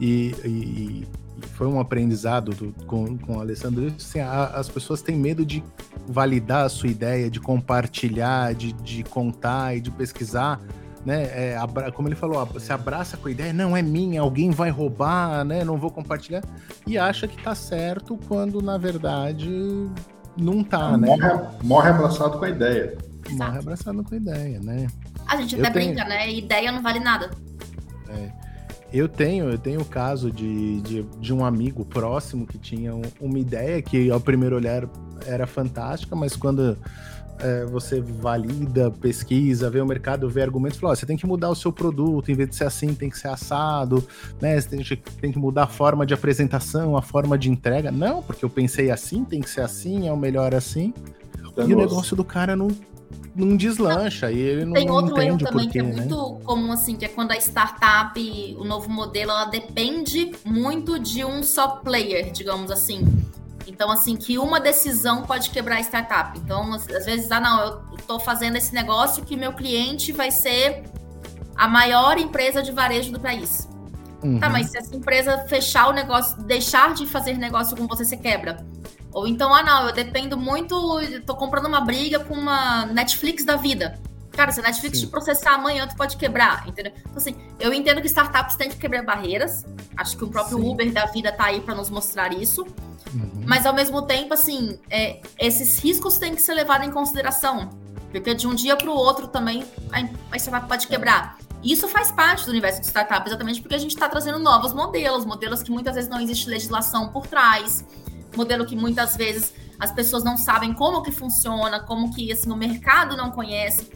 e, 0.00 0.34
e 0.44 1.06
foi 1.52 1.66
um 1.66 1.80
aprendizado 1.80 2.52
do, 2.52 2.72
com, 2.86 3.16
com 3.18 3.36
o 3.36 3.40
Alessandro. 3.40 3.92
Assim, 3.96 4.20
a, 4.20 4.46
as 4.46 4.68
pessoas 4.68 5.02
têm 5.02 5.16
medo 5.16 5.44
de 5.44 5.62
validar 6.06 6.64
a 6.64 6.68
sua 6.68 6.88
ideia, 6.88 7.30
de 7.30 7.40
compartilhar, 7.40 8.54
de, 8.54 8.72
de 8.72 9.02
contar 9.04 9.76
e 9.76 9.80
de 9.80 9.90
pesquisar. 9.90 10.60
Né, 11.04 11.24
é, 11.34 11.56
abra, 11.58 11.92
como 11.92 12.08
ele 12.08 12.14
falou, 12.14 12.48
se 12.58 12.72
abraça 12.72 13.18
com 13.18 13.28
a 13.28 13.30
ideia, 13.30 13.52
não 13.52 13.76
é 13.76 13.82
minha, 13.82 14.22
alguém 14.22 14.50
vai 14.50 14.70
roubar, 14.70 15.44
né, 15.44 15.62
não 15.62 15.76
vou 15.76 15.90
compartilhar, 15.90 16.42
e 16.86 16.96
acha 16.96 17.28
que 17.28 17.36
tá 17.42 17.54
certo 17.54 18.18
quando 18.26 18.62
na 18.62 18.78
verdade 18.78 19.86
não 20.34 20.64
tá, 20.64 20.96
né? 20.96 21.08
Morre, 21.08 21.30
morre 21.62 21.90
abraçado 21.90 22.38
com 22.38 22.44
a 22.46 22.48
ideia. 22.48 22.96
Exato. 23.26 23.36
Morre 23.36 23.58
abraçado 23.58 24.02
com 24.02 24.14
a 24.14 24.16
ideia, 24.16 24.60
né? 24.60 24.86
A 25.26 25.36
gente 25.36 25.60
até 25.60 25.70
tenho... 25.70 25.92
brinca, 25.92 26.08
né? 26.08 26.32
Ideia 26.32 26.72
não 26.72 26.82
vale 26.82 27.00
nada. 27.00 27.30
É. 28.08 28.43
Eu 28.94 29.08
tenho, 29.08 29.50
eu 29.50 29.58
tenho 29.58 29.80
o 29.80 29.84
caso 29.84 30.30
de, 30.30 30.80
de, 30.82 31.02
de, 31.02 31.34
um 31.34 31.44
amigo 31.44 31.84
próximo 31.84 32.46
que 32.46 32.56
tinha 32.56 32.94
uma 33.20 33.38
ideia 33.40 33.82
que 33.82 34.08
ao 34.08 34.20
primeiro 34.20 34.54
olhar 34.54 34.88
era 35.26 35.48
fantástica, 35.48 36.14
mas 36.14 36.36
quando 36.36 36.78
é, 37.40 37.64
você 37.64 38.00
valida, 38.00 38.92
pesquisa, 38.92 39.68
vê 39.68 39.80
o 39.80 39.86
mercado, 39.86 40.30
vê 40.30 40.42
argumentos, 40.42 40.78
fala, 40.78 40.94
você 40.94 41.04
tem 41.04 41.16
que 41.16 41.26
mudar 41.26 41.50
o 41.50 41.56
seu 41.56 41.72
produto, 41.72 42.30
em 42.30 42.36
vez 42.36 42.50
de 42.50 42.54
ser 42.54 42.66
assim, 42.66 42.94
tem 42.94 43.10
que 43.10 43.18
ser 43.18 43.26
assado, 43.26 44.06
né? 44.40 44.60
Você 44.60 44.68
tem, 44.68 45.02
tem, 45.20 45.32
que 45.32 45.38
mudar 45.40 45.64
a 45.64 45.66
forma 45.66 46.06
de 46.06 46.14
apresentação, 46.14 46.96
a 46.96 47.02
forma 47.02 47.36
de 47.36 47.50
entrega. 47.50 47.90
Não, 47.90 48.22
porque 48.22 48.44
eu 48.44 48.48
pensei 48.48 48.92
assim, 48.92 49.24
tem 49.24 49.40
que 49.40 49.50
ser 49.50 49.62
assim, 49.62 50.06
é 50.06 50.12
o 50.12 50.16
melhor 50.16 50.54
assim. 50.54 50.94
e 51.66 51.74
o 51.74 51.76
negócio 51.76 52.14
do 52.14 52.24
cara 52.24 52.54
não, 52.54 52.68
não 53.34 53.56
deslancha 53.56 54.30
e 54.30 54.38
ele 54.38 54.64
não 54.64 54.74
Tem 54.74 54.90
outro 54.90 55.20
erro 55.20 55.38
também 55.38 55.64
porquê, 55.64 55.70
que 55.70 55.78
é 55.78 55.82
né? 55.82 55.94
muito 55.94 56.40
comum, 56.44 56.72
assim, 56.72 56.96
que 56.96 57.04
é 57.04 57.08
quando 57.08 57.32
a 57.32 57.36
startup, 57.36 58.56
o 58.58 58.64
novo 58.64 58.88
modelo, 58.88 59.30
ela 59.30 59.46
depende 59.46 60.32
muito 60.44 60.98
de 60.98 61.24
um 61.24 61.42
só 61.42 61.68
player, 61.68 62.30
digamos 62.30 62.70
assim. 62.70 63.06
Então, 63.66 63.90
assim, 63.90 64.16
que 64.16 64.38
uma 64.38 64.60
decisão 64.60 65.22
pode 65.22 65.50
quebrar 65.50 65.76
a 65.76 65.80
startup. 65.80 66.38
Então, 66.38 66.72
às 66.74 67.04
vezes, 67.04 67.30
ah, 67.32 67.40
não, 67.40 67.60
eu 67.60 67.80
estou 67.98 68.20
fazendo 68.20 68.56
esse 68.56 68.74
negócio 68.74 69.24
que 69.24 69.36
meu 69.36 69.52
cliente 69.52 70.12
vai 70.12 70.30
ser 70.30 70.84
a 71.56 71.66
maior 71.66 72.18
empresa 72.18 72.62
de 72.62 72.72
varejo 72.72 73.10
do 73.10 73.20
país. 73.20 73.68
Uhum. 74.22 74.38
Tá, 74.38 74.48
mas 74.48 74.70
se 74.70 74.78
essa 74.78 74.94
empresa 74.94 75.44
fechar 75.48 75.88
o 75.88 75.92
negócio, 75.92 76.42
deixar 76.42 76.94
de 76.94 77.06
fazer 77.06 77.36
negócio 77.36 77.76
com 77.76 77.86
você, 77.86 78.04
você 78.04 78.16
quebra. 78.16 78.64
Ou 79.14 79.28
então, 79.28 79.54
ah, 79.54 79.62
não, 79.62 79.86
eu 79.86 79.92
dependo 79.92 80.36
muito, 80.36 80.76
tô 81.24 81.36
comprando 81.36 81.66
uma 81.66 81.80
briga 81.80 82.18
com 82.18 82.34
uma 82.34 82.84
Netflix 82.86 83.44
da 83.44 83.54
vida. 83.54 83.98
Cara, 84.32 84.50
se 84.50 84.58
a 84.58 84.64
Netflix 84.64 84.98
Sim. 84.98 85.06
te 85.06 85.10
processar 85.10 85.54
amanhã, 85.54 85.86
tu 85.86 85.94
pode 85.94 86.16
quebrar, 86.16 86.68
entendeu? 86.68 86.92
Então, 86.98 87.16
assim, 87.16 87.36
eu 87.60 87.72
entendo 87.72 88.00
que 88.00 88.08
startups 88.08 88.56
têm 88.56 88.68
que 88.68 88.76
quebrar 88.76 89.04
barreiras. 89.04 89.64
Acho 89.96 90.16
que 90.16 90.24
o 90.24 90.28
próprio 90.28 90.58
Sim. 90.58 90.68
Uber 90.68 90.92
da 90.92 91.06
vida 91.06 91.30
tá 91.30 91.44
aí 91.44 91.60
para 91.60 91.76
nos 91.76 91.88
mostrar 91.88 92.32
isso. 92.32 92.66
Uhum. 93.14 93.44
Mas, 93.46 93.64
ao 93.64 93.72
mesmo 93.72 94.02
tempo, 94.02 94.34
assim, 94.34 94.80
é, 94.90 95.20
esses 95.38 95.78
riscos 95.78 96.18
têm 96.18 96.34
que 96.34 96.42
ser 96.42 96.54
levados 96.54 96.84
em 96.84 96.90
consideração. 96.90 97.70
Porque 98.10 98.34
de 98.34 98.48
um 98.48 98.54
dia 98.54 98.76
para 98.76 98.90
o 98.90 98.94
outro 98.94 99.28
também 99.28 99.64
a 100.30 100.36
startup 100.36 100.68
pode 100.68 100.88
quebrar. 100.88 101.36
Isso 101.62 101.88
faz 101.88 102.10
parte 102.10 102.44
do 102.44 102.50
universo 102.50 102.80
de 102.80 102.86
startup, 102.86 103.26
exatamente 103.26 103.62
porque 103.62 103.74
a 103.74 103.78
gente 103.78 103.94
está 103.94 104.08
trazendo 104.08 104.38
novos 104.38 104.74
modelos, 104.74 105.24
modelos 105.24 105.62
que 105.62 105.70
muitas 105.70 105.94
vezes 105.94 106.10
não 106.10 106.20
existe 106.20 106.48
legislação 106.48 107.08
por 107.08 107.26
trás, 107.26 107.84
modelo 108.36 108.66
que 108.66 108.76
muitas 108.76 109.16
vezes 109.16 109.52
as 109.78 109.92
pessoas 109.92 110.24
não 110.24 110.36
sabem 110.36 110.72
como 110.72 111.02
que 111.02 111.10
funciona, 111.10 111.80
como 111.80 112.14
que 112.14 112.32
assim, 112.32 112.50
o 112.50 112.56
mercado 112.56 113.16
não 113.16 113.30
conhece. 113.30 113.90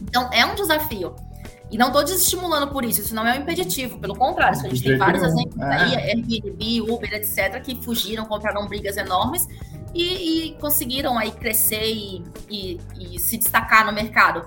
Então, 0.00 0.28
é 0.32 0.44
um 0.44 0.54
desafio. 0.54 1.14
E 1.70 1.78
não 1.78 1.86
estou 1.86 2.04
desestimulando 2.04 2.68
por 2.68 2.84
isso, 2.84 3.00
isso 3.00 3.14
não 3.14 3.26
é 3.26 3.38
um 3.38 3.42
impeditivo, 3.42 3.98
pelo 3.98 4.14
contrário, 4.14 4.58
a 4.60 4.68
gente 4.68 4.82
tem 4.82 4.98
vários 4.98 5.22
exemplos 5.22 5.58
é. 5.58 5.64
aí, 5.64 5.96
Airbnb, 6.10 6.82
Uber, 6.82 7.14
etc., 7.14 7.62
que 7.62 7.82
fugiram, 7.82 8.26
compraram 8.26 8.66
brigas 8.68 8.98
enormes 8.98 9.48
e, 9.94 10.48
e 10.48 10.54
conseguiram 10.56 11.18
aí 11.18 11.32
crescer 11.32 11.86
e, 11.86 12.22
e, 12.50 12.78
e 13.00 13.18
se 13.18 13.38
destacar 13.38 13.86
no 13.86 13.92
mercado. 13.92 14.46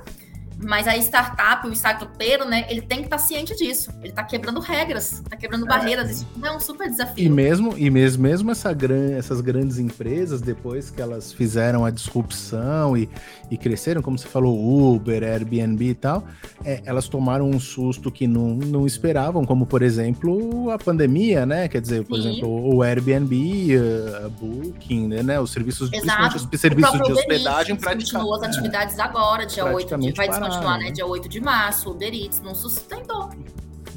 Mas 0.66 0.88
a 0.88 0.98
startup, 0.98 1.68
o 1.68 1.72
startupeiro, 1.72 2.44
né, 2.46 2.66
ele 2.70 2.82
tem 2.82 3.00
que 3.00 3.06
estar 3.06 3.18
tá 3.18 3.24
ciente 3.24 3.56
disso. 3.56 3.92
Ele 4.00 4.10
está 4.10 4.24
quebrando 4.24 4.60
regras, 4.60 5.14
está 5.14 5.38
quebrando 5.38 5.66
é. 5.66 5.70
barreiras. 5.70 6.10
Isso 6.12 6.28
é 6.44 6.52
um 6.52 6.60
super 6.60 6.90
desafio. 6.90 7.24
E 7.24 7.30
mesmo, 7.30 7.76
e 7.78 7.90
mesmo, 7.90 8.24
mesmo 8.24 8.52
essa 8.52 8.74
gran, 8.74 9.12
essas 9.12 9.42
grandes 9.42 9.78
empresas, 9.78 10.42
depois 10.42 10.90
que 10.90 11.02
elas 11.02 11.32
fizeram 11.32 11.86
a 11.86 11.92
disrupção 11.92 12.98
e, 12.98 13.08
e 13.52 13.58
cresceram, 13.58 14.02
como 14.02 14.18
você 14.18 14.28
falou, 14.28 14.96
Uber, 14.96 15.24
Airbnb 15.24 15.86
e 15.86 15.94
tal, 15.94 16.24
é, 16.64 16.82
elas 16.84 17.08
tomaram 17.08 17.48
um 17.48 17.60
susto 17.60 18.12
que 18.12 18.26
não, 18.26 18.56
não 18.56 18.88
esperavam, 18.88 19.46
como 19.46 19.66
por 19.66 19.84
exemplo 19.84 20.72
a 20.72 20.80
pandemia, 20.80 21.46
né? 21.46 21.68
Quer 21.68 21.82
dizer, 21.82 22.04
por 22.06 22.20
Sim. 22.20 22.30
exemplo, 22.32 22.76
o 22.76 22.82
Airbnb, 22.82 23.78
a 24.26 24.30
Booking, 24.30 25.08
né? 25.08 25.40
Os 25.40 25.52
serviços, 25.52 25.94
Exato. 25.94 26.38
os 26.38 26.60
serviços 26.60 27.02
de 27.04 27.12
hospedagem 27.12 27.76
praticamente. 27.76 28.12
Continuou 28.12 28.36
as 28.36 28.44
atividades 28.44 29.00
agora, 29.00 29.46
dia 29.46 29.66
8 29.66 29.98
de, 29.98 30.12
vai 30.14 30.28
continuar, 30.56 30.78
né? 30.78 30.92
Dia 30.92 31.06
8 31.06 31.30
de 31.30 31.42
março, 31.42 31.90
o 31.90 31.92
Uber 31.94 32.14
Eats 32.14 32.42
não 32.42 32.56
sustentou. 32.56 33.30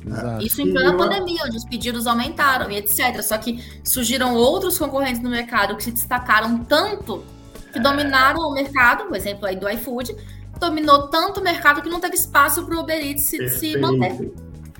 Exato. 0.06 0.44
Isso 0.44 0.62
em 0.62 0.72
plena 0.72 0.96
pandemia, 0.96 1.42
onde 1.44 1.56
os 1.56 1.64
pedidos 1.64 2.06
aumentaram 2.06 2.70
e 2.70 2.76
etc. 2.76 3.20
Só 3.22 3.36
que 3.38 3.62
surgiram 3.84 4.34
outros 4.34 4.78
concorrentes 4.78 5.22
no 5.22 5.30
mercado 5.30 5.76
que 5.76 5.84
se 5.84 5.90
destacaram 5.90 6.58
tanto 6.64 7.24
que 7.72 7.78
dominaram 7.78 8.40
o 8.40 8.52
mercado, 8.52 9.10
o 9.10 9.14
exemplo 9.14 9.46
aí 9.46 9.56
do 9.56 9.68
iFood, 9.68 10.16
dominou 10.58 11.08
tanto 11.08 11.40
o 11.40 11.42
mercado 11.42 11.82
que 11.82 11.88
não 11.88 12.00
teve 12.00 12.14
espaço 12.14 12.64
para 12.64 12.76
o 12.76 12.80
Uber 12.80 12.98
Eats 12.98 13.26
se, 13.26 13.48
se 13.50 13.78
manter. 13.78 14.32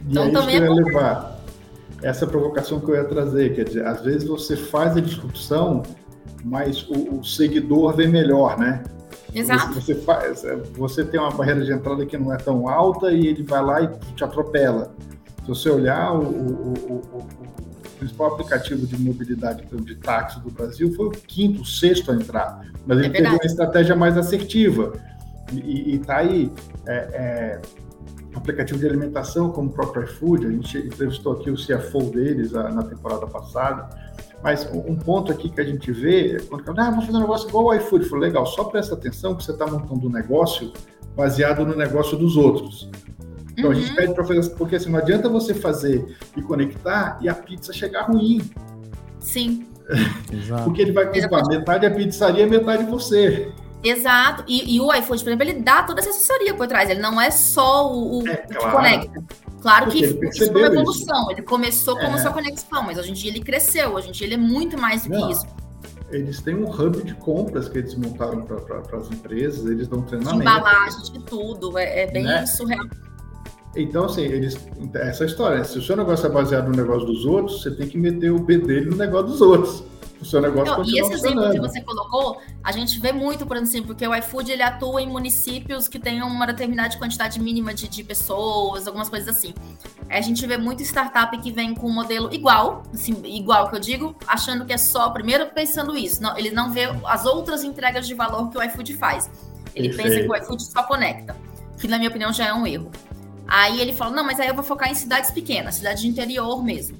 Então 0.09 0.29
e 0.29 0.33
também 0.33 0.57
é 0.57 0.61
levar 0.61 1.39
essa 2.03 2.27
provocação 2.27 2.81
que 2.81 2.91
eu 2.91 2.95
ia 2.95 3.05
trazer, 3.05 3.55
quer 3.55 3.65
dizer, 3.65 3.87
às 3.87 4.03
vezes 4.03 4.27
você 4.27 4.57
faz 4.57 4.97
a 4.97 5.01
disrupção, 5.01 5.83
mas 6.45 6.83
o, 6.89 7.19
o 7.19 7.25
seguidor 7.25 7.95
vem 7.95 8.09
melhor, 8.09 8.59
né? 8.59 8.83
Exato. 9.39 9.75
Você, 9.75 9.95
faz, 9.95 10.43
você 10.73 11.05
tem 11.05 11.21
uma 11.21 11.31
barreira 11.31 11.65
de 11.65 11.73
entrada 11.73 12.05
que 12.05 12.17
não 12.17 12.33
é 12.33 12.37
tão 12.37 12.69
alta 12.69 13.13
e 13.13 13.27
ele 13.27 13.43
vai 13.43 13.63
lá 13.63 13.83
e 13.83 13.89
te 14.15 14.25
atropela. 14.25 14.93
Se 15.43 15.49
você 15.49 15.71
olhar, 15.71 16.13
o, 16.13 16.23
o, 16.23 16.75
o, 16.89 17.19
o 17.19 17.27
principal 17.99 18.35
aplicativo 18.35 18.87
de 18.87 18.99
mobilidade 18.99 19.65
de 19.67 19.97
táxi 19.97 20.41
do 20.41 20.51
Brasil 20.51 20.93
foi 20.95 21.07
o 21.07 21.11
quinto, 21.11 21.63
o 21.63 21.65
sexto 21.65 22.11
a 22.13 22.15
entrar. 22.15 22.67
Mas 22.87 22.99
ele 22.99 23.09
é 23.09 23.11
teve 23.11 23.29
uma 23.29 23.45
estratégia 23.45 23.97
mais 23.97 24.17
assertiva. 24.17 24.93
E 25.53 25.97
está 25.97 26.19
aí. 26.19 26.53
É, 26.87 26.95
é, 26.95 27.61
aplicativo 28.35 28.79
de 28.79 28.87
alimentação 28.87 29.51
como 29.51 29.69
o 29.69 29.73
próprio 29.73 30.05
iFood, 30.05 30.47
a 30.47 30.51
gente 30.51 30.79
entrevistou 30.79 31.33
aqui 31.33 31.51
o 31.51 31.57
CFO 31.57 32.11
deles 32.11 32.55
a, 32.55 32.69
na 32.71 32.83
temporada 32.83 33.27
passada, 33.27 33.89
mas 34.43 34.69
um 34.73 34.95
ponto 34.95 35.33
aqui 35.33 35.49
que 35.49 35.61
a 35.61 35.65
gente 35.65 35.91
vê, 35.91 36.41
quando 36.49 36.79
ah, 36.79 36.91
vamos 36.91 37.07
fazer 37.07 37.19
um 37.19 37.21
negócio 37.21 37.49
igual 37.49 37.67
o 37.67 37.75
iFood, 37.75 38.05
falou, 38.05 38.25
legal, 38.25 38.47
só 38.47 38.65
presta 38.65 38.95
atenção 38.95 39.35
que 39.35 39.45
você 39.45 39.53
está 39.53 39.67
montando 39.67 40.07
um 40.07 40.11
negócio 40.11 40.73
baseado 41.17 41.67
no 41.67 41.77
negócio 41.77 42.17
dos 42.17 42.37
outros. 42.37 42.89
Então 43.53 43.71
uhum. 43.71 43.73
a 43.73 43.75
gente 43.75 43.91
uhum. 43.91 43.97
pede 43.97 44.15
para 44.15 44.25
fazer, 44.25 44.51
porque 44.51 44.77
assim, 44.77 44.91
não 44.91 44.99
adianta 45.01 45.29
você 45.29 45.53
fazer 45.53 46.17
e 46.37 46.43
conectar 46.43 47.19
e 47.21 47.29
a 47.29 47.35
pizza 47.35 47.73
chegar 47.73 48.03
ruim. 48.03 48.41
Sim. 49.19 49.67
porque 50.65 50.83
ele 50.83 50.93
vai 50.93 51.07
comprar 51.07 51.43
metade 51.49 51.87
a 51.87 51.91
pizzaria, 51.91 52.47
metade 52.47 52.85
você. 52.85 53.53
Exato. 53.83 54.45
E, 54.47 54.77
e, 54.77 54.81
o 54.81 54.93
iFood, 54.93 55.23
por 55.23 55.31
exemplo, 55.31 55.45
ele 55.45 55.61
dá 55.61 55.83
toda 55.83 56.01
essa 56.01 56.11
assessoria 56.11 56.55
por 56.55 56.67
trás. 56.67 56.91
Ele 56.91 57.01
não 57.01 57.21
é 57.21 57.31
só 57.31 57.93
o, 57.93 58.23
o 58.23 58.29
é, 58.29 58.37
claro. 58.37 58.59
que 58.59 58.77
conecta. 58.77 59.25
Claro 59.61 59.87
Porque 59.87 60.07
que 60.07 60.27
isso 60.27 60.53
foi 60.53 60.63
uma 60.63 60.67
evolução. 60.67 61.23
Isso. 61.23 61.31
Ele 61.33 61.43
começou 61.43 61.97
como 61.97 62.17
é. 62.17 62.19
só 62.19 62.33
conexão, 62.33 62.83
mas 62.83 62.99
hoje 62.99 63.11
em 63.11 63.15
dia 63.15 63.31
ele 63.31 63.41
cresceu. 63.41 63.95
Hoje 63.95 64.09
em 64.09 64.13
dia 64.13 64.27
ele 64.27 64.35
é 64.35 64.39
muito 64.39 64.79
mais 64.79 65.05
do 65.05 65.11
que 65.11 65.33
isso. 65.33 65.47
eles 66.11 66.41
têm 66.41 66.55
um 66.55 66.71
hub 66.71 67.03
de 67.03 67.15
compras 67.15 67.69
que 67.69 67.79
eles 67.79 67.95
montaram 67.95 68.43
para 68.43 68.99
as 68.99 69.11
empresas, 69.11 69.67
eles 69.67 69.89
dão 69.89 70.03
treinamento. 70.03 70.43
De 70.43 70.49
embalagem, 70.49 71.13
de 71.13 71.19
tudo, 71.21 71.77
é, 71.77 72.03
é 72.03 72.07
bem 72.11 72.25
né? 72.25 72.47
surreal. 72.47 72.87
Então, 73.77 74.07
assim, 74.07 74.23
eles. 74.23 74.59
Essa 74.95 75.25
história, 75.25 75.63
se 75.65 75.79
o 75.79 75.83
seu 75.83 75.97
negócio 75.97 76.27
é 76.27 76.31
baseado 76.31 76.69
no 76.69 76.77
negócio 76.77 77.07
dos 77.07 77.25
outros, 77.27 77.63
você 77.63 77.71
tem 77.71 77.87
que 77.87 77.99
meter 77.99 78.31
o 78.31 78.39
B 78.39 78.59
dele 78.59 78.91
no 78.91 78.97
negócio 78.97 79.29
dos 79.29 79.41
outros 79.41 79.88
o 80.21 80.25
seu 80.25 80.41
negócio 80.41 80.79
Não, 80.79 80.85
E 80.85 80.99
esse 80.99 81.13
exemplo 81.13 81.51
que 81.51 81.61
você 81.61 81.81
colocou, 81.81 82.41
a 82.63 82.73
gente 82.73 82.99
vê 83.01 83.13
muito, 83.13 83.47
por 83.47 83.57
exemplo, 83.57 83.89
porque 83.89 84.07
o 84.07 84.15
iFood 84.15 84.51
ele 84.51 84.63
atua 84.63 85.01
em 85.01 85.07
municípios 85.07 85.87
que 85.87 85.99
têm 85.99 86.23
uma 86.23 86.47
determinada 86.47 86.97
quantidade 86.97 87.41
mínima 87.41 87.73
de, 87.73 87.89
de 87.89 88.03
pessoas, 88.03 88.87
algumas 88.87 89.09
coisas 89.09 89.29
assim. 89.29 89.55
A 90.09 90.21
gente 90.21 90.45
vê 90.47 90.57
muito 90.57 90.83
startup 90.83 91.37
que 91.39 91.53
vem 91.53 91.75
com 91.75 91.89
um 91.89 91.93
modelo 91.93 92.33
igual, 92.33 92.83
assim, 92.93 93.21
igual 93.25 93.69
que 93.69 93.77
eu 93.77 93.81
digo, 93.81 94.17
achando 94.27 94.65
que 94.65 94.73
é 94.73 94.79
só, 94.79 95.11
primeiro 95.11 95.47
pensando 95.47 95.97
isso, 95.97 96.23
não, 96.23 96.37
ele 96.37 96.51
não 96.51 96.71
vê 96.71 96.85
as 97.05 97.25
outras 97.25 97.63
entregas 97.63 98.07
de 98.07 98.15
valor 98.15 98.51
que 98.51 98.59
o 98.59 98.63
iFood 98.63 98.95
faz. 98.95 99.31
Ele 99.75 99.89
Perfeito. 99.89 100.11
pensa 100.11 100.27
que 100.27 100.31
o 100.31 100.45
iFood 100.45 100.63
só 100.65 100.83
conecta, 100.83 101.37
que 101.79 101.87
na 101.87 101.99
minha 101.99 102.09
opinião 102.09 102.33
já 102.33 102.47
é 102.47 102.53
um 102.53 102.67
erro. 102.67 102.91
Aí 103.47 103.81
ele 103.81 103.93
fala, 103.93 104.15
não, 104.17 104.25
mas 104.25 104.41
aí 104.41 104.49
eu 104.49 104.55
vou 104.55 104.65
focar 104.65 104.91
em 104.91 104.95
cidades 104.95 105.31
pequenas, 105.31 105.77
cidades 105.77 106.03
de 106.03 106.09
interior 106.09 106.63
mesmo. 106.63 106.99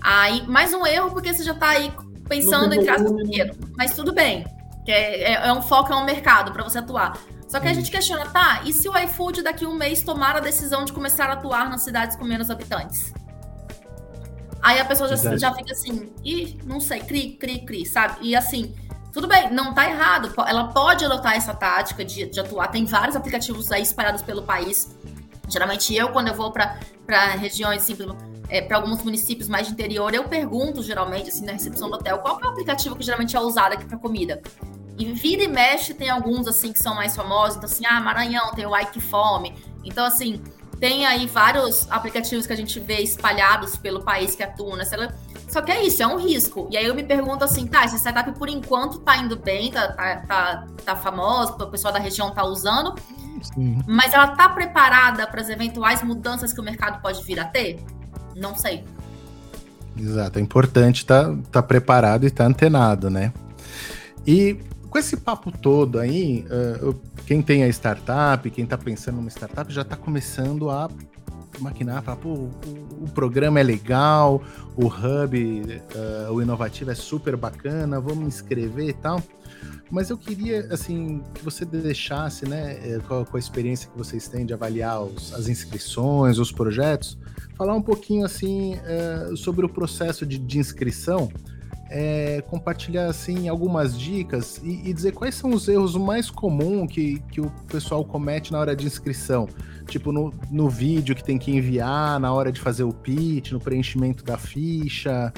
Aí, 0.00 0.44
mais 0.48 0.74
um 0.74 0.84
erro, 0.84 1.12
porque 1.12 1.32
você 1.32 1.44
já 1.44 1.52
está 1.52 1.70
aí 1.70 1.92
pensando 2.32 2.74
em 2.74 2.82
traços 2.82 3.14
dinheiro. 3.16 3.54
Mas 3.76 3.94
tudo 3.94 4.12
bem. 4.12 4.44
É, 4.86 5.32
é, 5.32 5.48
é, 5.48 5.52
um 5.52 5.62
foco, 5.62 5.92
é 5.92 5.96
um 5.96 6.04
mercado 6.04 6.52
para 6.52 6.64
você 6.64 6.78
atuar. 6.78 7.18
Só 7.46 7.60
que 7.60 7.68
a 7.68 7.72
gente 7.72 7.90
questiona, 7.90 8.26
tá? 8.26 8.62
E 8.64 8.72
se 8.72 8.88
o 8.88 8.98
iFood 8.98 9.42
daqui 9.42 9.64
a 9.64 9.68
um 9.68 9.74
mês 9.74 10.02
tomar 10.02 10.36
a 10.36 10.40
decisão 10.40 10.84
de 10.84 10.92
começar 10.92 11.28
a 11.28 11.34
atuar 11.34 11.68
nas 11.68 11.82
cidades 11.82 12.16
com 12.16 12.24
menos 12.24 12.50
habitantes? 12.50 13.12
Aí 14.62 14.80
a 14.80 14.84
pessoa 14.84 15.14
já, 15.14 15.36
já 15.36 15.52
fica 15.52 15.72
assim, 15.72 16.12
ih, 16.24 16.58
não 16.64 16.80
sei, 16.80 17.00
cri, 17.00 17.32
cri, 17.32 17.64
cri, 17.66 17.84
sabe? 17.84 18.16
E 18.22 18.34
assim, 18.34 18.74
tudo 19.12 19.28
bem, 19.28 19.52
não 19.52 19.74
tá 19.74 19.88
errado. 19.88 20.32
Ela 20.46 20.68
pode 20.68 21.04
adotar 21.04 21.34
essa 21.34 21.52
tática 21.52 22.04
de, 22.04 22.26
de 22.26 22.40
atuar. 22.40 22.68
Tem 22.68 22.84
vários 22.86 23.14
aplicativos 23.14 23.70
aí 23.70 23.82
espalhados 23.82 24.22
pelo 24.22 24.42
país. 24.42 24.96
Geralmente 25.48 25.94
eu, 25.94 26.08
quando 26.08 26.28
eu 26.28 26.34
vou 26.34 26.50
para 26.50 26.78
regiões, 27.36 27.82
assim, 27.82 27.94
é, 28.52 28.60
para 28.60 28.76
alguns 28.76 29.02
municípios 29.02 29.48
mais 29.48 29.66
de 29.66 29.72
interior, 29.72 30.12
eu 30.12 30.24
pergunto 30.24 30.82
geralmente, 30.82 31.30
assim, 31.30 31.42
na 31.42 31.52
recepção 31.52 31.88
do 31.88 31.96
hotel, 31.96 32.18
qual 32.18 32.38
é 32.38 32.44
o 32.44 32.50
aplicativo 32.50 32.94
que 32.94 33.02
geralmente 33.02 33.34
é 33.34 33.40
usado 33.40 33.72
aqui 33.72 33.86
para 33.86 33.96
comida? 33.96 34.42
E 34.98 35.10
vira 35.14 35.42
e 35.42 35.48
mexe, 35.48 35.94
tem 35.94 36.10
alguns, 36.10 36.46
assim, 36.46 36.70
que 36.70 36.78
são 36.78 36.94
mais 36.94 37.16
famosos. 37.16 37.56
Então, 37.56 37.64
assim, 37.64 37.86
ah, 37.86 37.98
Maranhão 37.98 38.52
tem 38.54 38.66
o 38.66 38.78
Ike 38.78 39.00
Fome. 39.00 39.56
Então, 39.82 40.04
assim, 40.04 40.42
tem 40.78 41.06
aí 41.06 41.26
vários 41.26 41.90
aplicativos 41.90 42.46
que 42.46 42.52
a 42.52 42.56
gente 42.56 42.78
vê 42.78 43.00
espalhados 43.00 43.74
pelo 43.76 44.04
país 44.04 44.34
que 44.34 44.42
atuam 44.42 44.76
nessa. 44.76 45.16
Só 45.48 45.62
que 45.62 45.72
é 45.72 45.82
isso, 45.82 46.02
é 46.02 46.06
um 46.06 46.18
risco. 46.18 46.68
E 46.70 46.76
aí 46.76 46.84
eu 46.84 46.94
me 46.94 47.04
pergunto 47.04 47.42
assim, 47.42 47.66
tá, 47.66 47.86
esse 47.86 47.98
setup 47.98 48.32
por 48.32 48.50
enquanto 48.50 48.98
tá 48.98 49.16
indo 49.16 49.34
bem, 49.34 49.72
tá, 49.72 49.92
tá, 49.92 50.16
tá, 50.28 50.66
tá 50.84 50.96
famoso, 50.96 51.54
o 51.54 51.66
pessoal 51.68 51.90
da 51.94 51.98
região 51.98 52.30
tá 52.32 52.44
usando. 52.44 52.94
Sim. 53.42 53.78
Mas 53.86 54.12
ela 54.12 54.28
tá 54.28 54.50
preparada 54.50 55.26
para 55.26 55.40
as 55.40 55.48
eventuais 55.48 56.02
mudanças 56.02 56.52
que 56.52 56.60
o 56.60 56.62
mercado 56.62 57.00
pode 57.00 57.24
vir 57.24 57.40
a 57.40 57.46
ter? 57.46 57.82
Não 58.34 58.56
sei. 58.56 58.84
Exato, 59.98 60.38
é 60.38 60.42
importante 60.42 60.98
estar 60.98 61.24
tá, 61.24 61.38
tá 61.52 61.62
preparado 61.62 62.24
e 62.24 62.28
estar 62.28 62.44
tá 62.44 62.50
antenado, 62.50 63.10
né? 63.10 63.32
E 64.26 64.58
com 64.88 64.98
esse 64.98 65.16
papo 65.16 65.50
todo 65.50 65.98
aí, 65.98 66.46
uh, 66.50 66.94
quem 67.26 67.42
tem 67.42 67.64
a 67.64 67.68
startup, 67.68 68.48
quem 68.50 68.64
está 68.64 68.76
pensando 68.76 69.16
numa 69.16 69.30
startup, 69.30 69.72
já 69.72 69.82
está 69.82 69.96
começando 69.96 70.70
a 70.70 70.88
maquinar, 71.58 72.02
falar, 72.02 72.16
pô, 72.16 72.28
o, 72.30 72.50
o, 73.02 73.10
programa 73.14 73.60
é 73.60 73.62
legal, 73.62 74.42
o 74.76 74.86
hub, 74.86 75.62
uh, 75.62 76.32
o 76.32 76.42
inovativo 76.42 76.90
é 76.90 76.94
super 76.94 77.36
bacana, 77.36 78.00
vamos 78.00 78.26
inscrever 78.26 78.88
e 78.88 78.92
tal. 78.92 79.22
Mas 79.90 80.08
eu 80.08 80.16
queria, 80.16 80.68
assim, 80.70 81.22
que 81.34 81.44
você 81.44 81.66
deixasse, 81.66 82.48
né, 82.48 82.78
eh, 82.82 83.00
com 83.06 83.36
a, 83.36 83.38
experiência 83.38 83.90
que 83.90 83.98
vocês 83.98 84.26
têm 84.26 84.46
de 84.46 84.54
avaliar 84.54 85.02
os, 85.02 85.34
as 85.34 85.48
inscrições, 85.48 86.38
os 86.38 86.50
projetos, 86.50 87.18
falar 87.56 87.74
um 87.74 87.82
pouquinho 87.82 88.24
assim 88.24 88.78
é, 88.84 89.36
sobre 89.36 89.64
o 89.64 89.68
processo 89.68 90.24
de, 90.26 90.38
de 90.38 90.58
inscrição, 90.58 91.30
é, 91.90 92.42
compartilhar 92.48 93.06
assim 93.06 93.48
algumas 93.48 93.98
dicas 93.98 94.58
e, 94.64 94.88
e, 94.88 94.92
dizer 94.94 95.12
quais 95.12 95.34
são 95.34 95.50
os 95.50 95.68
erros 95.68 95.94
mais 95.94 96.30
comuns 96.30 96.90
que, 96.90 97.18
que 97.30 97.40
o 97.40 97.50
pessoal 97.68 98.02
comete 98.02 98.50
na 98.50 98.58
hora 98.58 98.74
de 98.74 98.86
inscrição. 98.86 99.46
Tipo, 99.86 100.10
no, 100.10 100.32
no 100.50 100.70
vídeo 100.70 101.14
que 101.14 101.22
tem 101.22 101.38
que 101.38 101.50
enviar, 101.50 102.18
na 102.18 102.32
hora 102.32 102.50
de 102.50 102.60
fazer 102.60 102.84
o 102.84 102.92
pitch, 102.94 103.52
no 103.52 103.60
preenchimento 103.60 104.24
da 104.24 104.38
ficha. 104.38 105.30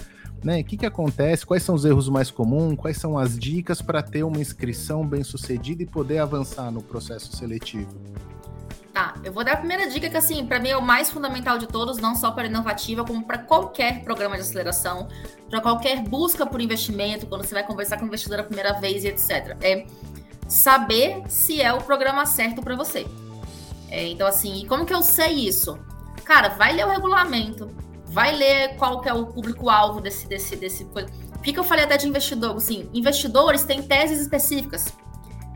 Né? 0.45 0.61
O 0.61 0.65
que, 0.65 0.77
que 0.77 0.87
acontece? 0.87 1.45
Quais 1.45 1.63
são 1.63 1.75
os 1.75 1.85
erros 1.85 2.09
mais 2.09 2.31
comuns? 2.31 2.77
Quais 2.77 2.99
são 2.99 3.19
as 3.19 3.37
dicas 3.37 3.83
para 3.83 4.03
ter 4.03 4.23
uma 4.23 4.41
inscrição 4.41 5.05
bem 5.05 5.25
sucedida 5.25 5.83
e 5.83 5.87
poder 5.87 6.19
avançar 6.19 6.71
no 6.71 6.83
processo 6.83 7.35
seletivo? 7.37 7.89
Tá, 8.95 9.13
eu 9.25 9.33
vou 9.33 9.43
dar 9.43 9.55
a 9.55 9.57
primeira 9.57 9.89
dica 9.89 10.09
que, 10.09 10.17
assim, 10.17 10.47
para 10.47 10.61
mim 10.61 10.69
é 10.69 10.77
o 10.77 10.81
mais 10.81 11.11
fundamental 11.11 11.59
de 11.59 11.67
todos, 11.67 11.99
não 11.99 12.15
só 12.15 12.31
para 12.31 12.47
inovativa, 12.47 13.05
como 13.05 13.25
para 13.25 13.39
qualquer 13.39 14.05
programa 14.05 14.37
de 14.37 14.43
aceleração, 14.43 15.09
para 15.51 15.61
qualquer 15.61 16.01
busca 16.05 16.47
por 16.47 16.61
investimento, 16.61 17.27
quando 17.27 17.45
você 17.45 17.55
vai 17.55 17.67
conversar 17.67 17.97
com 17.97 18.05
o 18.05 18.07
investidor 18.07 18.39
a 18.39 18.45
primeira 18.45 18.73
vez 18.75 19.03
e 19.03 19.09
etc. 19.09 19.57
É 19.61 19.85
saber 20.47 21.25
se 21.27 21.61
é 21.61 21.73
o 21.73 21.79
programa 21.79 22.25
certo 22.25 22.63
para 22.63 22.77
você. 22.77 23.05
É, 23.91 24.07
então, 24.07 24.29
assim, 24.29 24.65
como 24.69 24.87
que 24.87 24.95
eu 24.95 25.03
sei 25.03 25.49
isso? 25.49 25.77
Cara, 26.23 26.51
vai 26.51 26.73
ler 26.73 26.87
o 26.87 26.91
regulamento, 26.91 27.69
vai 28.05 28.33
ler 28.37 28.77
qual 28.77 29.01
que 29.01 29.09
é 29.09 29.13
o 29.13 29.27
público-alvo 29.27 30.01
desse, 30.01 30.29
desse, 30.29 30.55
desse. 30.55 30.85
Por 30.85 31.05
que 31.43 31.59
eu 31.59 31.65
falei 31.65 31.85
até 31.85 31.97
de 31.97 32.07
investidor? 32.07 32.55
Assim, 32.55 32.89
investidores 32.95 33.65
têm 33.65 33.83
teses 33.83 34.21
específicas. 34.21 34.85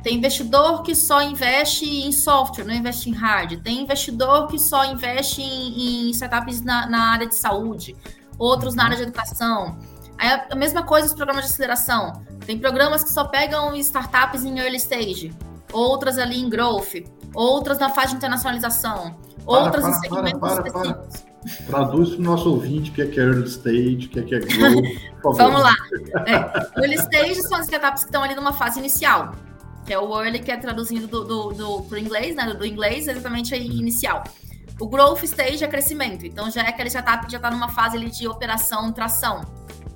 Tem 0.02 0.16
investidor 0.16 0.82
que 0.82 0.94
só 0.94 1.20
investe 1.22 1.84
em 1.84 2.12
software, 2.12 2.64
não 2.64 2.74
investe 2.74 3.10
em 3.10 3.12
hard. 3.12 3.60
Tem 3.62 3.82
investidor 3.82 4.46
que 4.46 4.58
só 4.58 4.84
investe 4.84 5.42
em, 5.42 6.08
em 6.08 6.10
startups 6.10 6.62
na, 6.62 6.88
na, 6.88 7.12
área 7.12 7.26
de 7.26 7.34
saúde, 7.34 7.96
outros 8.38 8.74
na 8.74 8.84
área 8.84 8.96
de 8.96 9.02
educação. 9.02 9.76
Aí 10.16 10.40
a 10.50 10.54
mesma 10.54 10.82
coisa 10.82 11.08
os 11.08 11.14
programas 11.14 11.46
de 11.46 11.50
aceleração. 11.50 12.22
Tem 12.46 12.58
programas 12.58 13.02
que 13.02 13.10
só 13.10 13.24
pegam 13.24 13.74
startups 13.76 14.44
em 14.44 14.58
early 14.58 14.76
stage, 14.76 15.32
outras 15.72 16.16
ali 16.16 16.40
em 16.40 16.48
growth, 16.48 17.04
outras 17.34 17.78
na 17.78 17.90
fase 17.90 18.10
de 18.10 18.16
internacionalização, 18.16 19.16
para, 19.44 19.58
outras 19.58 19.82
para, 19.82 19.90
em 19.90 20.00
segmentos 20.00 20.40
para, 20.40 20.66
específicos. 20.66 21.28
Traduz 21.66 22.10
para 22.10 22.18
o 22.18 22.22
nosso 22.22 22.50
ouvinte 22.50 22.90
o 22.90 22.94
que 22.94 23.02
é, 23.02 23.06
que 23.06 23.18
é 23.18 23.24
early 23.24 23.48
stage, 23.48 24.06
o 24.06 24.08
que 24.10 24.20
é, 24.20 24.22
que 24.22 24.34
é 24.36 24.38
growth. 24.38 25.36
Vamos 25.36 25.60
lá. 25.60 25.74
É, 26.26 26.80
early 26.80 26.94
stage 26.94 27.42
são 27.42 27.58
as 27.58 27.66
startups 27.66 28.04
que 28.04 28.08
estão 28.08 28.22
ali 28.22 28.36
numa 28.36 28.52
fase 28.52 28.78
inicial 28.78 29.34
que 29.88 29.94
é 29.94 29.98
o 29.98 30.22
early, 30.22 30.38
que 30.40 30.52
é 30.52 30.56
traduzindo 30.58 31.06
do, 31.06 31.24
do, 31.24 31.48
do 31.54 31.82
pro 31.84 31.96
inglês, 31.96 32.36
né? 32.36 32.52
Do 32.52 32.66
inglês, 32.66 33.08
exatamente 33.08 33.54
aí, 33.54 33.66
inicial. 33.66 34.22
O 34.78 34.86
growth 34.86 35.22
stage 35.22 35.64
é 35.64 35.66
crescimento, 35.66 36.26
então 36.26 36.50
já 36.50 36.62
é 36.62 36.68
aquele 36.68 36.90
startup 36.90 37.24
que 37.24 37.32
já 37.32 37.38
está 37.38 37.50
numa 37.50 37.70
fase 37.70 37.96
ali 37.96 38.10
de 38.10 38.28
operação, 38.28 38.92
tração. 38.92 39.40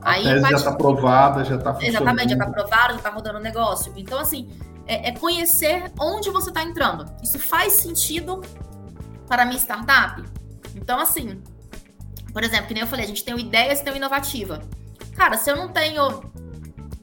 A 0.01 0.13
aí 0.13 0.25
já 0.25 0.51
está 0.53 0.71
aprovada, 0.71 1.45
já 1.45 1.57
está 1.57 1.75
funcionando. 1.75 1.95
Exatamente, 1.95 2.29
já 2.31 2.37
está 2.37 2.47
aprovado, 2.47 2.93
já 2.95 2.99
está 3.01 3.11
rodando 3.11 3.39
o 3.39 3.43
negócio. 3.43 3.93
Então, 3.95 4.19
assim, 4.19 4.51
é, 4.87 5.11
é 5.11 5.13
conhecer 5.13 5.93
onde 6.01 6.31
você 6.31 6.49
está 6.49 6.63
entrando. 6.63 7.05
Isso 7.23 7.39
faz 7.39 7.75
sentido 7.75 8.41
para 9.29 9.43
a 9.43 9.45
minha 9.45 9.59
startup? 9.59 10.25
Então, 10.75 10.99
assim, 10.99 11.43
por 12.33 12.43
exemplo, 12.43 12.67
que 12.67 12.73
nem 12.73 12.83
eu 12.83 12.87
falei, 12.87 13.05
a 13.05 13.09
gente 13.09 13.23
tem 13.23 13.35
o 13.35 13.39
ideias 13.39 13.81
e 13.81 13.85
tem 13.85 13.93
o 13.93 13.97
inovativa. 13.97 14.63
Cara, 15.15 15.37
se 15.37 15.51
eu 15.51 15.57
não 15.57 15.69
tenho 15.69 16.33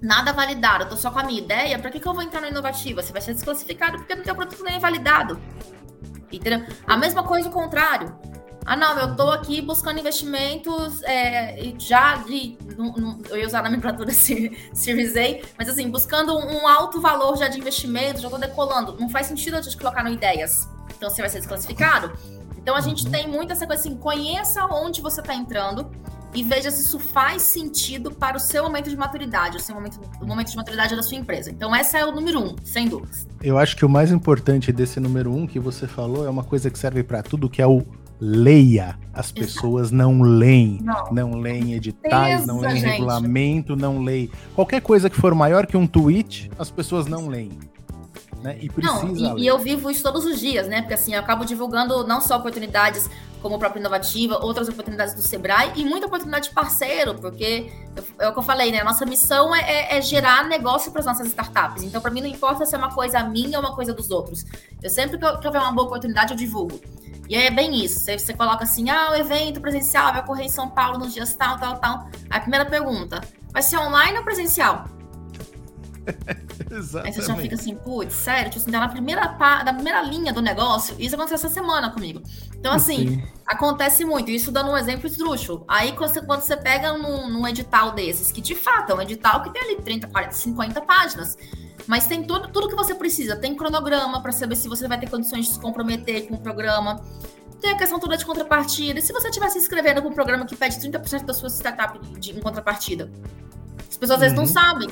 nada 0.02 0.32
validado, 0.32 0.84
eu 0.84 0.90
tô 0.90 0.96
só 0.96 1.12
com 1.12 1.20
a 1.20 1.24
minha 1.24 1.40
ideia, 1.40 1.78
para 1.78 1.92
que, 1.92 2.00
que 2.00 2.08
eu 2.08 2.14
vou 2.14 2.24
entrar 2.24 2.42
no 2.42 2.48
inovativa? 2.48 3.02
Você 3.02 3.12
vai 3.12 3.22
ser 3.22 3.34
desclassificado 3.34 3.98
porque 3.98 4.16
não 4.16 4.24
tem 4.24 4.34
produto 4.34 4.64
nem 4.64 4.80
validado. 4.80 5.40
Entendeu? 6.32 6.66
A 6.86 6.96
mesma 6.96 7.24
coisa 7.24 7.50
o 7.50 7.52
contrário. 7.52 8.16
Ah, 8.66 8.76
não, 8.76 9.00
eu 9.00 9.16
tô 9.16 9.32
aqui 9.32 9.62
buscando 9.62 10.00
investimentos 10.00 11.02
é, 11.02 11.74
já 11.80 12.18
de. 12.18 12.56
No, 12.78 12.92
no, 12.92 13.20
eu 13.30 13.38
ia 13.38 13.48
usar 13.48 13.64
na 13.64 13.70
nomenclatura 13.70 14.12
Series 14.14 15.16
A, 15.16 15.48
mas 15.58 15.68
assim, 15.68 15.90
buscando 15.90 16.38
um 16.38 16.68
alto 16.68 17.02
valor 17.02 17.36
já 17.36 17.48
de 17.48 17.58
investimento, 17.58 18.22
já 18.22 18.30
tô 18.30 18.38
decolando. 18.38 18.96
Não 19.00 19.10
faz 19.10 19.26
sentido 19.26 19.56
a 19.58 19.62
gente 19.62 19.76
colocar 19.76 20.04
no 20.04 20.12
ideias. 20.12 20.70
Então 20.96 21.10
você 21.10 21.22
vai 21.22 21.30
ser 21.30 21.40
desclassificado. 21.40 22.12
Então 22.58 22.76
a 22.76 22.82
gente 22.82 23.06
uhum. 23.06 23.12
tem 23.12 23.28
muito 23.28 23.52
essa 23.52 23.66
coisa 23.66 23.82
assim: 23.82 23.98
conheça 23.98 24.64
onde 24.66 25.02
você 25.02 25.22
está 25.22 25.34
entrando 25.34 25.90
e 26.34 26.44
veja 26.44 26.70
se 26.72 26.84
isso 26.84 27.00
faz 27.00 27.42
sentido 27.42 28.12
para 28.12 28.38
o 28.38 28.40
seu 28.40 28.64
momento 28.64 28.90
de 28.90 28.96
maturidade, 28.96 29.58
o 29.58 29.60
seu 29.60 29.76
momento, 29.76 30.00
o 30.22 30.26
momento 30.26 30.52
de 30.52 30.56
maturidade 30.56 30.96
da 30.96 31.02
sua 31.02 31.18
empresa. 31.18 31.50
Então, 31.50 31.76
essa 31.76 31.98
é 31.98 32.06
o 32.06 32.12
número 32.12 32.40
um, 32.40 32.56
sem 32.64 32.88
dúvidas. 32.88 33.28
Eu 33.42 33.58
acho 33.58 33.76
que 33.76 33.86
o 33.86 33.90
mais 33.90 34.12
importante 34.12 34.72
desse 34.72 35.00
número 35.00 35.34
um 35.34 35.48
que 35.48 35.60
você 35.60 35.88
falou 35.88 36.26
é 36.26 36.30
uma 36.30 36.44
coisa 36.44 36.70
que 36.70 36.78
serve 36.78 37.04
para 37.04 37.24
tudo, 37.24 37.50
que 37.50 37.62
é 37.62 37.68
o 37.68 37.84
leia. 38.20 38.98
As 39.14 39.32
pessoas 39.32 39.92
não 39.92 40.22
leem, 40.22 40.80
não, 40.82 41.12
não 41.12 41.40
leem 41.40 41.74
editais, 41.74 42.46
não 42.46 42.60
leem 42.60 42.78
gente. 42.78 42.92
regulamento, 42.92 43.76
não 43.76 44.02
leem 44.02 44.30
qualquer 44.56 44.82
coisa 44.82 45.10
que 45.10 45.16
for 45.16 45.34
maior 45.34 45.66
que 45.66 45.78
um 45.78 45.88
tweet, 45.88 46.52
as 46.58 46.70
pessoas 46.70 47.08
não 47.08 47.28
leem. 47.28 47.52
Né? 48.42 48.58
E 48.60 48.70
precisa 48.70 49.04
não, 49.04 49.38
e, 49.38 49.44
e, 49.44 49.48
eu 49.48 49.58
vivo 49.60 49.90
isso 49.92 50.02
todos 50.02 50.26
os 50.26 50.40
dias, 50.40 50.68
né? 50.68 50.82
Porque 50.82 50.94
assim, 50.94 51.14
eu 51.14 51.20
acabo 51.20 51.44
divulgando 51.44 52.06
não 52.08 52.22
só 52.22 52.38
oportunidades 52.38 53.10
como 53.42 53.56
o 53.56 53.60
próprio 53.60 53.80
Inovativa, 53.80 54.44
outras 54.44 54.68
oportunidades 54.68 55.14
do 55.14 55.22
Sebrae 55.22 55.72
e 55.76 55.86
muita 55.86 56.08
oportunidade 56.08 56.50
de 56.50 56.54
parceiro, 56.54 57.16
porque 57.16 57.72
é 58.18 58.28
o 58.28 58.34
que 58.34 58.40
eu 58.40 58.44
falei, 58.44 58.72
né? 58.72 58.80
A 58.80 58.84
nossa 58.84 59.06
missão 59.06 59.56
é, 59.56 59.62
é, 59.62 59.98
é 59.98 60.02
gerar 60.02 60.48
negócio 60.48 60.92
para 60.92 61.00
as 61.00 61.06
nossas 61.06 61.28
startups. 61.28 61.84
Então, 61.84 62.02
para 62.02 62.12
mim, 62.12 62.22
não 62.22 62.28
importa 62.28 62.66
se 62.66 62.76
é 62.76 62.78
uma 62.78 62.94
coisa 62.94 63.24
minha 63.24 63.58
ou 63.60 63.66
uma 63.66 63.76
coisa 63.76 63.94
dos 63.94 64.12
outros. 64.12 64.46
Eu 64.82 64.90
sempre 64.90 65.18
que 65.18 65.26
eu, 65.26 65.38
que 65.40 65.48
uma 65.48 65.72
boa 65.72 65.88
oportunidade, 65.88 66.32
eu 66.32 66.38
divulgo. 66.38 66.80
E 67.30 67.36
aí 67.36 67.46
é 67.46 67.52
bem 67.52 67.84
isso. 67.84 68.00
Você, 68.00 68.18
você 68.18 68.34
coloca 68.34 68.64
assim, 68.64 68.90
ah, 68.90 69.12
o 69.12 69.16
evento 69.16 69.62
presencial 69.62 70.12
vai 70.12 70.22
ocorrer 70.22 70.46
em 70.46 70.50
São 70.50 70.70
Paulo 70.70 70.98
nos 70.98 71.14
dias 71.14 71.34
tal, 71.34 71.58
tal, 71.58 71.78
tal. 71.78 72.10
A 72.30 72.40
primeira 72.40 72.66
pergunta, 72.66 73.22
vai 73.52 73.62
ser 73.62 73.78
online 73.78 74.18
ou 74.18 74.24
presencial? 74.24 74.86
Aí 77.04 77.14
você 77.14 77.22
já 77.22 77.36
fica 77.36 77.56
assim, 77.56 77.76
putz, 77.76 78.14
sério, 78.14 78.50
tipo 78.50 78.62
assim, 78.62 78.72
tá 78.72 78.80
na 78.80 78.90
primeira, 78.90 79.38
na 79.64 79.74
primeira 79.74 80.02
linha 80.02 80.34
do 80.34 80.42
negócio. 80.42 80.96
Isso 81.00 81.16
aconteceu 81.16 81.36
essa 81.36 81.50
semana 81.50 81.90
comigo. 81.90 82.22
Então, 82.56 82.74
assim, 82.74 83.16
Sim. 83.16 83.24
acontece 83.46 84.04
muito. 84.04 84.30
Isso 84.30 84.52
dando 84.52 84.72
um 84.72 84.78
exemplo 84.78 85.08
esdrúxulo. 85.08 85.64
Aí, 85.68 85.94
quando 85.94 86.12
você, 86.12 86.22
quando 86.22 86.42
você 86.42 86.58
pega 86.58 86.94
num, 86.94 87.30
num, 87.30 87.48
edital 87.48 87.92
desses, 87.92 88.32
que 88.32 88.42
de 88.42 88.56
fato 88.56 88.92
é 88.92 88.96
um 88.96 89.02
edital 89.02 89.42
que 89.44 89.52
tem 89.52 89.62
ali 89.62 89.82
30, 89.82 90.08
40, 90.08 90.32
50 90.34 90.82
páginas. 90.82 91.38
Mas 91.88 92.06
tem 92.06 92.24
tudo, 92.24 92.50
tudo 92.50 92.68
que 92.68 92.76
você 92.76 92.94
precisa. 92.94 93.36
Tem 93.36 93.56
cronograma 93.56 94.22
para 94.22 94.32
saber 94.32 94.56
se 94.56 94.68
você 94.68 94.88
vai 94.88 95.00
ter 95.00 95.10
condições 95.10 95.48
de 95.48 95.54
se 95.54 95.60
comprometer 95.60 96.28
com 96.28 96.36
o 96.36 96.40
programa. 96.40 97.02
Tem 97.60 97.72
a 97.72 97.78
questão 97.78 98.00
toda 98.00 98.16
de 98.16 98.26
contrapartida. 98.26 99.00
E 99.00 99.02
se 99.02 99.12
você 99.12 99.30
estiver 99.30 99.50
se 99.50 99.58
inscrevendo 99.58 100.02
com 100.02 100.10
um 100.10 100.14
programa 100.14 100.46
que 100.46 100.56
pede 100.56 100.78
30% 100.78 101.26
da 101.26 101.34
sua 101.34 101.50
startup 101.50 102.00
de, 102.20 102.32
em 102.32 102.40
contrapartida? 102.40 103.10
As 103.90 103.98
pessoas 103.98 104.12
às 104.12 104.20
vezes 104.20 104.36
não 104.36 104.44
uhum. 104.44 104.50
sabem. 104.50 104.90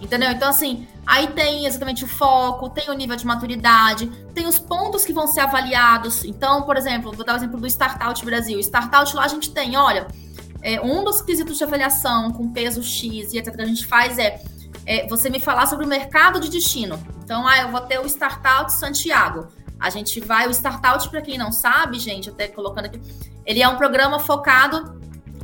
Entendeu? 0.00 0.30
Então, 0.30 0.48
assim, 0.48 0.88
aí 1.06 1.28
tem 1.28 1.66
exatamente 1.66 2.04
o 2.04 2.06
foco, 2.06 2.70
tem 2.70 2.88
o 2.88 2.94
nível 2.94 3.16
de 3.16 3.26
maturidade, 3.26 4.06
tem 4.34 4.46
os 4.46 4.58
pontos 4.58 5.04
que 5.04 5.12
vão 5.12 5.26
ser 5.26 5.40
avaliados. 5.40 6.24
Então, 6.24 6.62
por 6.62 6.76
exemplo, 6.76 7.12
vou 7.12 7.24
dar 7.24 7.34
o 7.34 7.36
exemplo 7.36 7.60
do 7.60 7.66
Startout 7.66 8.24
Brasil. 8.24 8.58
Startout 8.60 9.14
lá 9.14 9.24
a 9.24 9.28
gente 9.28 9.50
tem, 9.50 9.76
olha, 9.76 10.06
é, 10.62 10.80
um 10.80 11.04
dos 11.04 11.20
quesitos 11.20 11.58
de 11.58 11.64
avaliação 11.64 12.32
com 12.32 12.50
peso 12.50 12.82
X 12.82 13.32
e 13.32 13.38
etc. 13.38 13.54
que 13.54 13.62
a 13.62 13.66
gente 13.66 13.86
faz 13.86 14.18
é, 14.18 14.42
é, 14.86 15.06
você 15.06 15.28
me 15.28 15.38
falar 15.38 15.66
sobre 15.66 15.84
o 15.84 15.88
mercado 15.88 16.40
de 16.40 16.48
destino. 16.48 16.98
Então, 17.22 17.46
ah, 17.46 17.58
eu 17.58 17.68
vou 17.68 17.80
ter 17.82 17.98
o 18.00 18.06
Startout 18.06 18.72
Santiago. 18.72 19.48
A 19.78 19.90
gente 19.90 20.20
vai, 20.20 20.46
o 20.46 20.50
Startout, 20.50 21.08
para 21.08 21.22
quem 21.22 21.38
não 21.38 21.52
sabe, 21.52 21.98
gente, 21.98 22.28
até 22.28 22.48
colocando 22.48 22.86
aqui, 22.86 23.00
ele 23.46 23.62
é 23.62 23.68
um 23.68 23.76
programa 23.76 24.18
focado 24.18 24.99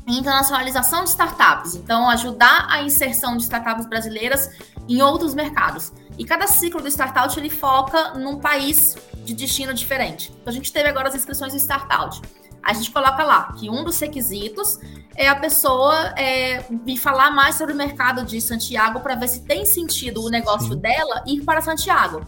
internacionalização 0.06 1.02
de 1.02 1.10
startups, 1.10 1.74
então 1.74 2.08
ajudar 2.10 2.66
a 2.70 2.82
inserção 2.82 3.36
de 3.36 3.42
startups 3.42 3.86
brasileiras 3.86 4.50
em 4.88 5.02
outros 5.02 5.34
mercados. 5.34 5.92
E 6.16 6.24
cada 6.24 6.46
ciclo 6.46 6.80
do 6.80 6.88
startup 6.88 7.36
ele 7.38 7.50
foca 7.50 8.14
num 8.14 8.38
país 8.38 8.96
de 9.24 9.34
destino 9.34 9.74
diferente. 9.74 10.32
Então 10.40 10.50
a 10.50 10.54
gente 10.54 10.72
teve 10.72 10.88
agora 10.88 11.08
as 11.08 11.14
inscrições 11.14 11.52
do 11.52 11.58
startup. 11.58 12.20
A 12.62 12.72
gente 12.72 12.90
coloca 12.90 13.22
lá 13.22 13.52
que 13.52 13.68
um 13.68 13.84
dos 13.84 13.98
requisitos 13.98 14.78
é 15.14 15.28
a 15.28 15.36
pessoa 15.36 16.14
é, 16.16 16.64
vir 16.84 16.96
falar 16.96 17.30
mais 17.30 17.56
sobre 17.56 17.74
o 17.74 17.76
mercado 17.76 18.24
de 18.24 18.40
Santiago 18.40 19.00
para 19.00 19.14
ver 19.14 19.28
se 19.28 19.42
tem 19.42 19.64
sentido 19.64 20.22
o 20.22 20.30
negócio 20.30 20.74
Sim. 20.74 20.80
dela 20.80 21.22
ir 21.26 21.42
para 21.42 21.60
Santiago. 21.60 22.26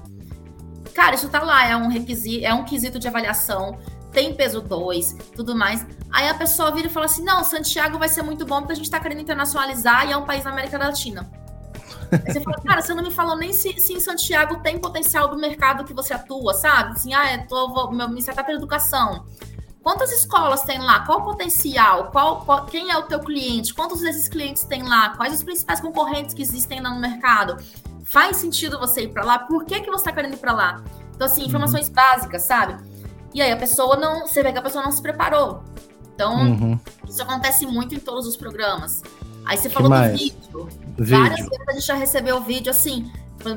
Cara, 0.95 1.15
isso 1.15 1.29
tá 1.29 1.43
lá, 1.43 1.67
é 1.67 1.77
um 1.77 1.89
requisito, 1.89 2.45
é 2.45 2.53
um 2.53 2.65
quesito 2.65 2.99
de 2.99 3.07
avaliação 3.07 3.79
tem 4.19 4.35
peso 4.35 4.61
2, 4.61 5.17
tudo 5.37 5.55
mais. 5.55 5.87
Aí 6.11 6.29
a 6.29 6.35
pessoa 6.35 6.73
vira 6.73 6.89
e 6.89 6.91
fala 6.91 7.07
assim: 7.07 7.23
não, 7.23 7.45
Santiago 7.45 7.99
vai 7.99 8.09
ser 8.09 8.23
muito 8.23 8.45
bom 8.45 8.59
porque 8.59 8.73
a 8.73 8.77
gente 8.77 8.87
está 8.87 8.99
querendo 8.99 9.21
internacionalizar 9.21 10.09
e 10.09 10.13
é 10.13 10.17
um 10.17 10.25
país 10.25 10.43
na 10.43 10.51
América 10.51 10.77
Latina. 10.77 11.31
Aí 12.11 12.33
você 12.33 12.41
fala, 12.41 12.61
cara, 12.63 12.83
você 12.83 12.95
não 12.95 13.05
me 13.05 13.13
falou 13.13 13.37
nem 13.37 13.53
se, 13.53 13.79
se 13.79 13.93
em 13.93 14.01
Santiago 14.01 14.61
tem 14.61 14.77
potencial 14.79 15.29
do 15.29 15.37
mercado 15.37 15.85
que 15.85 15.95
você 15.95 16.15
atua, 16.15 16.53
sabe? 16.53 16.93
Assim, 16.93 17.15
ah, 17.15 17.31
é, 17.31 17.39
tô, 17.39 17.69
vou, 17.69 17.93
meu, 17.93 18.09
startup 18.19 18.51
é 18.51 18.55
educação. 18.55 19.25
Quantas 19.83 20.11
escolas 20.11 20.63
tem 20.63 20.81
lá? 20.81 21.07
Qual 21.07 21.21
o 21.21 21.25
potencial? 21.25 22.11
Qual, 22.11 22.41
qual, 22.45 22.67
quem 22.67 22.91
é 22.91 22.99
o 22.99 23.03
teu 23.03 23.21
cliente? 23.21 23.73
Quantos 23.73 24.01
desses 24.01 24.29
clientes 24.29 24.65
tem 24.65 24.83
lá? 24.83 25.11
Quais 25.11 25.33
os 25.33 25.45
principais 25.45 25.81
concorrentes 25.81 26.35
que 26.35 26.43
existem 26.43 26.81
lá 26.81 26.91
no 26.91 26.99
mercado? 26.99 27.57
Faz 28.05 28.39
sentido 28.39 28.81
você 28.81 29.03
ir 29.03 29.13
para 29.13 29.25
lá? 29.25 29.39
Por 29.39 29.65
que, 29.65 29.81
que 29.81 29.91
você 29.91 30.01
está 30.01 30.13
querendo 30.13 30.35
ir 30.35 30.39
para 30.39 30.53
lá? 30.53 30.83
Então, 31.15 31.27
assim, 31.27 31.45
informações 31.45 31.89
uhum. 31.89 31.95
básicas, 31.95 32.43
sabe? 32.43 32.83
E 33.35 33.43
aí 33.43 33.53
a 33.53 33.57
pessoa 33.57 33.97
não. 33.97 34.27
Você 34.27 34.43
vê 34.43 34.53
que 34.53 34.59
a 34.59 34.63
pessoa 34.63 34.83
não 34.85 34.93
se 34.93 35.03
preparou. 35.03 35.63
Então, 36.15 36.35
uhum. 36.35 36.81
isso 37.09 37.23
acontece 37.23 37.65
muito 37.65 37.95
em 37.95 37.99
todos 38.01 38.27
os 38.27 38.37
programas. 38.37 39.03
Aí 39.45 39.57
você 39.57 39.71
falou 39.71 39.89
do 39.89 40.17
vídeo. 40.17 40.69
vídeo. 40.99 41.19
Várias 41.19 41.49
vezes 41.49 41.69
a 41.69 41.73
gente 41.73 41.87
já 41.87 41.95
recebeu 41.95 42.41
vídeo 42.43 42.71
assim, 42.71 43.11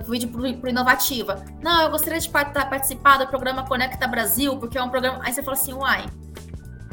vídeo 0.08 0.30
pro, 0.30 0.54
pro 0.58 0.70
Inovativa. 0.70 1.44
Não, 1.62 1.82
eu 1.82 1.90
gostaria 1.90 2.20
de 2.20 2.30
participar 2.30 3.18
do 3.18 3.28
programa 3.28 3.66
Conecta 3.66 4.08
Brasil, 4.08 4.58
porque 4.58 4.78
é 4.78 4.84
um 4.84 4.90
programa. 4.90 5.20
Aí 5.24 5.34
você 5.34 5.42
fala 5.42 5.58
assim, 5.58 5.74
uai. 5.74 6.06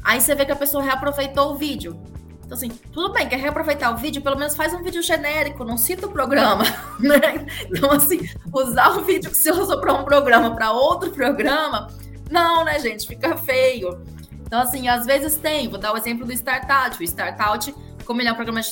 Aí 0.02 0.20
você 0.20 0.34
vê 0.34 0.46
que 0.46 0.52
a 0.52 0.56
pessoa 0.56 0.82
reaproveitou 0.82 1.52
o 1.52 1.54
vídeo. 1.56 2.00
Então, 2.44 2.56
assim, 2.56 2.70
tudo 2.70 3.12
bem, 3.12 3.28
quer 3.28 3.38
reaproveitar 3.38 3.92
o 3.92 3.98
vídeo, 3.98 4.22
pelo 4.22 4.38
menos 4.38 4.56
faz 4.56 4.72
um 4.72 4.82
vídeo 4.82 5.02
genérico, 5.02 5.66
não 5.66 5.76
cita 5.76 6.06
o 6.06 6.10
programa, 6.10 6.64
né? 6.98 7.46
Então, 7.66 7.92
assim, 7.92 8.20
usar 8.50 8.96
o 8.96 9.04
vídeo 9.04 9.30
que 9.30 9.36
você 9.36 9.50
usou 9.50 9.78
para 9.78 9.92
um 9.92 10.02
programa 10.02 10.56
para 10.56 10.72
outro 10.72 11.10
programa 11.10 11.88
não, 12.30 12.64
né, 12.64 12.78
gente? 12.78 13.06
Fica 13.06 13.36
feio. 13.36 14.02
Então, 14.40 14.60
assim, 14.60 14.88
às 14.88 15.04
vezes 15.04 15.36
tem. 15.36 15.68
Vou 15.68 15.78
dar 15.78 15.92
o 15.92 15.96
exemplo 15.96 16.24
do 16.24 16.32
Startout. 16.32 16.98
O 16.98 17.02
Startout, 17.02 17.74
como 18.04 18.20
ele 18.20 18.28
é 18.28 18.32
um 18.32 18.34
programa 18.34 18.60
de 18.62 18.68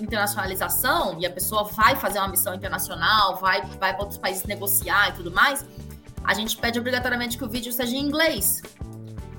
internacionalização 0.00 1.18
e 1.20 1.26
a 1.26 1.30
pessoa 1.30 1.64
vai 1.64 1.94
fazer 1.96 2.18
uma 2.18 2.28
missão 2.28 2.54
internacional, 2.54 3.36
vai, 3.36 3.62
vai 3.78 3.92
para 3.92 4.00
outros 4.00 4.18
países 4.18 4.44
negociar 4.44 5.10
e 5.10 5.12
tudo 5.12 5.30
mais, 5.30 5.64
a 6.24 6.34
gente 6.34 6.56
pede 6.56 6.78
obrigatoriamente 6.78 7.38
que 7.38 7.44
o 7.44 7.48
vídeo 7.48 7.72
seja 7.72 7.94
em 7.96 8.00
inglês. 8.00 8.60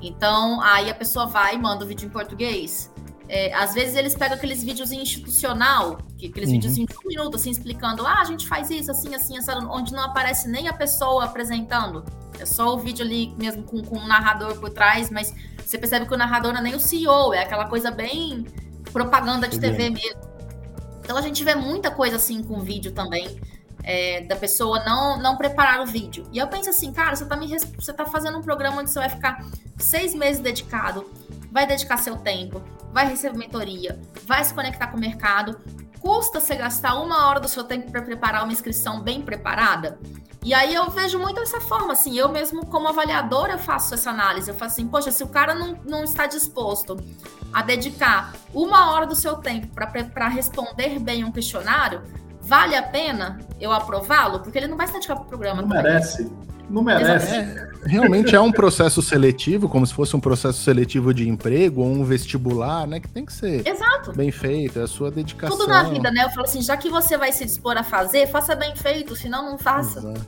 Então, 0.01 0.61
aí 0.61 0.89
a 0.89 0.95
pessoa 0.95 1.25
vai 1.27 1.55
e 1.55 1.57
manda 1.57 1.83
o 1.83 1.87
vídeo 1.87 2.07
em 2.07 2.09
português. 2.09 2.89
É, 3.27 3.53
às 3.53 3.73
vezes 3.73 3.95
eles 3.95 4.15
pegam 4.15 4.35
aqueles 4.35 4.63
vídeos 4.63 4.91
institucional, 4.91 5.99
aqueles 6.15 6.47
uhum. 6.47 6.55
vídeos 6.55 6.73
assim, 6.73 6.85
de 6.85 6.93
um 6.97 7.07
minuto, 7.07 7.35
assim, 7.35 7.51
explicando, 7.51 8.05
ah, 8.05 8.19
a 8.19 8.25
gente 8.25 8.47
faz 8.47 8.69
isso, 8.69 8.91
assim, 8.91 9.15
assim, 9.15 9.37
assim, 9.37 9.51
onde 9.69 9.93
não 9.93 10.03
aparece 10.03 10.49
nem 10.49 10.67
a 10.67 10.73
pessoa 10.73 11.25
apresentando. 11.25 12.03
É 12.39 12.45
só 12.45 12.73
o 12.73 12.77
vídeo 12.77 13.05
ali 13.05 13.33
mesmo 13.37 13.63
com, 13.63 13.81
com 13.83 13.97
um 13.97 14.07
narrador 14.07 14.59
por 14.59 14.69
trás, 14.69 15.09
mas 15.09 15.33
você 15.65 15.77
percebe 15.77 16.05
que 16.05 16.13
o 16.13 16.17
narrador 16.17 16.53
não 16.53 16.59
é 16.59 16.63
nem 16.63 16.75
o 16.75 16.79
CEO, 16.79 17.33
é 17.33 17.43
aquela 17.43 17.67
coisa 17.67 17.91
bem 17.91 18.45
propaganda 18.91 19.47
de 19.47 19.59
TV 19.59 19.89
mesmo. 19.89 20.19
Então 21.03 21.17
a 21.17 21.21
gente 21.21 21.43
vê 21.43 21.55
muita 21.55 21.91
coisa 21.91 22.15
assim 22.15 22.43
com 22.43 22.59
vídeo 22.61 22.91
também. 22.91 23.39
É, 23.83 24.21
da 24.25 24.35
pessoa 24.35 24.83
não 24.83 25.19
não 25.19 25.35
preparar 25.37 25.81
o 25.81 25.87
vídeo. 25.87 26.23
E 26.31 26.37
eu 26.37 26.47
penso 26.47 26.69
assim, 26.69 26.93
cara, 26.93 27.15
você 27.15 27.25
tá, 27.25 27.35
me, 27.35 27.47
você 27.57 27.91
tá 27.91 28.05
fazendo 28.05 28.37
um 28.37 28.41
programa 28.41 28.79
onde 28.79 28.91
você 28.91 28.99
vai 28.99 29.09
ficar 29.09 29.43
seis 29.75 30.13
meses 30.13 30.39
dedicado, 30.39 31.09
vai 31.51 31.65
dedicar 31.65 31.97
seu 31.97 32.15
tempo, 32.15 32.61
vai 32.93 33.07
receber 33.07 33.35
mentoria, 33.35 33.99
vai 34.25 34.43
se 34.43 34.53
conectar 34.53 34.87
com 34.87 34.97
o 34.97 34.99
mercado. 34.99 35.59
Custa 36.01 36.39
você 36.39 36.55
gastar 36.55 36.95
uma 36.95 37.27
hora 37.27 37.39
do 37.39 37.47
seu 37.47 37.63
tempo 37.63 37.91
para 37.91 38.01
preparar 38.01 38.43
uma 38.43 38.51
inscrição 38.51 38.99
bem 38.99 39.21
preparada? 39.21 39.99
E 40.43 40.51
aí 40.51 40.73
eu 40.73 40.89
vejo 40.89 41.19
muito 41.19 41.39
dessa 41.39 41.61
forma, 41.61 41.93
assim, 41.93 42.17
eu 42.17 42.27
mesmo 42.27 42.65
como 42.65 42.87
avaliadora 42.87 43.53
eu 43.53 43.59
faço 43.59 43.93
essa 43.93 44.09
análise. 44.09 44.49
Eu 44.49 44.55
faço 44.55 44.73
assim, 44.73 44.87
poxa, 44.87 45.11
se 45.11 45.23
o 45.23 45.27
cara 45.27 45.53
não, 45.53 45.77
não 45.85 46.03
está 46.03 46.25
disposto 46.25 46.97
a 47.53 47.61
dedicar 47.61 48.33
uma 48.51 48.91
hora 48.91 49.05
do 49.05 49.15
seu 49.15 49.35
tempo 49.35 49.67
para 49.67 50.27
responder 50.27 50.97
bem 50.97 51.23
um 51.23 51.31
questionário, 51.31 52.01
vale 52.41 52.75
a 52.75 52.81
pena 52.81 53.37
eu 53.59 53.71
aprová-lo? 53.71 54.39
Porque 54.39 54.57
ele 54.57 54.67
não 54.67 54.77
vai 54.77 54.87
se 54.87 54.93
dedicar 54.93 55.15
para 55.15 55.25
o 55.25 55.27
programa. 55.27 55.61
Não 55.61 55.69
merece. 55.69 56.31
Não 56.71 56.81
merece. 56.81 57.35
É, 57.35 57.69
realmente 57.83 58.33
é 58.33 58.39
um 58.39 58.51
processo 58.51 59.01
seletivo, 59.01 59.67
como 59.67 59.85
se 59.85 59.93
fosse 59.93 60.15
um 60.15 60.19
processo 60.19 60.61
seletivo 60.63 61.13
de 61.13 61.27
emprego 61.27 61.81
ou 61.81 61.87
um 61.87 62.03
vestibular, 62.05 62.87
né? 62.87 62.99
Que 62.99 63.09
tem 63.09 63.25
que 63.25 63.33
ser 63.33 63.67
Exato. 63.67 64.13
bem 64.13 64.31
feito, 64.31 64.79
é 64.79 64.83
a 64.83 64.87
sua 64.87 65.11
dedicação. 65.11 65.57
Tudo 65.57 65.69
na 65.69 65.83
vida, 65.83 66.09
né? 66.09 66.23
Eu 66.23 66.29
falo 66.29 66.43
assim, 66.43 66.61
já 66.61 66.77
que 66.77 66.89
você 66.89 67.17
vai 67.17 67.33
se 67.33 67.43
dispor 67.43 67.75
a 67.77 67.83
fazer, 67.83 68.27
faça 68.27 68.55
bem 68.55 68.73
feito, 68.75 69.15
senão 69.15 69.43
não 69.43 69.57
faça. 69.57 69.99
Exato. 69.99 70.25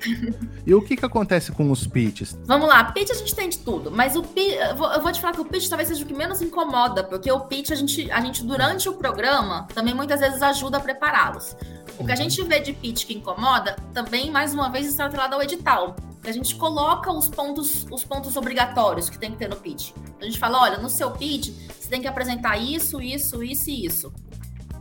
E 0.65 0.73
o 0.73 0.81
que 0.81 0.97
que 0.97 1.05
acontece 1.05 1.51
com 1.51 1.71
os 1.71 1.87
pitches? 1.87 2.37
Vamos 2.45 2.67
lá, 2.67 2.83
pitch 2.85 3.11
a 3.11 3.15
gente 3.15 3.35
tem 3.35 3.47
de 3.47 3.59
tudo, 3.59 3.89
mas 3.91 4.15
o 4.15 4.23
pitch, 4.23 4.53
eu 4.53 5.01
vou, 5.01 5.11
te 5.11 5.21
falar 5.21 5.33
que 5.33 5.41
o 5.41 5.45
pitch 5.45 5.69
talvez 5.69 5.87
seja 5.87 6.03
o 6.03 6.07
que 6.07 6.13
menos 6.13 6.41
incomoda, 6.41 7.03
porque 7.03 7.31
o 7.31 7.39
pitch 7.41 7.71
a 7.71 7.75
gente, 7.75 8.11
a 8.11 8.19
gente 8.19 8.43
durante 8.43 8.89
o 8.89 8.93
programa 8.93 9.67
também 9.73 9.93
muitas 9.93 10.19
vezes 10.19 10.41
ajuda 10.41 10.77
a 10.77 10.79
prepará-los. 10.79 11.55
O 11.97 12.05
que 12.05 12.11
a 12.11 12.15
uhum. 12.15 12.21
gente 12.21 12.41
vê 12.43 12.59
de 12.59 12.73
pitch 12.73 13.05
que 13.05 13.13
incomoda, 13.13 13.75
também, 13.93 14.31
mais 14.31 14.53
uma 14.53 14.69
vez, 14.69 14.87
está 14.87 15.05
atrelado 15.05 15.35
ao 15.35 15.43
edital. 15.43 15.95
A 16.25 16.31
gente 16.31 16.55
coloca 16.55 17.11
os 17.11 17.27
pontos, 17.27 17.85
os 17.91 18.03
pontos 18.03 18.37
obrigatórios 18.37 19.09
que 19.09 19.19
tem 19.19 19.31
que 19.31 19.37
ter 19.37 19.49
no 19.49 19.57
pitch. 19.57 19.91
A 20.21 20.23
gente 20.23 20.39
fala, 20.39 20.61
olha, 20.61 20.77
no 20.77 20.89
seu 20.89 21.11
pitch, 21.11 21.49
você 21.79 21.89
tem 21.89 22.01
que 22.01 22.07
apresentar 22.07 22.57
isso, 22.57 23.01
isso, 23.01 23.43
isso 23.43 23.69
e 23.69 23.85
isso. 23.85 24.13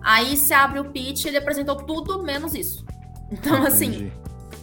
Aí 0.02 0.36
você 0.36 0.54
abre 0.54 0.78
o 0.78 0.84
pitch, 0.90 1.24
ele 1.24 1.36
apresentou 1.36 1.76
tudo 1.76 2.22
menos 2.22 2.54
isso. 2.54 2.84
Então, 3.30 3.64
assim, 3.64 4.12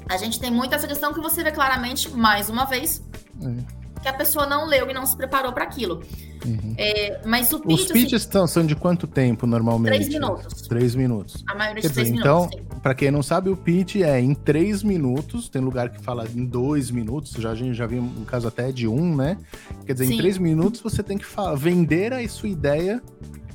a 0.07 0.15
gente 0.15 0.39
tem 0.39 0.51
muito 0.51 0.75
essa 0.75 0.87
questão 0.87 1.13
que 1.13 1.19
você 1.19 1.43
vê 1.43 1.51
claramente, 1.51 2.09
mais 2.09 2.49
uma 2.49 2.65
vez, 2.65 3.03
é. 3.41 3.78
Que 4.01 4.07
a 4.07 4.13
pessoa 4.13 4.45
não 4.45 4.65
leu 4.65 4.89
e 4.89 4.93
não 4.93 5.05
se 5.05 5.15
preparou 5.15 5.51
para 5.51 5.63
aquilo. 5.63 6.01
Uhum. 6.45 6.73
É, 6.77 7.19
mas 7.25 7.51
o 7.51 7.59
pitch, 7.59 7.79
Os 7.79 7.85
pitches 7.91 8.35
assim, 8.35 8.47
são 8.47 8.65
de 8.65 8.75
quanto 8.75 9.05
tempo 9.05 9.45
normalmente? 9.45 9.93
Três 9.93 10.09
minutos. 10.09 10.61
Três 10.67 10.95
minutos. 10.95 11.43
A 11.47 11.55
maioria 11.55 11.81
de 11.81 11.89
três 11.89 12.09
então, 12.09 12.41
minutos. 12.41 12.59
Então, 12.61 12.79
para 12.79 12.93
quem 12.95 13.11
não 13.11 13.21
sabe, 13.21 13.49
o 13.49 13.57
pitch 13.57 13.97
é 13.97 14.19
em 14.19 14.33
três 14.33 14.81
minutos. 14.81 15.49
Tem 15.49 15.61
lugar 15.61 15.89
que 15.89 16.01
fala 16.01 16.25
em 16.33 16.45
dois 16.45 16.91
minutos. 16.91 17.33
Já, 17.33 17.51
a 17.51 17.55
gente 17.55 17.73
já 17.73 17.85
viu 17.85 18.01
um 18.01 18.23
caso 18.23 18.47
até 18.47 18.71
de 18.71 18.87
um, 18.87 19.15
né? 19.15 19.37
Quer 19.85 19.93
dizer, 19.93 20.05
sim. 20.05 20.13
em 20.13 20.17
três 20.17 20.37
minutos 20.37 20.79
você 20.79 21.03
tem 21.03 21.17
que 21.17 21.25
falar, 21.25 21.55
vender 21.55 22.13
a 22.13 22.27
sua 22.29 22.49
ideia 22.49 23.01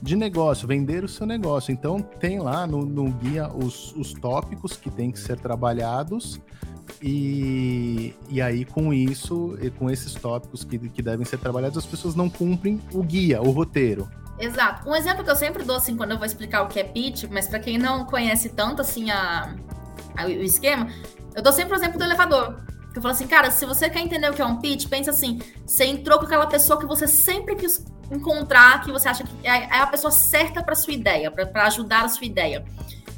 de 0.03 0.17
negócio, 0.17 0.69
vender 0.69 1.03
o 1.03 1.09
seu 1.09 1.27
negócio. 1.27 1.73
Então, 1.73 2.01
tem 2.01 2.39
lá 2.39 2.67
no, 2.67 2.85
no 2.85 3.11
guia 3.11 3.49
os, 3.49 3.95
os 3.97 4.13
tópicos 4.13 4.77
que 4.77 4.91
tem 4.91 5.11
que 5.11 5.19
ser 5.19 5.39
trabalhados 5.39 6.39
e, 7.03 8.15
e 8.29 8.41
aí, 8.41 8.65
com 8.65 8.93
isso, 8.93 9.57
e 9.61 9.71
com 9.71 9.91
esses 9.91 10.15
tópicos 10.15 10.65
que, 10.65 10.79
que 10.79 11.03
devem 11.03 11.25
ser 11.25 11.39
trabalhados, 11.39 11.79
as 11.79 11.87
pessoas 11.87 12.15
não 12.15 12.29
cumprem 12.29 12.81
o 12.93 13.03
guia, 13.03 13.43
o 13.43 13.51
roteiro. 13.51 14.09
Exato. 14.39 14.89
Um 14.89 14.95
exemplo 14.95 15.23
que 15.23 15.31
eu 15.31 15.37
sempre 15.37 15.63
dou, 15.63 15.77
assim, 15.77 15.97
quando 15.97 16.13
eu 16.13 16.19
vou 16.19 16.27
explicar 16.27 16.63
o 16.63 16.69
que 16.69 16.81
é 16.81 16.85
pitch, 16.85 17.25
mas 17.31 17.47
para 17.47 17.59
quem 17.59 17.79
não 17.79 18.05
conhece 18.05 18.49
tanto, 18.49 18.81
assim, 18.81 19.11
a, 19.11 19.55
a, 20.17 20.27
o 20.27 20.43
esquema, 20.43 20.89
eu 21.35 21.43
dou 21.43 21.53
sempre 21.53 21.75
o 21.75 21.77
exemplo 21.77 21.99
do 21.99 22.05
elevador. 22.05 22.61
Eu 22.95 23.03
falo 23.03 23.13
assim, 23.13 23.27
cara, 23.27 23.51
se 23.51 23.67
você 23.67 23.91
quer 23.91 24.01
entender 24.01 24.31
o 24.31 24.33
que 24.33 24.41
é 24.41 24.47
um 24.47 24.57
pitch, 24.59 24.89
pensa 24.89 25.11
assim, 25.11 25.41
você 25.67 25.85
entrou 25.85 26.19
com 26.19 26.27
aquela 26.27 26.47
pessoa 26.47 26.79
que 26.79 26.87
você 26.87 27.09
sempre 27.09 27.57
quis 27.57 27.85
encontrar, 28.11 28.83
que 28.83 28.93
você 28.93 29.09
acha 29.09 29.25
que 29.25 29.47
é, 29.47 29.65
é 29.65 29.79
a 29.81 29.87
pessoa 29.87 30.13
certa 30.13 30.63
para 30.63 30.75
sua 30.75 30.93
ideia, 30.93 31.31
para 31.31 31.67
ajudar 31.67 32.05
a 32.05 32.09
sua 32.09 32.27
ideia. 32.27 32.65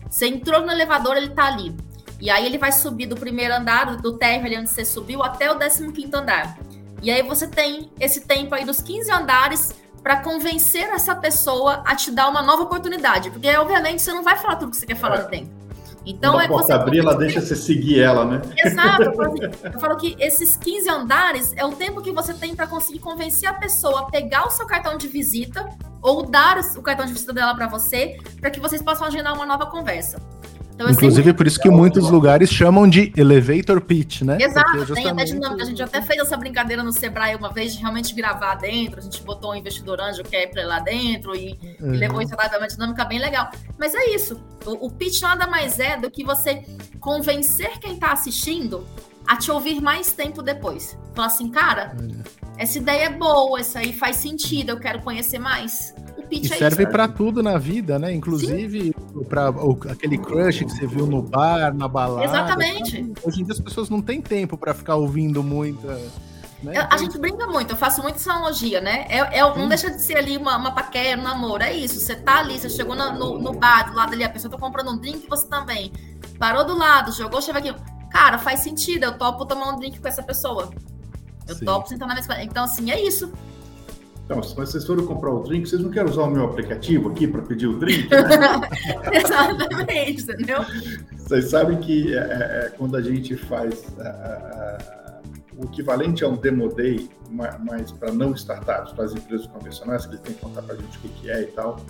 Você 0.09 0.29
entrou 0.29 0.63
no 0.65 0.73
elevador, 0.73 1.17
ele 1.17 1.31
tá 1.31 1.45
ali. 1.47 1.77
E 2.21 2.31
aí 2.31 2.47
ele 2.47 2.59
vai 2.59 2.73
subir 2.73 3.07
do 3.07 3.17
primeiro 3.17 3.55
andar, 3.55 3.97
do 3.97 4.17
térreo 4.17 4.47
ali 4.47 4.59
onde 4.59 4.71
você 4.71 4.85
subiu, 4.85 5.23
até 5.23 5.51
o 5.53 5.59
15 5.59 6.11
andar. 6.15 6.59
E 7.03 7.11
aí 7.11 7.23
você 7.23 7.47
tem 7.47 7.91
esse 8.01 8.23
tempo 8.23 8.55
aí 8.55 8.65
dos 8.65 8.81
15 8.81 9.11
andares 9.11 9.75
para 10.03 10.17
convencer 10.19 10.89
essa 10.91 11.15
pessoa 11.15 11.83
a 11.85 11.95
te 11.95 12.11
dar 12.11 12.29
uma 12.29 12.41
nova 12.41 12.63
oportunidade. 12.63 13.31
Porque, 13.31 13.49
obviamente, 13.57 14.01
você 14.01 14.13
não 14.13 14.23
vai 14.23 14.37
falar 14.37 14.57
tudo 14.57 14.71
que 14.71 14.77
você 14.77 14.87
quer 14.87 14.97
falar 14.97 15.23
é. 15.23 15.29
dentro. 15.29 15.67
Então, 16.07 16.35
Quando 16.35 16.43
é 16.43 16.45
a 16.45 16.49
porta 16.49 16.75
abrir, 16.77 17.01
ela 17.01 17.17
deixa 17.17 17.41
você 17.41 17.57
seguir 17.57 18.01
ela, 18.01 18.25
né? 18.25 18.41
Exato. 18.57 19.03
Eu 19.03 19.15
falo, 19.15 19.33
assim, 19.43 19.61
eu 19.65 19.81
falo, 19.81 19.97
que 19.97 20.17
esses 20.21 20.57
15 20.57 20.89
andares 20.89 21.53
é 21.57 21.65
o 21.65 21.73
tempo 21.73 22.01
que 22.01 22.13
você 22.13 22.33
tem 22.33 22.55
para 22.55 22.69
conseguir 22.69 23.01
convencer 23.01 23.49
a 23.49 23.55
pessoa 23.55 24.03
a 24.03 24.05
pegar 24.05 24.47
o 24.47 24.51
seu 24.51 24.65
cartão 24.67 24.97
de 24.97 25.09
visita 25.09 25.69
ou 26.01 26.25
dar 26.25 26.61
o 26.77 26.83
cartão 26.83 27.05
de 27.05 27.13
visita 27.13 27.33
dela 27.33 27.57
para 27.57 27.67
você, 27.67 28.17
para 28.41 28.51
que 28.51 28.61
vocês 28.61 28.81
possam 28.81 29.09
agendar 29.09 29.35
uma 29.35 29.45
nova 29.45 29.67
conversa. 29.67 30.23
Então, 30.77 30.91
Inclusive, 30.91 31.33
por 31.33 31.47
isso 31.47 31.59
que 31.59 31.71
muitos 31.71 32.11
lugares 32.11 32.51
chamam 32.51 32.87
de 32.87 33.11
elevator 33.17 33.81
pitch, 33.81 34.21
né? 34.21 34.37
Exato, 34.39 34.79
justamente... 34.81 35.03
tem 35.05 35.11
até 35.11 35.25
dinâmica. 35.25 35.63
A 35.63 35.67
gente 35.67 35.83
até 35.83 36.03
fez 36.03 36.21
essa 36.21 36.37
brincadeira 36.37 36.83
no 36.83 36.93
Sebrae 36.93 37.35
uma 37.35 37.51
vez 37.51 37.73
de 37.73 37.81
realmente 37.81 38.15
gravar 38.15 38.57
dentro. 38.57 39.01
A 39.01 39.03
gente 39.03 39.23
botou 39.23 39.53
um 39.53 39.55
investidor 39.55 39.99
anjo 40.03 40.23
Kepler 40.23 40.67
lá 40.67 40.79
dentro 40.79 41.35
e, 41.35 41.59
uhum. 41.81 41.95
e 41.95 41.97
levou 41.97 42.21
isso 42.21 42.37
lá, 42.37 42.51
uma 42.59 42.69
dinâmica 42.69 43.07
bem 43.07 43.19
legal. 43.19 43.51
Mas 43.79 43.95
é 43.95 44.11
isso. 44.15 44.39
O, 44.67 44.87
o 44.87 44.91
pitch 44.91 45.23
nada 45.23 45.47
mais 45.47 45.81
é 45.81 45.97
do 45.97 46.11
que 46.11 46.23
você 46.23 46.63
convencer 47.01 47.79
quem 47.79 47.95
está 47.95 48.13
assistindo 48.13 48.87
a 49.27 49.35
te 49.37 49.51
ouvir 49.51 49.81
mais 49.81 50.13
tempo 50.13 50.43
depois. 50.43 50.99
Falar 51.15 51.29
assim, 51.29 51.51
cara, 51.51 51.97
essa 52.59 52.77
ideia 52.77 53.05
é 53.05 53.11
boa, 53.11 53.61
isso 53.61 53.79
aí 53.79 53.95
faz 53.95 54.17
sentido, 54.17 54.71
eu 54.71 54.79
quero 54.79 55.01
conhecer 55.01 55.39
mais 55.39 55.95
pitch 56.29 56.51
e 56.51 56.55
é 56.55 56.57
serve 56.57 56.87
para 56.87 57.09
tudo 57.09 57.43
na 57.43 57.59
vida, 57.59 57.99
né? 57.99 58.13
Inclusive 58.13 58.95
para 59.29 59.53
aquele 59.91 60.19
crush 60.19 60.65
que 60.65 60.71
você 60.71 60.87
viu 60.87 61.07
no 61.07 61.23
bar, 61.23 61.75
na 61.75 61.89
balada. 61.89 62.25
Exatamente. 62.25 63.13
Hoje 63.23 63.41
em 63.41 63.45
dia 63.45 63.53
as 63.53 63.61
pessoas 63.61 63.89
não 63.89 64.03
têm 64.03 64.21
tempo 64.21 64.57
para 64.57 64.75
ficar 64.75 64.97
ouvindo 64.97 65.43
muita. 65.43 65.99
Né? 66.63 66.79
Eu, 66.79 66.87
a 66.91 66.97
gente 66.97 67.19
brinca 67.19 67.47
muito, 67.47 67.73
eu 67.73 67.77
faço 67.77 68.03
muito 68.03 68.17
essa 68.17 68.33
analogia, 68.33 68.81
né? 68.81 69.07
É, 69.09 69.39
é, 69.39 69.41
não 69.41 69.69
deixa 69.69 69.91
de 69.91 70.03
ser 70.03 70.17
ali 70.17 70.37
uma, 70.37 70.57
uma 70.57 70.73
paquera, 70.73 71.21
um 71.21 71.25
namoro, 71.25 71.63
é 71.63 71.73
isso. 71.73 72.01
Você 72.01 72.17
tá 72.17 72.39
ali, 72.39 72.59
você 72.59 72.69
chegou 72.69 72.95
no, 72.95 73.13
no, 73.13 73.39
no 73.39 73.53
bar, 73.53 73.91
do 73.91 73.97
lado 73.97 74.13
ali, 74.15 74.25
a 74.25 74.29
pessoa 74.29 74.51
tá 74.51 74.59
comprando 74.59 74.91
um 74.91 74.97
drink, 74.97 75.29
você 75.29 75.47
também. 75.49 75.93
Parou 76.39 76.65
do 76.65 76.77
lado, 76.77 77.13
jogou 77.13 77.39
aqui. 77.39 77.75
Cara, 78.11 78.39
faz 78.39 78.61
sentido, 78.61 79.05
eu 79.05 79.19
topo 79.19 79.45
tomar 79.45 79.73
um 79.73 79.79
drink 79.79 80.01
com 80.01 80.09
essa 80.09 80.23
pessoa. 80.23 80.71
Eu 81.47 81.55
Sim. 81.55 81.65
topo 81.65 81.89
sentar 81.89 82.09
na 82.09 82.15
mesma. 82.15 82.43
Então, 82.43 82.65
assim, 82.65 82.91
é 82.91 83.01
isso. 83.01 83.33
Então, 84.27 84.43
se 84.43 84.57
vocês 84.57 84.85
forem 84.85 85.07
comprar 85.07 85.31
o 85.31 85.45
drink, 85.45 85.69
vocês 85.69 85.81
não 85.81 85.89
querem 85.89 86.11
usar 86.11 86.23
o 86.23 86.31
meu 86.31 86.47
aplicativo 86.47 87.11
aqui 87.11 87.29
para 87.29 87.43
pedir 87.43 87.69
o 87.69 87.79
drink? 87.79 88.11
Né? 88.11 88.19
Exatamente, 89.23 90.23
entendeu? 90.23 90.65
Vocês 91.17 91.49
sabem 91.49 91.79
que 91.79 92.13
é, 92.13 92.19
é, 92.19 92.67
é 92.67 92.73
quando 92.77 92.97
a 92.97 93.03
gente 93.03 93.37
faz 93.37 93.85
é, 94.01 94.09
é, 94.09 94.79
o 95.57 95.67
equivalente 95.67 96.25
a 96.25 96.29
um 96.29 96.35
demo 96.35 96.69
day, 96.75 97.09
mas 97.31 97.93
para 97.93 98.11
não 98.13 98.33
startups, 98.33 98.93
para 98.95 99.05
as 99.05 99.15
empresas 99.15 99.47
convencionais, 99.47 100.05
que 100.07 100.15
eles 100.15 100.21
têm 100.21 100.35
que 100.35 100.41
contar 100.41 100.63
para 100.63 100.75
a 100.75 100.77
gente 100.77 100.99
o 100.99 101.01
que, 101.03 101.09
que 101.09 101.31
é 101.31 101.43
e 101.43 101.47
tal, 101.47 101.81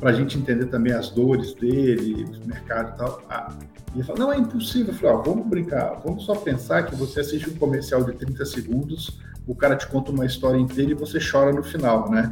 para 0.00 0.10
a 0.10 0.12
gente 0.12 0.36
entender 0.36 0.66
também 0.66 0.92
as 0.92 1.10
dores 1.10 1.54
dele, 1.54 2.24
o 2.42 2.48
mercado 2.48 2.92
e 2.92 2.98
tal. 2.98 3.22
Ah, 3.30 3.54
e 3.94 3.98
ele 3.98 4.02
fala, 4.04 4.18
não, 4.18 4.32
é 4.32 4.36
impossível. 4.36 4.92
Eu 4.92 4.98
falei, 4.98 5.14
ó, 5.14 5.22
vamos 5.22 5.46
brincar, 5.46 6.00
vamos 6.04 6.24
só 6.24 6.34
pensar 6.34 6.86
que 6.86 6.96
você 6.96 7.20
assiste 7.20 7.48
um 7.48 7.54
comercial 7.54 8.02
de 8.02 8.14
30 8.14 8.44
segundos 8.46 9.20
o 9.46 9.54
cara 9.54 9.76
te 9.76 9.86
conta 9.86 10.10
uma 10.10 10.26
história 10.26 10.58
inteira 10.58 10.92
e 10.92 10.94
você 10.94 11.18
chora 11.18 11.52
no 11.52 11.62
final, 11.62 12.10
né? 12.10 12.30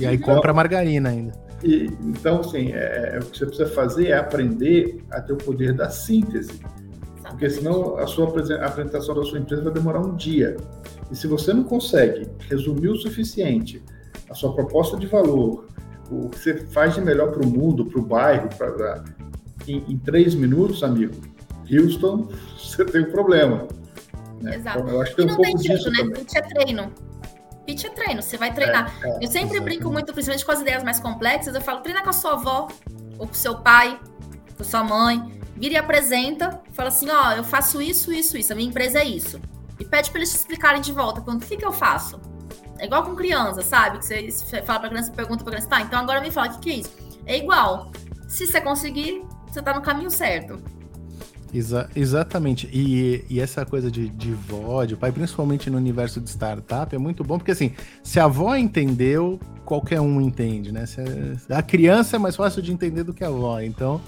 E 0.00 0.06
aí 0.06 0.16
então, 0.16 0.34
compra 0.34 0.52
margarina 0.52 1.08
ainda. 1.08 1.32
E, 1.62 1.90
então, 2.04 2.40
assim, 2.40 2.72
é, 2.72 3.14
é, 3.14 3.18
o 3.18 3.26
que 3.26 3.38
você 3.38 3.46
precisa 3.46 3.68
fazer 3.68 4.08
é 4.08 4.16
aprender 4.16 5.04
a 5.10 5.20
ter 5.20 5.32
o 5.32 5.36
poder 5.36 5.74
da 5.74 5.90
síntese. 5.90 6.60
Porque 7.28 7.48
senão 7.48 7.96
a 7.96 8.06
sua 8.06 8.26
a 8.26 8.66
apresentação 8.66 9.14
da 9.14 9.22
sua 9.22 9.38
empresa 9.38 9.62
vai 9.62 9.72
demorar 9.72 10.00
um 10.00 10.16
dia. 10.16 10.56
E 11.10 11.16
se 11.16 11.26
você 11.26 11.52
não 11.52 11.64
consegue 11.64 12.28
resumir 12.48 12.88
o 12.88 12.96
suficiente 12.96 13.82
a 14.28 14.34
sua 14.34 14.54
proposta 14.54 14.96
de 14.96 15.06
valor, 15.06 15.66
o 16.10 16.28
que 16.28 16.38
você 16.38 16.54
faz 16.66 16.94
de 16.94 17.00
melhor 17.00 17.32
para 17.32 17.42
o 17.42 17.46
mundo, 17.46 17.84
para 17.84 18.00
o 18.00 18.02
bairro, 18.02 18.48
pra, 18.56 19.04
em, 19.66 19.84
em 19.88 19.98
três 19.98 20.34
minutos, 20.34 20.82
amigo, 20.82 21.14
Houston, 21.70 22.28
você 22.58 22.84
tem 22.84 23.02
um 23.02 23.10
problema. 23.10 23.66
Né? 24.40 24.56
Exato. 24.56 24.88
Eu 24.88 25.00
acho 25.02 25.14
que 25.14 25.22
e 25.22 25.24
não 25.26 25.34
um 25.34 25.38
tem 25.38 25.54
né? 25.54 26.18
Pitch 26.18 26.34
é 26.34 26.42
treino. 26.42 26.92
Pitch 27.66 27.84
é 27.84 27.90
treino, 27.90 28.22
você 28.22 28.36
vai 28.36 28.52
treinar. 28.52 28.92
É, 29.02 29.08
é, 29.08 29.16
eu 29.16 29.26
sempre 29.26 29.28
exatamente. 29.28 29.62
brinco 29.62 29.90
muito, 29.92 30.12
principalmente 30.12 30.44
com 30.44 30.52
as 30.52 30.60
ideias 30.60 30.82
mais 30.82 30.98
complexas, 30.98 31.54
eu 31.54 31.60
falo, 31.60 31.80
treina 31.80 32.02
com 32.02 32.10
a 32.10 32.12
sua 32.12 32.32
avó, 32.32 32.68
ou 33.18 33.26
com 33.26 33.34
seu 33.34 33.58
pai, 33.58 34.00
com 34.56 34.64
sua 34.64 34.82
mãe, 34.82 35.40
vira 35.54 35.74
e 35.74 35.76
apresenta, 35.76 36.60
fala 36.72 36.88
assim, 36.88 37.08
ó, 37.10 37.28
oh, 37.28 37.32
eu 37.32 37.44
faço 37.44 37.82
isso, 37.82 38.12
isso, 38.12 38.36
isso, 38.36 38.52
a 38.52 38.56
minha 38.56 38.68
empresa 38.68 39.00
é 39.00 39.04
isso. 39.04 39.40
E 39.78 39.84
pede 39.84 40.10
para 40.10 40.20
eles 40.20 40.30
te 40.30 40.36
explicarem 40.36 40.80
de 40.80 40.92
volta, 40.92 41.20
quando 41.20 41.42
o 41.42 41.46
que, 41.46 41.56
que 41.56 41.64
eu 41.64 41.72
faço? 41.72 42.20
É 42.78 42.86
igual 42.86 43.04
com 43.04 43.14
criança, 43.14 43.62
sabe? 43.62 43.98
Que 43.98 44.30
você 44.30 44.62
fala 44.62 44.80
pra 44.80 44.88
criança, 44.88 45.12
pergunta 45.12 45.44
pra 45.44 45.52
criança, 45.52 45.68
tá, 45.68 45.82
então 45.82 45.98
agora 45.98 46.20
me 46.20 46.30
fala, 46.30 46.48
o 46.48 46.50
que, 46.52 46.60
que 46.60 46.70
é 46.70 46.74
isso? 46.76 46.96
É 47.26 47.36
igual. 47.36 47.92
Se 48.26 48.46
você 48.46 48.60
conseguir, 48.60 49.22
você 49.46 49.60
tá 49.60 49.74
no 49.74 49.82
caminho 49.82 50.10
certo. 50.10 50.62
Exa 51.52 51.88
exatamente. 51.96 52.68
E, 52.72 53.24
e, 53.28 53.40
essa 53.40 53.66
coisa 53.66 53.90
de, 53.90 54.08
de 54.08 54.32
vó, 54.32 54.84
de 54.84 54.96
pai, 54.96 55.10
principalmente 55.10 55.68
no 55.68 55.76
universo 55.76 56.20
de 56.20 56.30
startup, 56.30 56.94
é 56.94 56.98
muito 56.98 57.24
bom, 57.24 57.38
porque 57.38 57.50
assim, 57.50 57.72
se 58.02 58.20
a 58.20 58.24
avó 58.24 58.54
entendeu, 58.54 59.40
qualquer 59.64 60.00
um 60.00 60.20
entende, 60.20 60.70
né? 60.70 60.84
A, 61.50 61.58
a 61.58 61.62
criança 61.62 62.16
é 62.16 62.18
mais 62.18 62.36
fácil 62.36 62.62
de 62.62 62.72
entender 62.72 63.02
do 63.02 63.12
que 63.12 63.24
a 63.24 63.28
avó. 63.28 63.60
Então, 63.60 64.00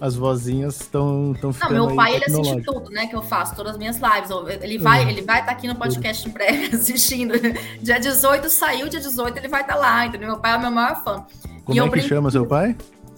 as 0.00 0.14
vozinhas 0.14 0.80
estão 0.80 1.34
ficando. 1.52 1.74
Não, 1.74 1.86
meu 1.86 1.96
pai 1.96 2.14
ele 2.14 2.24
assiste 2.24 2.62
tudo, 2.62 2.90
né? 2.90 3.06
Que 3.06 3.16
eu 3.16 3.22
faço, 3.22 3.54
todas 3.54 3.72
as 3.72 3.78
minhas 3.78 3.96
lives. 3.96 4.30
Ele 4.62 4.78
vai, 4.78 5.04
uhum. 5.04 5.10
ele 5.10 5.22
vai 5.22 5.40
estar 5.40 5.52
tá 5.52 5.58
aqui 5.58 5.66
no 5.66 5.74
podcast 5.74 6.28
em 6.28 6.32
breve 6.32 6.66
assistindo. 6.76 7.34
Dia 7.82 7.98
18 7.98 8.48
saiu, 8.48 8.88
dia 8.88 9.00
18 9.00 9.36
ele 9.36 9.48
vai 9.48 9.62
estar 9.62 9.74
tá 9.74 9.80
lá, 9.80 10.06
entendeu? 10.06 10.28
Meu 10.28 10.38
pai 10.38 10.52
é 10.52 10.56
o 10.56 10.60
meu 10.60 10.70
maior 10.70 11.02
fã. 11.02 11.26
Como 11.64 11.76
e 11.76 11.80
é 11.80 11.88
que 11.90 12.00
chama 12.00 12.30
seu 12.30 12.46
pai? 12.46 12.76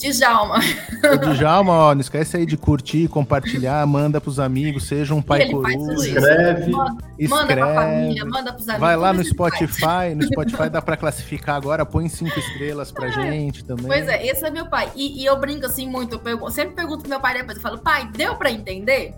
Djalma. 0.09 0.59
O 1.05 1.35
Djalma, 1.35 1.73
ó, 1.73 1.95
não 1.95 2.01
esquece 2.01 2.37
aí 2.37 2.47
de 2.47 2.57
curtir, 2.57 3.09
compartilhar, 3.09 3.87
manda 3.87 4.21
pros 4.21 4.41
amigos, 4.41 4.85
seja 4.85 5.15
um 5.15 5.23
pai 5.23 5.49
coruja. 5.51 6.09
Escreve. 6.09 6.71
Manda, 6.71 6.97
escreve. 7.19 7.29
Manda 7.29 7.47
pra 7.47 7.75
família, 7.75 8.25
manda 8.25 8.53
pros 8.53 8.69
amigos. 8.69 8.81
Vai 8.81 8.97
lá 8.97 9.13
no 9.13 9.23
Spotify, 9.23 10.15
no 10.17 10.23
Spotify 10.25 10.69
dá 10.71 10.81
pra 10.81 10.97
classificar 10.97 11.57
agora, 11.57 11.85
põe 11.85 12.09
cinco 12.09 12.39
estrelas 12.39 12.91
pra 12.91 13.09
é. 13.09 13.13
gente 13.13 13.65
também. 13.65 13.87
Pois 13.87 14.09
é, 14.09 14.27
esse 14.27 14.45
é 14.45 14.51
meu 14.51 14.67
pai. 14.67 14.91
E, 14.95 15.23
e 15.23 15.27
eu 15.27 15.39
brinco 15.39 15.67
assim 15.67 15.89
muito, 15.89 16.15
eu 16.15 16.19
pergunto, 16.19 16.51
sempre 16.51 16.75
pergunto 16.75 17.01
pro 17.01 17.11
meu 17.11 17.21
pai 17.21 17.35
depois, 17.35 17.57
eu 17.57 17.63
falo, 17.63 17.79
pai, 17.79 18.09
deu 18.13 18.37
pra 18.37 18.51
entender? 18.51 19.15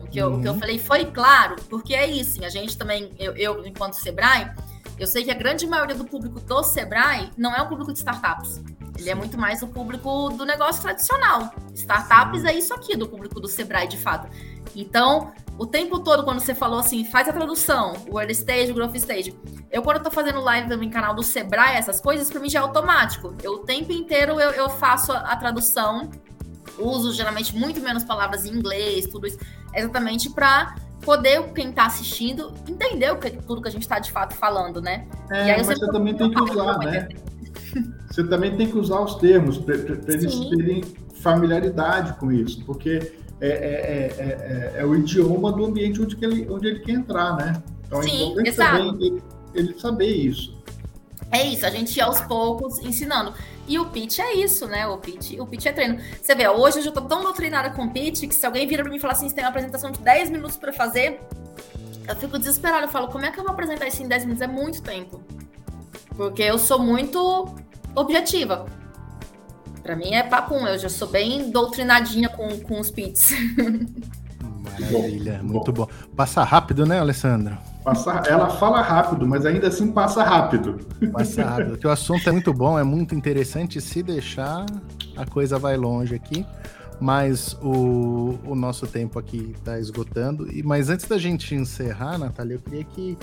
O 0.00 0.06
que, 0.06 0.18
eu, 0.18 0.28
uhum. 0.28 0.38
o 0.38 0.42
que 0.42 0.48
eu 0.48 0.52
uhum. 0.52 0.60
falei 0.60 0.78
foi 0.78 1.06
claro, 1.06 1.56
porque 1.68 1.94
é 1.94 2.06
isso, 2.06 2.38
assim, 2.38 2.44
a 2.44 2.48
gente 2.48 2.78
também, 2.78 3.12
eu, 3.18 3.34
eu 3.36 3.66
enquanto 3.66 3.94
Sebrae, 3.94 4.50
eu 4.98 5.06
sei 5.06 5.24
que 5.24 5.30
a 5.30 5.34
grande 5.34 5.66
maioria 5.66 5.94
do 5.94 6.04
público 6.04 6.40
do 6.40 6.62
Sebrae 6.62 7.30
não 7.36 7.54
é 7.54 7.60
um 7.60 7.66
público 7.66 7.92
de 7.92 7.98
startups. 7.98 8.62
Ele 9.04 9.10
é 9.10 9.14
muito 9.14 9.38
mais 9.38 9.60
o 9.60 9.68
público 9.68 10.30
do 10.30 10.46
negócio 10.46 10.80
tradicional. 10.80 11.52
Startups 11.74 12.42
é 12.44 12.54
isso 12.54 12.72
aqui 12.72 12.96
do 12.96 13.06
público 13.06 13.38
do 13.38 13.46
Sebrae, 13.46 13.86
de 13.86 13.98
fato. 13.98 14.28
Então, 14.74 15.30
o 15.58 15.66
tempo 15.66 16.00
todo, 16.00 16.24
quando 16.24 16.40
você 16.40 16.54
falou 16.54 16.78
assim, 16.78 17.04
faz 17.04 17.28
a 17.28 17.32
tradução, 17.32 17.92
o 18.10 18.18
early 18.18 18.32
stage, 18.32 18.72
o 18.72 18.74
growth 18.74 18.94
stage. 18.94 19.38
Eu, 19.70 19.82
quando 19.82 19.98
eu 19.98 20.02
tô 20.04 20.10
fazendo 20.10 20.40
live 20.40 20.74
no 20.74 20.90
canal 20.90 21.14
do 21.14 21.22
Sebrae, 21.22 21.76
essas 21.76 22.00
coisas, 22.00 22.30
para 22.30 22.40
mim 22.40 22.48
já 22.48 22.60
é 22.60 22.62
automático. 22.62 23.34
Eu, 23.42 23.56
o 23.56 23.58
tempo 23.58 23.92
inteiro 23.92 24.40
eu, 24.40 24.52
eu 24.52 24.70
faço 24.70 25.12
a, 25.12 25.18
a, 25.18 25.36
tradução, 25.36 26.10
uso 26.78 27.12
geralmente 27.12 27.54
muito 27.54 27.78
menos 27.80 28.04
palavras 28.04 28.46
em 28.46 28.54
inglês, 28.54 29.06
tudo 29.06 29.26
isso, 29.26 29.38
exatamente 29.74 30.30
para 30.30 30.76
poder 31.02 31.52
quem 31.52 31.68
está 31.68 31.84
assistindo 31.84 32.54
entender 32.66 33.12
o 33.12 33.18
que, 33.18 33.30
tudo 33.30 33.60
que 33.60 33.68
a 33.68 33.70
gente 33.70 33.82
está 33.82 33.98
de 33.98 34.10
fato 34.10 34.34
falando, 34.34 34.80
né? 34.80 35.06
É, 35.30 35.58
mas 35.58 35.66
você, 35.66 35.76
você 35.76 35.92
também 35.92 36.16
tem 36.16 36.30
que 36.30 36.42
usar, 36.42 36.78
né? 36.78 37.08
Você 38.10 38.24
também 38.24 38.56
tem 38.56 38.68
que 38.68 38.78
usar 38.78 39.00
os 39.00 39.16
termos 39.16 39.58
para 39.58 39.74
eles 39.74 40.38
terem 40.50 40.84
familiaridade 41.20 42.14
com 42.18 42.30
isso, 42.30 42.64
porque 42.64 43.12
é, 43.40 43.48
é, 43.48 44.14
é, 44.18 44.80
é, 44.80 44.84
o 44.84 44.94
idioma 44.94 45.52
do 45.52 45.64
ambiente 45.64 46.00
onde 46.00 46.16
ele, 46.24 46.48
onde 46.50 46.66
ele 46.68 46.80
quer 46.80 46.92
entrar, 46.92 47.36
né? 47.36 47.62
Então 47.86 48.00
é 48.00 48.02
Sim, 48.02 48.22
importante 48.22 48.48
exato. 48.48 48.76
também 48.76 49.06
ele, 49.06 49.22
ele 49.54 49.80
saber 49.80 50.06
isso. 50.06 50.54
É 51.30 51.42
isso, 51.42 51.66
a 51.66 51.70
gente 51.70 51.96
ia 51.96 52.04
aos 52.04 52.20
poucos 52.20 52.78
ensinando. 52.78 53.34
E 53.66 53.78
o 53.78 53.86
pitch 53.86 54.18
é 54.18 54.34
isso, 54.34 54.66
né? 54.66 54.86
O 54.86 54.98
pitch, 54.98 55.38
o 55.38 55.46
pitch 55.46 55.66
é 55.66 55.72
treino. 55.72 55.98
Você 56.20 56.34
vê, 56.34 56.46
hoje 56.48 56.78
eu 56.78 56.82
já 56.82 56.92
tô 56.92 57.00
tão 57.00 57.22
doutrinada 57.22 57.70
com 57.70 57.88
pitch 57.88 58.28
que 58.28 58.34
se 58.34 58.44
alguém 58.44 58.66
vira 58.66 58.82
pra 58.82 58.90
mim 58.90 58.98
e 58.98 59.00
falar 59.00 59.14
assim, 59.14 59.28
você 59.28 59.34
tem 59.34 59.44
uma 59.44 59.50
apresentação 59.50 59.90
de 59.90 59.98
10 60.00 60.30
minutos 60.30 60.56
para 60.56 60.72
fazer, 60.72 61.20
eu 62.06 62.14
fico 62.16 62.38
desesperada. 62.38 62.84
Eu 62.84 62.90
falo, 62.90 63.08
como 63.08 63.24
é 63.24 63.30
que 63.30 63.40
eu 63.40 63.44
vou 63.44 63.52
apresentar 63.52 63.86
isso 63.88 64.02
em 64.02 64.08
10 64.08 64.24
minutos? 64.26 64.42
É 64.42 64.46
muito 64.46 64.82
tempo. 64.82 65.20
Porque 66.16 66.42
eu 66.42 66.58
sou 66.58 66.78
muito 66.78 67.54
objetiva. 67.94 68.66
Para 69.82 69.96
mim 69.96 70.14
é 70.14 70.22
papum, 70.22 70.66
eu 70.66 70.78
já 70.78 70.88
sou 70.88 71.08
bem 71.08 71.50
doutrinadinha 71.50 72.28
com, 72.28 72.58
com 72.60 72.80
os 72.80 72.90
pits. 72.90 73.32
Maravilha, 74.80 75.42
muito 75.42 75.72
bom. 75.72 75.86
Passa 76.16 76.42
rápido, 76.42 76.86
né, 76.86 76.98
Alessandra? 76.98 77.58
Passa, 77.84 78.22
ela 78.26 78.48
fala 78.48 78.80
rápido, 78.80 79.26
mas 79.26 79.44
ainda 79.44 79.68
assim 79.68 79.92
passa 79.92 80.24
rápido. 80.24 80.80
Passa 81.12 81.44
rápido, 81.44 81.72
porque 81.76 81.86
o 81.86 81.90
assunto 81.90 82.26
é 82.26 82.32
muito 82.32 82.52
bom, 82.52 82.78
é 82.78 82.82
muito 82.82 83.14
interessante. 83.14 83.78
Se 83.80 84.02
deixar, 84.02 84.64
a 85.16 85.26
coisa 85.26 85.58
vai 85.58 85.76
longe 85.76 86.14
aqui. 86.14 86.46
Mas 87.00 87.58
o, 87.60 88.38
o 88.46 88.54
nosso 88.54 88.86
tempo 88.86 89.18
aqui 89.18 89.52
está 89.56 89.78
esgotando. 89.78 90.50
E, 90.50 90.62
mas 90.62 90.88
antes 90.88 91.06
da 91.06 91.18
gente 91.18 91.54
encerrar, 91.54 92.16
Natália, 92.16 92.54
eu 92.54 92.60
queria 92.60 92.84
que 92.84 93.18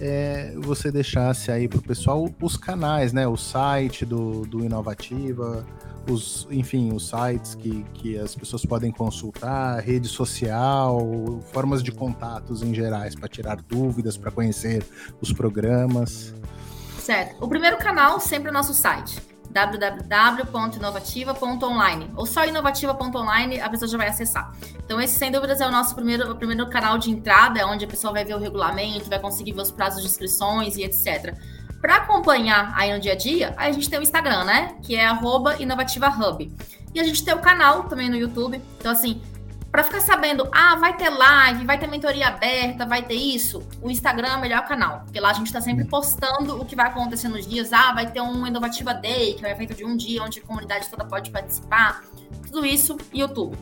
é, 0.00 0.54
você 0.58 0.90
deixasse 0.90 1.50
aí 1.50 1.68
para 1.68 1.78
o 1.78 1.82
pessoal 1.82 2.28
os 2.40 2.56
canais, 2.56 3.12
né? 3.12 3.26
O 3.26 3.36
site 3.36 4.04
do, 4.04 4.46
do 4.46 4.64
Inovativa, 4.64 5.66
os, 6.08 6.46
enfim, 6.50 6.92
os 6.92 7.08
sites 7.08 7.54
que, 7.54 7.84
que 7.94 8.18
as 8.18 8.34
pessoas 8.34 8.64
podem 8.64 8.92
consultar, 8.92 9.80
rede 9.80 10.08
social, 10.08 11.40
formas 11.52 11.82
de 11.82 11.92
contatos 11.92 12.62
em 12.62 12.74
gerais 12.74 13.14
para 13.14 13.28
tirar 13.28 13.56
dúvidas, 13.56 14.16
para 14.16 14.30
conhecer 14.30 14.84
os 15.20 15.32
programas. 15.32 16.34
Certo. 16.98 17.42
O 17.42 17.48
primeiro 17.48 17.78
canal 17.78 18.20
sempre 18.20 18.48
é 18.48 18.50
o 18.50 18.54
nosso 18.54 18.74
site 18.74 19.35
www.inovativa.online 19.56 22.10
ou 22.14 22.26
só 22.26 22.44
inovativa.online 22.44 23.58
a 23.58 23.70
pessoa 23.70 23.88
já 23.88 23.96
vai 23.96 24.08
acessar. 24.08 24.54
Então 24.84 25.00
esse 25.00 25.18
sem 25.18 25.32
dúvidas 25.32 25.62
é 25.62 25.66
o 25.66 25.70
nosso 25.70 25.94
primeiro, 25.94 26.30
o 26.30 26.36
primeiro 26.36 26.68
canal 26.68 26.98
de 26.98 27.10
entrada, 27.10 27.66
onde 27.66 27.86
a 27.86 27.88
pessoa 27.88 28.12
vai 28.12 28.22
ver 28.22 28.34
o 28.34 28.38
regulamento, 28.38 29.08
vai 29.08 29.18
conseguir 29.18 29.52
ver 29.52 29.62
os 29.62 29.70
prazos 29.70 30.02
de 30.02 30.08
inscrições 30.08 30.76
e 30.76 30.82
etc. 30.82 31.34
Para 31.80 31.96
acompanhar 31.96 32.74
aí 32.76 32.92
no 32.92 33.00
dia 33.00 33.12
a 33.12 33.16
dia, 33.16 33.54
a 33.56 33.70
gente 33.70 33.88
tem 33.88 33.98
o 33.98 34.02
Instagram, 34.02 34.44
né? 34.44 34.76
Que 34.82 34.94
é 34.96 35.08
@inovativahub. 35.58 36.52
E 36.94 37.00
a 37.00 37.04
gente 37.04 37.24
tem 37.24 37.32
o 37.32 37.38
canal 37.38 37.84
também 37.84 38.10
no 38.10 38.16
YouTube. 38.16 38.60
Então 38.78 38.92
assim, 38.92 39.22
para 39.76 39.84
ficar 39.84 40.00
sabendo, 40.00 40.48
ah, 40.52 40.74
vai 40.76 40.96
ter 40.96 41.10
live, 41.10 41.66
vai 41.66 41.78
ter 41.78 41.86
mentoria 41.86 42.28
aberta, 42.28 42.86
vai 42.86 43.02
ter 43.02 43.12
isso, 43.12 43.62
o 43.82 43.90
Instagram 43.90 44.28
é 44.28 44.36
o 44.36 44.40
melhor 44.40 44.66
canal, 44.66 45.00
porque 45.00 45.20
lá 45.20 45.28
a 45.28 45.32
gente 45.34 45.48
está 45.48 45.60
sempre 45.60 45.84
hum. 45.84 45.88
postando 45.88 46.58
o 46.58 46.64
que 46.64 46.74
vai 46.74 46.86
acontecer 46.86 47.28
nos 47.28 47.46
dias. 47.46 47.74
Ah, 47.74 47.92
vai 47.92 48.10
ter 48.10 48.22
um 48.22 48.46
Inovativa 48.46 48.94
Day, 48.94 49.34
que 49.34 49.44
é 49.44 49.48
um 49.48 49.52
evento 49.52 49.74
de 49.74 49.84
um 49.84 49.94
dia, 49.94 50.22
onde 50.22 50.38
a 50.38 50.42
comunidade 50.42 50.88
toda 50.88 51.04
pode 51.04 51.30
participar. 51.30 52.02
Tudo 52.44 52.64
isso, 52.64 52.96
YouTube. 53.12 53.54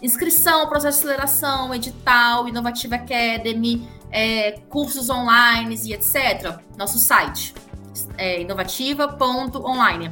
Inscrição, 0.00 0.66
processo 0.66 1.02
de 1.02 1.08
aceleração, 1.08 1.74
edital, 1.74 2.48
Inovativa 2.48 2.94
Academy, 2.94 3.86
é, 4.10 4.52
cursos 4.70 5.10
online 5.10 5.78
e 5.84 5.92
etc. 5.92 6.58
Nosso 6.78 6.98
site, 6.98 7.52
é 8.16 8.40
inovativa.online. 8.40 10.10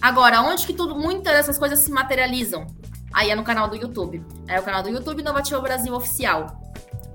Agora, 0.00 0.42
onde 0.42 0.66
que 0.66 0.72
tudo, 0.72 0.96
muitas 0.96 1.34
dessas 1.34 1.56
coisas 1.56 1.78
se 1.78 1.90
materializam? 1.92 2.66
Aí 3.12 3.30
é 3.30 3.34
no 3.34 3.42
canal 3.42 3.68
do 3.68 3.76
YouTube. 3.76 4.24
É 4.46 4.60
o 4.60 4.62
canal 4.62 4.82
do 4.82 4.88
YouTube 4.88 5.20
Inovativo 5.20 5.60
Brasil 5.60 5.94
Oficial. 5.94 6.58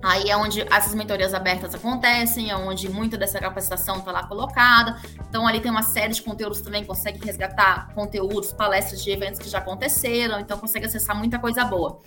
Aí 0.04 0.30
é 0.30 0.36
onde 0.36 0.62
essas 0.62 0.94
mentorias 0.94 1.34
abertas 1.34 1.74
acontecem, 1.74 2.52
é 2.52 2.58
onde 2.58 2.90
muita 2.90 3.18
dessa 3.18 3.40
capacitação 3.40 4.00
está 4.00 4.12
lá 4.12 4.28
colocada. 4.28 5.02
Então, 5.30 5.48
ali 5.48 5.62
tem 5.62 5.72
uma 5.72 5.82
série 5.82 6.14
de 6.14 6.22
conteúdos 6.22 6.60
também, 6.60 6.84
consegue 6.84 7.26
resgatar 7.26 7.94
conteúdos, 7.96 8.52
palestras 8.52 9.02
de 9.02 9.10
eventos 9.12 9.40
que 9.40 9.48
já 9.48 9.60
aconteceram, 9.60 10.42
então 10.42 10.58
consegue 10.58 10.88
acessar 10.88 11.16
muita 11.16 11.40
coisa 11.40 11.64
boa. 11.64 12.02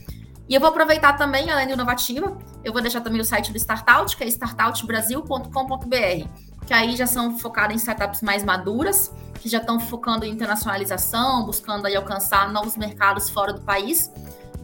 E 0.46 0.54
eu 0.54 0.60
vou 0.60 0.68
aproveitar 0.68 1.14
também, 1.14 1.50
além 1.50 1.66
do 1.66 1.72
Inovativa, 1.72 2.36
eu 2.62 2.72
vou 2.72 2.82
deixar 2.82 3.00
também 3.00 3.20
o 3.20 3.24
site 3.24 3.50
do 3.50 3.56
Startout, 3.56 4.14
que 4.14 4.22
é 4.22 4.26
startoutbrasil.com.br, 4.26 6.28
que 6.66 6.74
aí 6.74 6.96
já 6.96 7.06
são 7.06 7.38
focadas 7.38 7.74
em 7.74 7.78
startups 7.78 8.20
mais 8.20 8.42
maduras, 8.42 9.12
que 9.40 9.48
já 9.48 9.58
estão 9.58 9.78
focando 9.78 10.24
em 10.24 10.32
internacionalização, 10.32 11.46
buscando 11.46 11.86
aí 11.86 11.94
alcançar 11.94 12.52
novos 12.52 12.76
mercados 12.76 13.30
fora 13.30 13.52
do 13.52 13.60
país. 13.60 14.10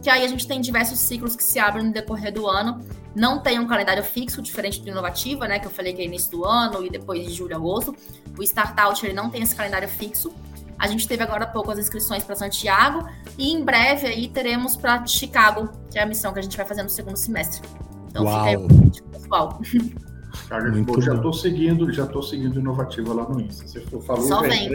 Que 0.01 0.09
aí 0.09 0.25
a 0.25 0.27
gente 0.27 0.45
tem 0.45 0.59
diversos 0.59 0.99
ciclos 0.99 1.33
que 1.33 1.43
se 1.43 1.57
abrem 1.59 1.85
no 1.85 1.93
decorrer 1.93 2.33
do 2.33 2.45
ano. 2.45 2.85
Não 3.15 3.39
tem 3.39 3.57
um 3.57 3.65
calendário 3.65 4.03
fixo, 4.03 4.41
diferente 4.41 4.81
do 4.81 4.89
Inovativa, 4.89 5.47
né? 5.47 5.59
Que 5.59 5.67
eu 5.67 5.71
falei 5.71 5.93
que 5.93 6.01
é 6.01 6.05
início 6.05 6.29
do 6.31 6.43
ano 6.43 6.85
e 6.85 6.89
depois 6.89 7.25
de 7.25 7.31
julho 7.31 7.55
a 7.55 7.57
agosto. 7.57 7.95
O 8.37 8.43
Startout 8.43 9.05
ele 9.05 9.13
não 9.13 9.29
tem 9.29 9.41
esse 9.41 9.55
calendário 9.55 9.87
fixo. 9.87 10.33
A 10.77 10.87
gente 10.87 11.07
teve 11.07 11.23
agora 11.23 11.45
há 11.45 11.47
pouco 11.47 11.71
as 11.71 11.79
inscrições 11.79 12.25
para 12.25 12.35
Santiago 12.35 13.07
e 13.37 13.53
em 13.53 13.63
breve 13.63 14.07
aí 14.07 14.27
teremos 14.27 14.75
para 14.75 15.05
Chicago, 15.07 15.69
que 15.89 15.97
é 15.97 16.03
a 16.03 16.05
missão 16.05 16.33
que 16.33 16.39
a 16.39 16.41
gente 16.41 16.57
vai 16.57 16.65
fazer 16.65 16.83
no 16.83 16.89
segundo 16.89 17.15
semestre. 17.15 17.61
Então 18.09 18.25
Uau. 18.25 18.39
fica 18.39 18.49
aí 18.49 18.57
o 18.57 19.09
pessoal. 19.09 19.61
Carga 20.53 20.69
de 20.69 20.83
Muito 20.83 21.01
já 21.01 21.15
estou 21.15 21.33
seguindo, 21.33 21.91
já 21.91 22.03
estou 22.03 22.21
seguindo 22.21 22.59
inovativa 22.59 23.11
lá 23.11 23.27
no 23.27 23.41
Insta. 23.41 23.67
Você 23.67 23.81
falou 24.01 24.21
Só 24.21 24.41
vem. 24.41 24.69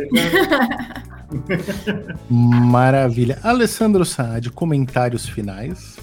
Maravilha. 2.29 3.39
Alessandro 3.45 4.05
Saad, 4.05 4.51
comentários 4.51 5.29
finais. 5.29 5.97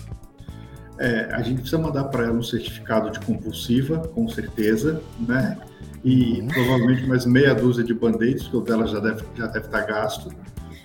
É, 0.98 1.28
a 1.34 1.42
gente 1.42 1.60
precisa 1.60 1.78
mandar 1.78 2.06
para 2.06 2.24
ela 2.24 2.36
um 2.36 2.42
certificado 2.42 3.12
de 3.12 3.20
compulsiva, 3.20 3.98
com 3.98 4.30
certeza, 4.30 5.02
né? 5.20 5.58
E 6.06 6.40
uhum. 6.40 6.48
provavelmente 6.48 7.06
mais 7.06 7.26
meia 7.26 7.54
dúzia 7.54 7.84
de 7.84 7.94
band-aids, 7.94 8.44
porque 8.44 8.56
o 8.56 8.62
dela 8.62 8.88
já 8.88 9.02
deve, 9.02 9.26
já 9.36 9.48
deve 9.48 9.66
estar 9.66 9.82
tá 9.82 9.86
gasto. 9.86 10.32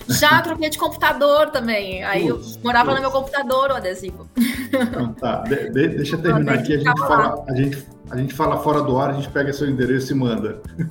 Já 0.09 0.43
troquei 0.43 0.69
de 0.69 0.79
computador 0.79 1.51
também. 1.51 2.03
Aí 2.03 2.27
eu 2.27 2.41
morava 2.65 2.93
no 2.93 3.01
meu 3.01 3.13
computador 3.13 3.71
o 3.71 3.77
adesivo. 3.77 4.29
Então, 4.37 5.13
tá, 5.13 5.43
de, 5.43 5.71
de, 5.71 5.89
deixa 5.91 6.17
eu 6.17 6.23
terminar 6.23 6.55
aqui. 6.55 6.75
A 6.75 6.79
gente, 6.79 6.99
fala, 6.99 7.45
a, 7.47 7.55
gente, 7.55 7.87
a 8.11 8.17
gente 8.17 8.35
fala 8.35 8.59
fora 8.59 8.83
do 8.83 8.99
ar, 8.99 9.11
a 9.11 9.13
gente 9.13 9.31
pega 9.31 9.53
seu 9.53 9.69
endereço 9.71 10.13
e 10.13 10.17
manda. 10.17 10.61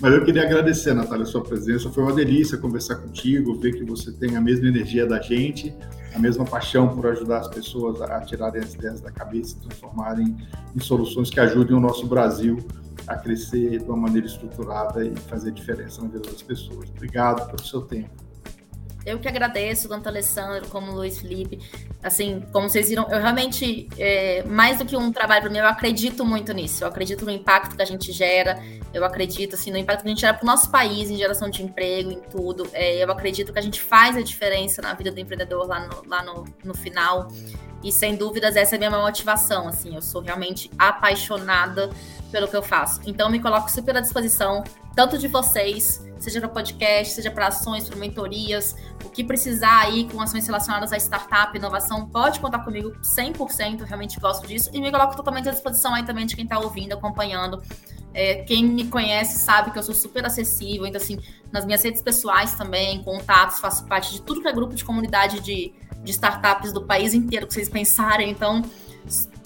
Mas 0.00 0.12
eu 0.12 0.24
queria 0.24 0.42
agradecer, 0.42 0.92
Natália, 0.92 1.22
a 1.22 1.26
sua 1.26 1.42
presença. 1.42 1.88
Foi 1.88 2.02
uma 2.02 2.12
delícia 2.12 2.58
conversar 2.58 2.96
contigo, 2.96 3.54
ver 3.58 3.72
que 3.72 3.84
você 3.84 4.12
tem 4.12 4.36
a 4.36 4.40
mesma 4.40 4.68
energia 4.68 5.06
da 5.06 5.18
gente, 5.18 5.74
a 6.14 6.18
mesma 6.18 6.44
paixão 6.44 6.94
por 6.94 7.06
ajudar 7.06 7.38
as 7.38 7.48
pessoas 7.48 8.02
a 8.02 8.20
tirarem 8.20 8.60
as 8.60 8.74
ideias 8.74 9.00
da 9.00 9.10
cabeça 9.10 9.56
e 9.56 9.60
transformarem 9.66 10.36
em 10.76 10.80
soluções 10.80 11.30
que 11.30 11.40
ajudem 11.40 11.74
o 11.74 11.80
nosso 11.80 12.06
Brasil 12.06 12.58
a 13.06 13.16
crescer 13.16 13.78
de 13.78 13.84
uma 13.84 13.96
maneira 13.96 14.26
estruturada 14.26 15.04
e 15.04 15.16
fazer 15.16 15.52
diferença 15.52 16.02
na 16.02 16.08
vida 16.08 16.28
das 16.30 16.42
pessoas. 16.42 16.90
Obrigado 16.90 17.46
pelo 17.46 17.66
seu 17.66 17.80
tempo. 17.80 18.10
Eu 19.04 19.18
que 19.18 19.26
agradeço, 19.26 19.88
tanto 19.88 20.08
Alessandro 20.08 20.68
como 20.68 20.92
Luiz 20.92 21.18
Felipe. 21.18 21.58
Assim, 22.02 22.40
como 22.52 22.68
vocês 22.68 22.88
viram, 22.88 23.06
eu 23.10 23.20
realmente, 23.20 23.88
é, 23.98 24.42
mais 24.44 24.78
do 24.78 24.84
que 24.84 24.96
um 24.96 25.10
trabalho 25.12 25.42
para 25.42 25.50
mim, 25.50 25.58
eu 25.58 25.66
acredito 25.66 26.24
muito 26.24 26.52
nisso. 26.52 26.84
Eu 26.84 26.88
acredito 26.88 27.24
no 27.24 27.30
impacto 27.30 27.74
que 27.74 27.82
a 27.82 27.84
gente 27.84 28.12
gera. 28.12 28.62
Eu 28.94 29.04
acredito 29.04 29.54
assim, 29.54 29.70
no 29.70 29.78
impacto 29.78 30.02
que 30.02 30.08
a 30.08 30.10
gente 30.10 30.20
gera 30.20 30.34
para 30.34 30.44
o 30.44 30.46
nosso 30.46 30.70
país, 30.70 31.10
em 31.10 31.16
geração 31.16 31.50
de 31.50 31.62
emprego, 31.62 32.12
em 32.12 32.20
tudo. 32.20 32.68
É, 32.72 33.02
eu 33.02 33.10
acredito 33.10 33.52
que 33.52 33.58
a 33.58 33.62
gente 33.62 33.80
faz 33.80 34.16
a 34.16 34.22
diferença 34.22 34.80
na 34.80 34.94
vida 34.94 35.10
do 35.10 35.18
empreendedor 35.18 35.66
lá 35.66 35.80
no, 35.86 36.08
lá 36.08 36.22
no, 36.22 36.44
no 36.64 36.74
final. 36.74 37.28
E 37.82 37.90
sem 37.90 38.14
dúvidas, 38.14 38.54
essa 38.54 38.76
é 38.76 38.76
a 38.76 38.78
minha 38.78 39.02
motivação. 39.02 39.66
Assim, 39.66 39.96
eu 39.96 40.02
sou 40.02 40.20
realmente 40.20 40.70
apaixonada 40.78 41.90
pelo 42.30 42.46
que 42.46 42.56
eu 42.56 42.62
faço. 42.62 43.00
Então, 43.04 43.28
me 43.28 43.40
coloco 43.40 43.68
super 43.68 43.96
à 43.96 44.00
disposição, 44.00 44.62
tanto 44.94 45.18
de 45.18 45.26
vocês, 45.26 46.00
seja 46.22 46.40
para 46.40 46.48
podcast, 46.48 47.14
seja 47.14 47.30
para 47.30 47.48
ações, 47.48 47.88
para 47.88 47.98
mentorias, 47.98 48.76
o 49.04 49.10
que 49.10 49.24
precisar 49.24 49.80
aí 49.80 50.08
com 50.08 50.20
ações 50.20 50.46
relacionadas 50.46 50.92
a 50.92 50.96
startup, 50.96 51.56
inovação, 51.56 52.08
pode 52.08 52.38
contar 52.38 52.60
comigo 52.60 52.92
100%, 53.02 53.80
eu 53.80 53.86
realmente 53.86 54.20
gosto 54.20 54.46
disso. 54.46 54.70
E 54.72 54.80
me 54.80 54.90
coloco 54.90 55.16
totalmente 55.16 55.48
à 55.48 55.52
disposição 55.52 55.94
aí 55.94 56.04
também 56.04 56.24
de 56.24 56.36
quem 56.36 56.44
está 56.44 56.58
ouvindo, 56.58 56.92
acompanhando. 56.92 57.60
É, 58.14 58.36
quem 58.44 58.64
me 58.64 58.86
conhece 58.86 59.38
sabe 59.38 59.70
que 59.70 59.78
eu 59.78 59.82
sou 59.82 59.94
super 59.94 60.24
acessível, 60.24 60.86
então, 60.86 61.00
assim, 61.00 61.18
nas 61.50 61.64
minhas 61.64 61.82
redes 61.82 62.02
pessoais 62.02 62.54
também, 62.54 63.02
contatos, 63.02 63.58
faço 63.58 63.84
parte 63.86 64.12
de 64.12 64.22
tudo 64.22 64.40
que 64.40 64.48
é 64.48 64.52
grupo 64.52 64.74
de 64.74 64.84
comunidade 64.84 65.40
de, 65.40 65.72
de 66.02 66.10
startups 66.10 66.72
do 66.72 66.82
país 66.82 67.14
inteiro 67.14 67.46
que 67.46 67.54
vocês 67.54 67.68
pensarem. 67.68 68.30
Então, 68.30 68.62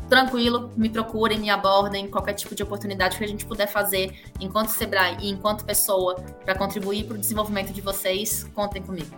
tranquilo, 0.08 0.70
me 0.76 0.88
procurem, 0.88 1.38
me 1.38 1.50
abordem, 1.50 2.08
qualquer 2.08 2.34
tipo 2.34 2.54
de 2.54 2.62
oportunidade 2.62 3.18
que 3.18 3.24
a 3.24 3.28
gente 3.28 3.44
puder 3.44 3.66
fazer 3.66 4.12
enquanto 4.40 4.68
Sebrae 4.68 5.16
e 5.20 5.30
enquanto 5.30 5.64
pessoa 5.64 6.16
para 6.44 6.54
contribuir 6.54 7.04
para 7.04 7.16
o 7.16 7.18
desenvolvimento 7.18 7.72
de 7.72 7.80
vocês, 7.80 8.44
contem 8.54 8.82
comigo. 8.82 9.14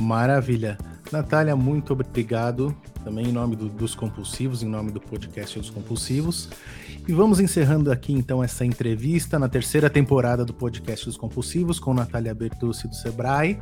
Maravilha. 0.00 0.76
Natália, 1.12 1.54
muito 1.54 1.92
obrigado 1.92 2.74
também 3.04 3.28
em 3.28 3.32
nome 3.32 3.54
do, 3.54 3.68
dos 3.68 3.94
compulsivos, 3.94 4.62
em 4.62 4.68
nome 4.68 4.90
do 4.90 5.00
podcast 5.00 5.58
dos 5.58 5.70
compulsivos. 5.70 6.48
E 7.06 7.12
vamos 7.12 7.38
encerrando 7.38 7.92
aqui 7.92 8.12
então 8.12 8.42
essa 8.42 8.64
entrevista 8.64 9.38
na 9.38 9.48
terceira 9.48 9.90
temporada 9.90 10.44
do 10.44 10.54
podcast 10.54 11.04
dos 11.04 11.16
compulsivos 11.16 11.78
com 11.78 11.92
Natália 11.92 12.34
Bertucci 12.34 12.88
do 12.88 12.94
Sebrae. 12.94 13.58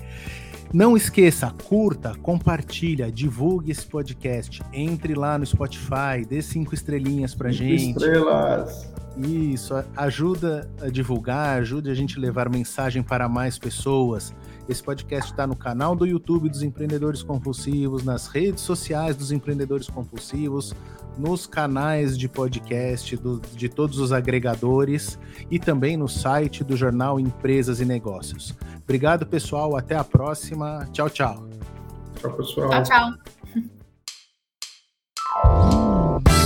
Não 0.73 0.97
esqueça, 0.97 1.55
curta, 1.69 2.15
compartilha, 2.23 3.13
divulgue 3.13 3.71
esse 3.71 3.87
podcast. 3.87 4.63
Entre 4.73 5.15
lá 5.15 5.37
no 5.37 5.45
Spotify, 5.45 6.25
dê 6.27 6.41
cinco 6.41 6.75
estrelinhas 6.75 7.35
pra 7.35 7.53
cinco 7.53 7.63
gente. 7.63 7.91
Estrelas. 7.91 8.91
Isso, 9.19 9.75
ajuda 9.95 10.71
a 10.81 10.89
divulgar, 10.89 11.59
ajude 11.59 11.91
a 11.91 11.95
gente 11.95 12.17
a 12.17 12.21
levar 12.21 12.49
mensagem 12.49 13.03
para 13.03 13.29
mais 13.29 13.59
pessoas. 13.59 14.35
Esse 14.67 14.83
podcast 14.83 15.31
está 15.31 15.47
no 15.47 15.55
canal 15.55 15.95
do 15.95 16.07
YouTube 16.07 16.49
dos 16.49 16.63
Empreendedores 16.63 17.23
Compulsivos, 17.23 18.03
nas 18.03 18.27
redes 18.27 18.63
sociais 18.63 19.15
dos 19.15 19.31
Empreendedores 19.31 19.87
Compulsivos, 19.89 20.75
nos 21.19 21.47
canais 21.47 22.17
de 22.17 22.29
podcast 22.29 23.17
do, 23.17 23.41
de 23.55 23.69
todos 23.69 23.99
os 23.99 24.13
agregadores 24.13 25.19
e 25.51 25.59
também 25.59 25.97
no 25.97 26.09
site 26.09 26.65
do 26.65 26.77
jornal 26.77 27.19
Empresas 27.21 27.81
e 27.81 27.85
Negócios. 27.85 28.55
Obrigado, 28.83 29.27
pessoal. 29.27 29.77
Até 29.77 29.97
a 29.97 30.05
próxima. 30.05 30.89
Tchau, 30.93 31.09
tchau. 31.09 31.49
Tchau, 32.17 32.33
pessoal. 32.33 32.83
Tchau, 32.83 33.19
tchau. 36.25 36.42